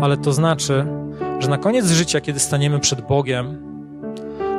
ale 0.00 0.16
to 0.16 0.32
znaczy, 0.32 0.86
że 1.38 1.48
na 1.48 1.58
koniec 1.58 1.86
życia, 1.86 2.20
kiedy 2.20 2.40
staniemy 2.40 2.78
przed 2.78 3.00
Bogiem, 3.00 3.69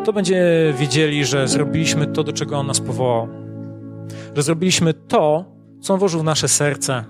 to 0.03 0.13
będzie 0.13 0.73
wiedzieli, 0.77 1.25
że 1.25 1.47
zrobiliśmy 1.47 2.07
to, 2.07 2.23
do 2.23 2.33
czego 2.33 2.57
On 2.57 2.67
nas 2.67 2.79
powołał. 2.79 3.27
Że 4.35 4.43
zrobiliśmy 4.43 4.93
to, 4.93 5.45
co 5.81 5.93
On 5.93 5.99
włożył 5.99 6.19
w 6.19 6.23
nasze 6.23 6.47
serce. 6.47 7.03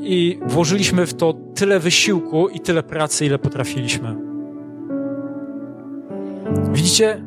I 0.00 0.38
włożyliśmy 0.46 1.06
w 1.06 1.14
to 1.14 1.34
tyle 1.54 1.80
wysiłku 1.80 2.48
i 2.48 2.60
tyle 2.60 2.82
pracy, 2.82 3.26
ile 3.26 3.38
potrafiliśmy. 3.38 4.16
Widzicie? 6.72 7.22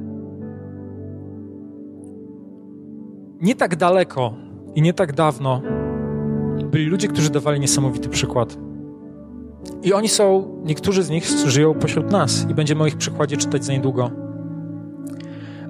Nie 3.42 3.56
tak 3.56 3.76
daleko 3.76 4.34
i 4.76 4.82
nie 4.82 4.94
tak 4.94 5.14
dawno 5.14 5.62
byli 6.72 6.86
ludzie, 6.86 7.08
którzy 7.08 7.30
dawali 7.30 7.60
niesamowity 7.60 8.10
przykład. 8.10 8.58
I 9.84 9.94
oni 9.94 10.10
są, 10.10 10.56
niektórzy 10.66 11.04
z 11.04 11.10
nich 11.10 11.28
żyją 11.48 11.74
pośród 11.74 12.12
nas 12.12 12.46
i 12.50 12.54
będziemy 12.54 12.84
o 12.84 12.88
ich 12.88 12.98
przykładzie 12.98 13.38
czytać 13.38 13.66
za 13.66 13.74
niedługo 13.74 14.25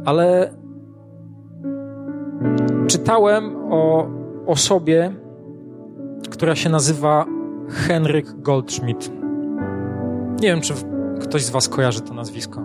ale 0.05 0.53
czytałem 2.87 3.55
o 3.71 4.07
osobie, 4.45 5.13
która 6.29 6.55
się 6.55 6.69
nazywa 6.69 7.25
Henryk 7.69 8.41
Goldschmidt. 8.41 9.11
Nie 10.41 10.47
wiem, 10.47 10.61
czy 10.61 10.73
ktoś 11.21 11.43
z 11.43 11.49
Was 11.49 11.69
kojarzy 11.69 12.01
to 12.01 12.13
nazwisko. 12.13 12.61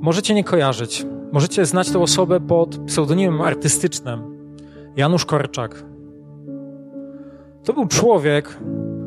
Możecie 0.00 0.34
nie 0.34 0.44
kojarzyć. 0.44 1.06
Możecie 1.32 1.66
znać 1.66 1.90
tę 1.90 1.98
osobę 1.98 2.40
pod 2.40 2.78
pseudonimem 2.78 3.40
artystycznym 3.40 4.38
Janusz 4.96 5.24
Korczak. 5.24 5.84
To 7.64 7.72
był 7.72 7.86
człowiek, 7.86 8.58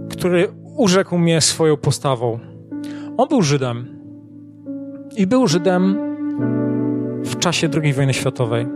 który 0.09 0.47
urzekł 0.77 1.17
mnie 1.17 1.41
swoją 1.41 1.77
postawą. 1.77 2.39
On 3.17 3.27
był 3.27 3.41
Żydem. 3.41 3.85
I 5.17 5.27
był 5.27 5.47
Żydem 5.47 6.10
w 7.23 7.39
czasie 7.39 7.69
II 7.83 7.93
wojny 7.93 8.13
światowej. 8.13 8.67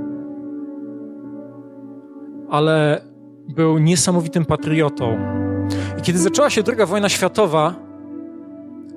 Ale 2.49 3.01
był 3.47 3.77
niesamowitym 3.77 4.45
patriotą. 4.45 5.17
I 5.99 6.01
kiedy 6.01 6.19
zaczęła 6.19 6.49
się 6.49 6.63
II 6.67 6.85
wojna 6.87 7.09
światowa, 7.09 7.75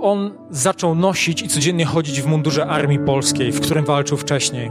on 0.01 0.31
zaczął 0.51 0.95
nosić 0.95 1.43
i 1.43 1.49
codziennie 1.49 1.85
chodzić 1.85 2.23
w 2.23 2.27
mundurze 2.27 2.67
armii 2.67 2.99
polskiej, 2.99 3.53
w 3.53 3.61
którym 3.61 3.85
walczył 3.85 4.17
wcześniej. 4.17 4.71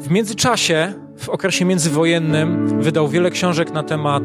W 0.00 0.10
międzyczasie, 0.10 0.94
w 1.16 1.28
okresie 1.28 1.64
międzywojennym, 1.64 2.68
wydał 2.82 3.08
wiele 3.08 3.30
książek 3.30 3.72
na 3.72 3.82
temat 3.82 4.22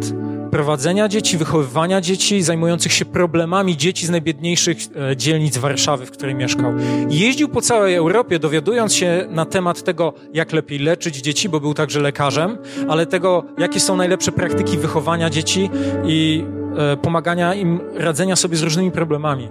prowadzenia 0.52 1.08
dzieci, 1.08 1.38
wychowywania 1.38 2.02
dzieci, 2.02 2.43
zajmujących 2.43 2.91
się 2.93 3.06
problemami 3.06 3.78
dzieci 3.78 4.06
z 4.06 4.10
najbiedniejszych 4.10 4.78
e, 5.12 5.18
dzielnic 5.18 5.58
Warszawy, 5.58 6.06
w 6.06 6.12
której 6.12 6.36
mieszkał. 6.36 6.72
Jeździł 7.10 7.50
po 7.50 7.62
całej 7.62 7.95
Europie, 7.95 8.39
dowiadując 8.39 8.93
się 8.93 9.26
na 9.30 9.45
temat 9.45 9.84
tego, 9.84 10.14
jak 10.34 10.54
lepiej 10.54 10.80
leczyć 10.80 11.16
dzieci, 11.18 11.50
bo 11.50 11.60
był 11.60 11.74
także 11.74 12.00
lekarzem, 12.00 12.58
ale 12.89 13.06
tego, 13.06 13.43
jakie 13.58 13.80
są 13.80 13.95
najlepsze 13.95 14.32
praktyki 14.32 14.78
wychowania 14.78 15.30
dzieci 15.30 15.70
i 16.06 16.45
e, 16.78 16.97
pomagania 16.97 17.54
im 17.54 17.80
radzenia 17.95 18.36
sobie 18.36 18.58
z 18.58 18.62
różnymi 18.62 18.91
problemami. 18.91 19.50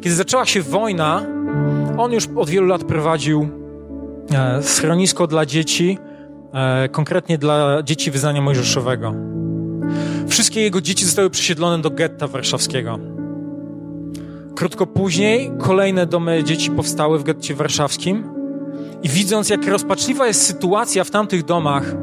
Kiedy 0.00 0.14
zaczęła 0.14 0.46
się 0.46 0.62
wojna, 0.62 1.22
on 1.98 2.12
już 2.12 2.28
od 2.36 2.50
wielu 2.50 2.66
lat 2.66 2.84
prowadził 2.84 3.48
e, 4.34 4.62
schronisko 4.62 5.26
dla 5.26 5.46
dzieci, 5.46 5.98
konkretnie 6.92 7.38
dla 7.38 7.82
dzieci 7.82 8.10
wyznania 8.10 8.40
mojżeszowego. 8.40 9.14
Wszystkie 10.28 10.60
jego 10.60 10.80
dzieci 10.80 11.04
zostały 11.04 11.30
przesiedlone 11.30 11.82
do 11.82 11.90
getta 11.90 12.28
warszawskiego. 12.28 12.98
Krótko 14.54 14.86
później 14.86 15.50
kolejne 15.58 16.06
domy 16.06 16.44
dzieci 16.44 16.70
powstały 16.70 17.18
w 17.18 17.24
getcie 17.24 17.54
warszawskim 17.54 18.24
i 19.02 19.08
widząc, 19.08 19.50
jak 19.50 19.66
rozpaczliwa 19.66 20.26
jest 20.26 20.42
sytuacja 20.42 21.04
w 21.04 21.10
tamtych 21.10 21.44
domach, 21.44 21.94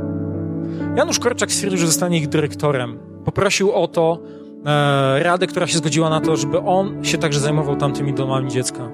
Janusz 0.95 1.19
Korczak 1.19 1.51
stwierdził, 1.51 1.79
że 1.79 1.87
zostanie 1.87 2.17
ich 2.17 2.27
dyrektorem. 2.29 2.99
Poprosił 3.25 3.71
o 3.71 3.87
to 3.87 4.19
e, 4.65 5.23
radę, 5.23 5.47
która 5.47 5.67
się 5.67 5.77
zgodziła 5.77 6.09
na 6.09 6.21
to, 6.21 6.37
żeby 6.37 6.59
on 6.59 7.03
się 7.03 7.17
także 7.17 7.39
zajmował 7.39 7.75
tamtymi 7.75 8.13
domami 8.13 8.51
dziecka. 8.51 8.89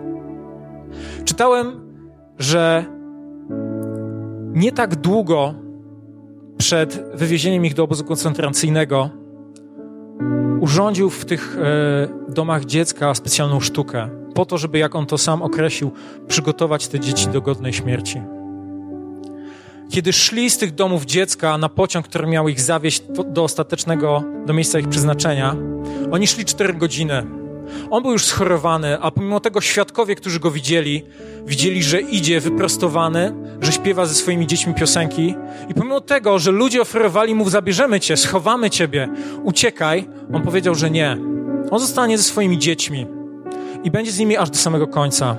Czytałem, 1.25 1.81
że 2.39 2.85
nie 4.53 4.71
tak 4.71 4.95
długo 4.95 5.53
przed 6.57 7.03
wywiezieniem 7.13 7.65
ich 7.65 7.73
do 7.73 7.83
obozu 7.83 8.03
koncentracyjnego 8.03 9.09
urządził 10.59 11.09
w 11.09 11.25
tych 11.25 11.57
e, 11.57 12.31
domach 12.33 12.65
dziecka 12.65 13.13
specjalną 13.13 13.59
sztukę, 13.59 14.09
po 14.33 14.45
to, 14.45 14.57
żeby, 14.57 14.77
jak 14.77 14.95
on 14.95 15.05
to 15.05 15.17
sam 15.17 15.41
określił, 15.41 15.91
przygotować 16.27 16.87
te 16.87 16.99
dzieci 16.99 17.27
do 17.27 17.41
godnej 17.41 17.73
śmierci. 17.73 18.21
kiedy 19.89 20.13
szli 20.13 20.49
z 20.49 20.57
tych 20.57 20.75
domów 20.75 21.05
dziecka 21.05 21.57
na 21.57 21.69
pociąg, 21.69 22.07
który 22.07 22.27
miał 22.27 22.49
ich 22.49 22.61
zawieźć 22.61 23.03
do 23.27 23.43
ostatecznego, 23.43 24.23
do 24.45 24.53
miejsca 24.53 24.79
ich 24.79 24.89
przeznaczenia, 24.89 25.55
oni 26.11 26.27
szli 26.27 26.45
cztery 26.45 26.73
godziny. 26.73 27.23
On 27.89 28.03
był 28.03 28.11
już 28.11 28.25
schorowany, 28.25 28.99
a 29.01 29.11
pomimo 29.11 29.39
tego 29.39 29.61
świadkowie, 29.61 30.15
którzy 30.15 30.39
go 30.39 30.51
widzieli, 30.51 31.05
widzieli, 31.45 31.83
że 31.83 32.01
idzie 32.01 32.39
wyprostowany, 32.39 33.33
że 33.61 33.71
śpiewa 33.71 34.05
ze 34.05 34.13
swoimi 34.13 34.47
dziećmi 34.47 34.73
piosenki. 34.73 35.35
I 35.69 35.73
pomimo 35.73 36.01
tego, 36.01 36.39
że 36.39 36.51
ludzie 36.51 36.81
oferowali 36.81 37.35
mu, 37.35 37.49
zabierzemy 37.49 37.99
cię, 37.99 38.17
schowamy 38.17 38.69
ciebie, 38.69 39.09
uciekaj, 39.43 40.07
on 40.33 40.41
powiedział, 40.41 40.75
że 40.75 40.89
nie. 40.89 41.17
On 41.71 41.79
zostanie 41.79 42.17
ze 42.17 42.23
swoimi 42.23 42.59
dziećmi 42.59 43.07
i 43.83 43.91
będzie 43.91 44.11
z 44.11 44.19
nimi 44.19 44.37
aż 44.37 44.49
do 44.49 44.57
samego 44.57 44.87
końca. 44.87 45.37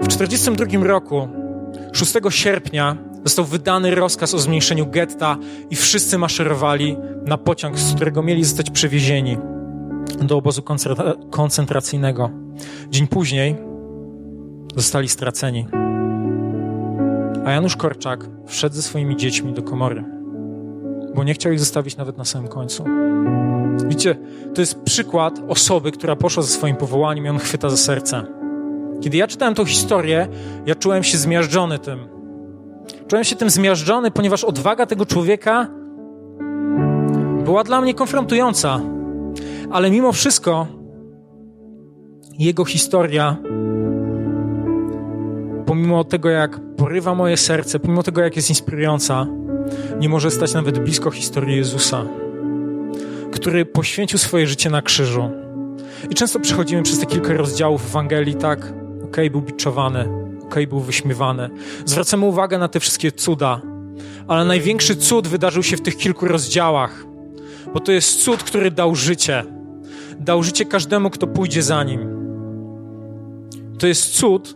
W 0.00 0.08
1942 0.08 0.86
roku 0.86 1.28
6 1.92 2.12
sierpnia 2.30 2.96
został 3.24 3.44
wydany 3.44 3.94
rozkaz 3.94 4.34
o 4.34 4.38
zmniejszeniu 4.38 4.86
getta 4.86 5.36
i 5.70 5.76
wszyscy 5.76 6.18
maszerowali 6.18 6.96
na 7.24 7.38
pociąg, 7.38 7.78
z 7.78 7.94
którego 7.94 8.22
mieli 8.22 8.44
zostać 8.44 8.70
przewiezieni 8.70 9.36
do 10.22 10.36
obozu 10.36 10.62
koncentracyjnego. 11.30 12.30
Dzień 12.90 13.06
później 13.06 13.56
zostali 14.76 15.08
straceni. 15.08 15.66
A 17.44 17.50
Janusz 17.50 17.76
Korczak 17.76 18.26
wszedł 18.46 18.74
ze 18.74 18.82
swoimi 18.82 19.16
dziećmi 19.16 19.52
do 19.52 19.62
komory, 19.62 20.04
bo 21.14 21.24
nie 21.24 21.34
chciał 21.34 21.52
ich 21.52 21.60
zostawić 21.60 21.96
nawet 21.96 22.18
na 22.18 22.24
samym 22.24 22.48
końcu. 22.48 22.84
Widzicie, 23.88 24.16
to 24.54 24.60
jest 24.60 24.82
przykład 24.82 25.40
osoby, 25.48 25.92
która 25.92 26.16
poszła 26.16 26.42
ze 26.42 26.48
swoim 26.48 26.76
powołaniem 26.76 27.26
i 27.26 27.28
on 27.28 27.38
chwyta 27.38 27.70
za 27.70 27.76
serce. 27.76 28.24
Kiedy 29.00 29.16
ja 29.16 29.26
czytałem 29.26 29.54
tą 29.54 29.64
historię, 29.64 30.28
ja 30.66 30.74
czułem 30.74 31.02
się 31.02 31.18
zmiażdżony 31.18 31.78
tym. 31.78 31.98
Czułem 33.08 33.24
się 33.24 33.36
tym 33.36 33.50
zmiażdżony, 33.50 34.10
ponieważ 34.10 34.44
odwaga 34.44 34.86
tego 34.86 35.06
człowieka 35.06 35.68
była 37.44 37.64
dla 37.64 37.80
mnie 37.80 37.94
konfrontująca. 37.94 38.80
Ale 39.72 39.90
mimo 39.90 40.12
wszystko 40.12 40.66
jego 42.38 42.64
historia, 42.64 43.36
pomimo 45.66 46.04
tego, 46.04 46.30
jak 46.30 46.60
porywa 46.76 47.14
moje 47.14 47.36
serce, 47.36 47.78
pomimo 47.78 48.02
tego, 48.02 48.20
jak 48.20 48.36
jest 48.36 48.48
inspirująca, 48.48 49.26
nie 50.00 50.08
może 50.08 50.30
stać 50.30 50.54
nawet 50.54 50.78
blisko 50.78 51.10
historii 51.10 51.56
Jezusa, 51.56 52.04
który 53.32 53.66
poświęcił 53.66 54.18
swoje 54.18 54.46
życie 54.46 54.70
na 54.70 54.82
krzyżu. 54.82 55.30
I 56.10 56.14
często 56.14 56.40
przechodzimy 56.40 56.82
przez 56.82 56.98
te 56.98 57.06
kilka 57.06 57.32
rozdziałów 57.32 57.86
Ewangelii 57.86 58.34
tak, 58.34 58.72
okay, 59.04 59.30
był 59.30 59.42
biczowany, 59.42 60.08
okay, 60.44 60.66
był 60.66 60.80
wyśmiewany. 60.80 61.50
Zwracamy 61.84 62.26
uwagę 62.26 62.58
na 62.58 62.68
te 62.68 62.80
wszystkie 62.80 63.12
cuda, 63.12 63.60
ale 64.28 64.44
największy 64.44 64.96
cud 64.96 65.28
wydarzył 65.28 65.62
się 65.62 65.76
w 65.76 65.82
tych 65.82 65.96
kilku 65.96 66.28
rozdziałach, 66.28 67.04
bo 67.74 67.80
to 67.80 67.92
jest 67.92 68.22
cud, 68.24 68.42
który 68.42 68.70
dał 68.70 68.94
życie. 68.94 69.61
Dał 70.20 70.42
życie 70.42 70.64
każdemu, 70.64 71.10
kto 71.10 71.26
pójdzie 71.26 71.62
za 71.62 71.84
nim. 71.84 72.00
To 73.78 73.86
jest 73.86 74.10
cud, 74.10 74.54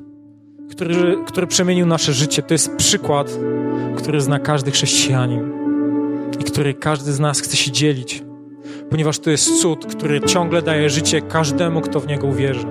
który, 0.71 1.17
który 1.27 1.47
przemienił 1.47 1.87
nasze 1.87 2.13
życie. 2.13 2.43
To 2.43 2.55
jest 2.55 2.77
przykład, 2.77 3.39
który 3.97 4.21
zna 4.21 4.39
każdy 4.39 4.71
chrześcijanin 4.71 5.53
i 6.41 6.45
który 6.45 6.75
każdy 6.75 7.13
z 7.13 7.21
nas 7.21 7.41
chce 7.41 7.57
się 7.57 7.71
dzielić, 7.71 8.25
ponieważ 8.91 9.19
to 9.19 9.31
jest 9.31 9.61
cud, 9.61 9.87
który 9.87 10.21
ciągle 10.21 10.63
daje 10.63 10.91
życie 10.91 11.21
każdemu, 11.21 11.81
kto 11.81 12.01
w 12.01 12.07
niego 12.07 12.27
uwierzy. 12.27 12.67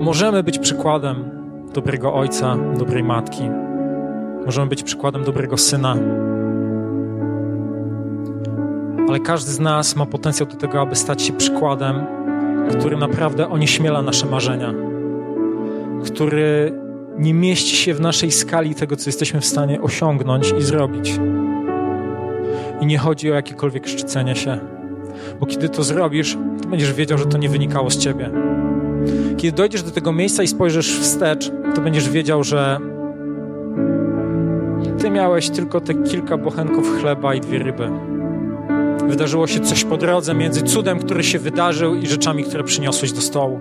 Możemy 0.00 0.42
być 0.42 0.58
przykładem 0.58 1.30
dobrego 1.74 2.14
ojca, 2.14 2.56
dobrej 2.78 3.04
matki. 3.04 3.42
Możemy 4.46 4.66
być 4.68 4.82
przykładem 4.82 5.24
dobrego 5.24 5.56
syna. 5.56 5.96
Ale 9.12 9.20
każdy 9.20 9.50
z 9.50 9.60
nas 9.60 9.96
ma 9.96 10.06
potencjał 10.06 10.48
do 10.48 10.56
tego, 10.56 10.80
aby 10.80 10.96
stać 10.96 11.22
się 11.22 11.32
przykładem, 11.32 12.06
który 12.78 12.96
naprawdę 12.96 13.48
onieśmiela 13.48 14.02
nasze 14.02 14.26
marzenia, 14.26 14.74
który 16.04 16.72
nie 17.18 17.34
mieści 17.34 17.76
się 17.76 17.94
w 17.94 18.00
naszej 18.00 18.30
skali 18.30 18.74
tego, 18.74 18.96
co 18.96 19.08
jesteśmy 19.08 19.40
w 19.40 19.46
stanie 19.46 19.80
osiągnąć 19.80 20.54
i 20.58 20.62
zrobić. 20.62 21.20
I 22.80 22.86
nie 22.86 22.98
chodzi 22.98 23.32
o 23.32 23.34
jakiekolwiek 23.34 23.88
szczycenie 23.88 24.36
się, 24.36 24.58
bo 25.40 25.46
kiedy 25.46 25.68
to 25.68 25.82
zrobisz, 25.82 26.36
to 26.62 26.68
będziesz 26.68 26.92
wiedział, 26.92 27.18
że 27.18 27.26
to 27.26 27.38
nie 27.38 27.48
wynikało 27.48 27.90
z 27.90 27.98
ciebie 27.98 28.30
kiedy 29.36 29.56
dojdziesz 29.56 29.82
do 29.82 29.90
tego 29.90 30.12
miejsca 30.12 30.42
i 30.42 30.46
spojrzysz 30.46 30.98
wstecz, 30.98 31.52
to 31.74 31.80
będziesz 31.80 32.10
wiedział, 32.10 32.44
że 32.44 32.78
ty 34.98 35.10
miałeś 35.10 35.50
tylko 35.50 35.80
te 35.80 35.94
kilka 35.94 36.36
bochenków 36.36 37.00
chleba 37.00 37.34
i 37.34 37.40
dwie 37.40 37.58
ryby. 37.58 37.90
Wydarzyło 39.08 39.46
się 39.46 39.60
coś 39.60 39.84
po 39.84 39.96
drodze 39.96 40.34
między 40.34 40.62
cudem, 40.62 40.98
który 40.98 41.24
się 41.24 41.38
wydarzył 41.38 41.94
i 41.94 42.06
rzeczami, 42.06 42.44
które 42.44 42.64
przyniosłeś 42.64 43.12
do 43.12 43.20
stołu. 43.20 43.60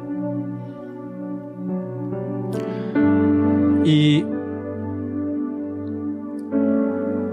I 3.83 4.25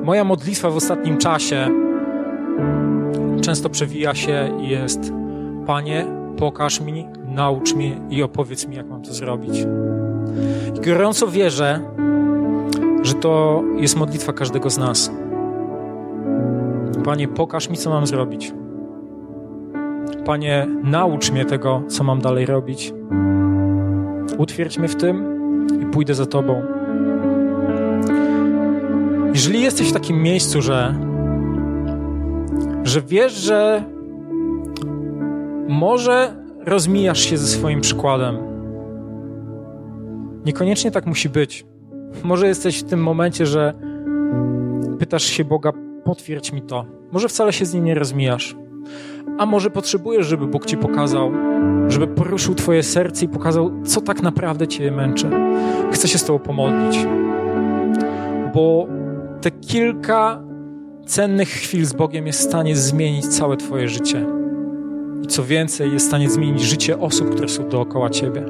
moja 0.03 0.25
modlitwa 0.25 0.71
w 0.71 0.77
ostatnim 0.77 1.19
czasie 1.19 1.71
często 3.41 3.71
przewija 3.71 4.15
się 4.15 4.59
i 4.61 4.69
jest: 4.69 5.13
Panie, 5.67 6.07
pokaż 6.37 6.81
mi, 6.81 7.09
naucz 7.25 7.75
mnie 7.75 8.01
i 8.11 8.23
opowiedz 8.23 8.67
mi, 8.67 8.77
jak 8.77 8.89
mam 8.89 9.03
to 9.03 9.13
zrobić. 9.13 9.67
I 10.77 10.81
gorąco 10.81 11.29
wierzę, 11.29 11.81
że 13.03 13.15
to 13.15 13.63
jest 13.77 13.97
modlitwa 13.97 14.33
każdego 14.33 14.71
z 14.71 14.79
nas. 14.79 15.11
Panie, 17.09 17.29
pokaż 17.29 17.71
mi, 17.71 17.77
co 17.77 17.91
mam 17.91 18.07
zrobić. 18.07 18.53
Panie, 20.25 20.67
naucz 20.83 21.31
mnie 21.31 21.45
tego, 21.45 21.83
co 21.89 22.05
mam 22.05 22.21
dalej 22.21 22.47
robić. 22.47 22.95
Utwierdź 24.39 24.79
mnie 24.79 24.89
w 24.89 24.97
tym 24.97 25.27
i 25.83 25.87
pójdę 25.87 26.15
za 26.15 26.27
Tobą. 26.27 26.63
Jeżeli 29.35 29.63
jesteś 29.63 29.91
w 29.91 29.93
takim 29.93 30.23
miejscu, 30.23 30.63
że, 30.63 30.95
że 32.85 33.03
wiesz, 33.03 33.33
że 33.33 33.85
może 35.69 36.45
rozmijasz 36.67 37.21
się 37.21 37.39
ze 37.39 37.47
swoim 37.47 37.81
przykładem. 37.81 38.37
Niekoniecznie 40.45 40.91
tak 40.91 41.07
musi 41.07 41.29
być. 41.29 41.67
Może 42.25 42.49
jesteś 42.49 42.79
w 42.79 42.85
tym 42.85 43.03
momencie, 43.03 43.47
że 43.47 43.75
pytasz 44.99 45.25
się 45.25 45.45
Boga, 45.45 45.73
potwierdź 46.05 46.53
mi 46.53 46.63
to. 46.63 46.98
Może 47.13 47.29
wcale 47.29 47.53
się 47.53 47.65
z 47.65 47.75
nim 47.75 47.85
nie 47.85 47.95
rozmijasz. 47.95 48.57
A 49.39 49.47
może 49.47 49.71
potrzebujesz, 49.71 50.27
żeby 50.27 50.47
Bóg 50.47 50.67
ci 50.67 50.77
pokazał, 50.77 51.33
żeby 51.89 52.07
poruszył 52.07 52.55
Twoje 52.55 52.83
serce 52.83 53.25
i 53.25 53.29
pokazał, 53.29 53.71
co 53.85 54.01
tak 54.01 54.23
naprawdę 54.23 54.69
Cię 54.69 54.91
męczy. 54.91 55.31
Chcę 55.93 56.09
się 56.09 56.19
z 56.19 56.25
Tobą 56.25 56.39
pomodlić. 56.39 57.07
Bo 58.55 58.87
te 59.41 59.51
kilka 59.51 60.43
cennych 61.07 61.49
chwil 61.49 61.85
z 61.85 61.93
Bogiem 61.93 62.27
jest 62.27 62.41
w 62.41 62.43
stanie 62.43 62.77
zmienić 62.77 63.27
całe 63.27 63.57
Twoje 63.57 63.89
życie. 63.89 64.27
I 65.23 65.27
co 65.27 65.45
więcej, 65.45 65.93
jest 65.93 66.07
w 66.07 66.09
stanie 66.09 66.31
zmienić 66.31 66.63
życie 66.63 66.99
osób, 66.99 67.31
które 67.31 67.49
są 67.49 67.69
dookoła 67.69 68.11
Ciebie. 68.11 68.45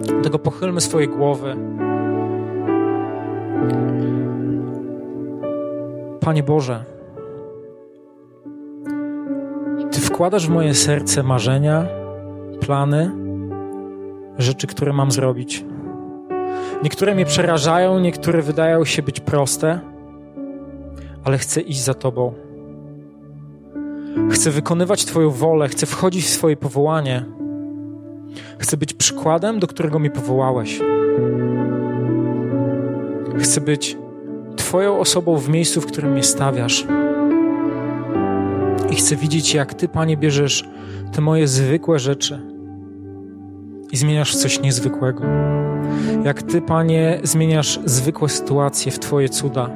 Dlatego 0.00 0.38
pochylmy 0.38 0.80
swoje 0.80 1.08
głowy. 1.08 1.56
Panie 6.20 6.42
Boże, 6.42 6.84
Ty 9.92 10.00
wkładasz 10.00 10.46
w 10.46 10.50
moje 10.50 10.74
serce 10.74 11.22
marzenia, 11.22 11.86
plany, 12.60 13.10
rzeczy, 14.38 14.66
które 14.66 14.92
mam 14.92 15.10
zrobić. 15.10 15.64
Niektóre 16.82 17.14
mnie 17.14 17.24
przerażają, 17.24 18.00
niektóre 18.00 18.42
wydają 18.42 18.84
się 18.84 19.02
być 19.02 19.20
proste, 19.20 19.80
ale 21.24 21.38
chcę 21.38 21.60
iść 21.60 21.84
za 21.84 21.94
Tobą. 21.94 22.32
Chcę 24.30 24.50
wykonywać 24.50 25.04
Twoją 25.04 25.30
wolę, 25.30 25.68
chcę 25.68 25.86
wchodzić 25.86 26.24
w 26.24 26.28
swoje 26.28 26.56
powołanie. 26.56 27.24
Chcę 28.58 28.76
być 28.76 28.94
przykładem, 28.94 29.58
do 29.58 29.66
którego 29.66 29.98
mnie 29.98 30.10
powołałeś. 30.10 30.80
Chcę 33.38 33.60
być 33.60 33.96
Twoją 34.56 34.98
osobą 34.98 35.36
w 35.36 35.48
miejscu, 35.48 35.80
w 35.80 35.86
którym 35.86 36.12
mnie 36.12 36.22
stawiasz. 36.22 36.86
I 38.92 38.94
chcę 38.94 39.16
widzieć, 39.16 39.54
jak 39.54 39.74
Ty, 39.74 39.88
Panie, 39.88 40.16
bierzesz 40.16 40.68
te 41.12 41.20
moje 41.20 41.48
zwykłe 41.48 41.98
rzeczy 41.98 42.40
i 43.92 43.96
zmieniasz 43.96 44.36
w 44.36 44.40
coś 44.40 44.60
niezwykłego. 44.60 45.24
Jak 46.24 46.42
Ty, 46.42 46.62
Panie, 46.62 47.20
zmieniasz 47.22 47.80
zwykłe 47.84 48.28
sytuacje 48.28 48.92
w 48.92 48.98
Twoje 48.98 49.28
cuda. 49.28 49.70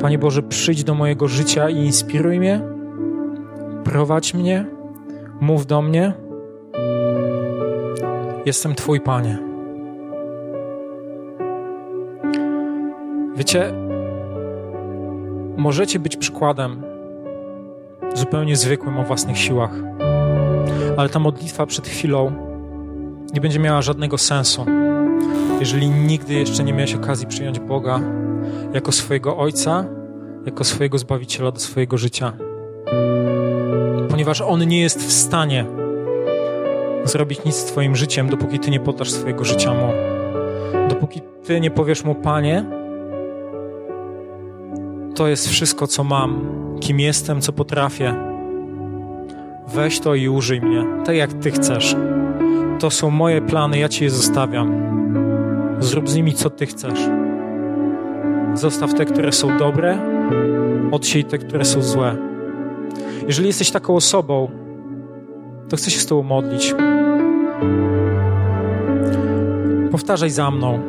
Panie 0.00 0.18
Boże, 0.18 0.42
przyjdź 0.42 0.84
do 0.84 0.94
mojego 0.94 1.28
życia 1.28 1.70
i 1.70 1.76
inspiruj 1.76 2.38
mnie, 2.38 2.60
prowadź 3.84 4.34
mnie, 4.34 4.66
mów 5.40 5.66
do 5.66 5.82
mnie 5.82 6.12
Jestem 8.46 8.74
Twój 8.74 9.00
Panie. 9.00 9.38
Wiecie, 13.36 13.72
możecie 15.56 15.98
być 15.98 16.16
przykładem 16.16 16.91
zupełnie 18.14 18.56
zwykłym 18.56 18.98
o 18.98 19.04
własnych 19.04 19.38
siłach, 19.38 19.70
ale 20.96 21.08
ta 21.08 21.18
modlitwa 21.18 21.66
przed 21.66 21.88
chwilą 21.88 22.32
nie 23.34 23.40
będzie 23.40 23.58
miała 23.58 23.82
żadnego 23.82 24.18
sensu, 24.18 24.66
jeżeli 25.60 25.88
nigdy 25.88 26.34
jeszcze 26.34 26.64
nie 26.64 26.72
miałeś 26.72 26.94
okazji 26.94 27.26
przyjąć 27.26 27.60
Boga 27.60 28.00
jako 28.72 28.92
swojego 28.92 29.36
Ojca, 29.36 29.84
jako 30.46 30.64
swojego 30.64 30.98
Zbawiciela 30.98 31.50
do 31.50 31.60
swojego 31.60 31.98
życia. 31.98 32.32
Ponieważ 34.10 34.40
On 34.40 34.68
nie 34.68 34.80
jest 34.80 35.06
w 35.06 35.12
stanie 35.12 35.66
zrobić 37.04 37.44
nic 37.44 37.56
z 37.56 37.64
Twoim 37.64 37.96
życiem, 37.96 38.28
dopóki 38.28 38.58
Ty 38.58 38.70
nie 38.70 38.80
podasz 38.80 39.10
swojego 39.10 39.44
życia 39.44 39.74
Mu. 39.74 39.92
Dopóki 40.88 41.20
Ty 41.44 41.60
nie 41.60 41.70
powiesz 41.70 42.04
Mu, 42.04 42.14
Panie, 42.14 42.64
to 45.14 45.28
jest 45.28 45.48
wszystko, 45.48 45.86
co 45.86 46.04
mam, 46.04 46.61
kim 46.82 47.00
jestem, 47.00 47.40
co 47.40 47.52
potrafię. 47.52 48.14
Weź 49.74 50.00
to 50.00 50.14
i 50.14 50.28
użyj 50.28 50.60
mnie, 50.60 50.86
tak 51.04 51.16
jak 51.16 51.32
Ty 51.32 51.50
chcesz. 51.50 51.96
To 52.78 52.90
są 52.90 53.10
moje 53.10 53.42
plany, 53.42 53.78
ja 53.78 53.88
Ci 53.88 54.04
je 54.04 54.10
zostawiam. 54.10 54.72
Zrób 55.80 56.08
z 56.08 56.16
nimi, 56.16 56.32
co 56.32 56.50
Ty 56.50 56.66
chcesz. 56.66 57.08
Zostaw 58.54 58.94
te, 58.94 59.04
które 59.04 59.32
są 59.32 59.58
dobre, 59.58 59.98
odsiej 60.90 61.24
te, 61.24 61.38
które 61.38 61.64
są 61.64 61.82
złe. 61.82 62.16
Jeżeli 63.26 63.46
jesteś 63.46 63.70
taką 63.70 63.94
osobą, 63.94 64.50
to 65.68 65.76
chcę 65.76 65.90
się 65.90 66.00
z 66.00 66.06
Tobą 66.06 66.22
modlić. 66.22 66.74
Powtarzaj 69.90 70.30
za 70.30 70.50
mną. 70.50 70.80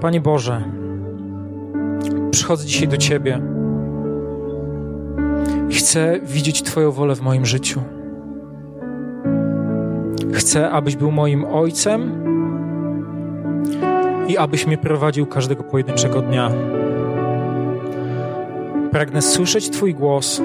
Panie 0.00 0.20
Boże, 0.20 0.62
przychodzę 2.30 2.66
dzisiaj 2.66 2.88
do 2.88 2.96
Ciebie 2.96 3.57
chcę 5.78 6.20
widzieć 6.22 6.62
Twoją 6.62 6.90
wolę 6.90 7.14
w 7.14 7.20
moim 7.20 7.46
życiu. 7.46 7.82
Chcę, 10.32 10.70
abyś 10.70 10.96
był 10.96 11.10
moim 11.10 11.44
Ojcem 11.44 12.24
i 14.28 14.38
abyś 14.38 14.66
mnie 14.66 14.78
prowadził 14.78 15.26
każdego 15.26 15.62
pojedynczego 15.62 16.22
dnia. 16.22 16.50
Pragnę 18.90 19.22
słyszeć 19.22 19.70
Twój 19.70 19.94
głos 19.94 20.42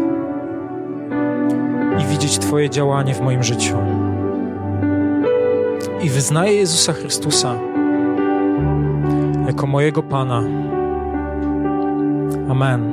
i 2.01 2.05
widzieć 2.05 2.37
Twoje 2.37 2.69
działanie 2.69 3.13
w 3.13 3.21
moim 3.21 3.43
życiu. 3.43 3.77
I 6.03 6.09
wyznaję 6.09 6.53
Jezusa 6.53 6.93
Chrystusa 6.93 7.55
jako 9.47 9.67
mojego 9.67 10.03
Pana. 10.03 10.43
Amen. 12.49 12.92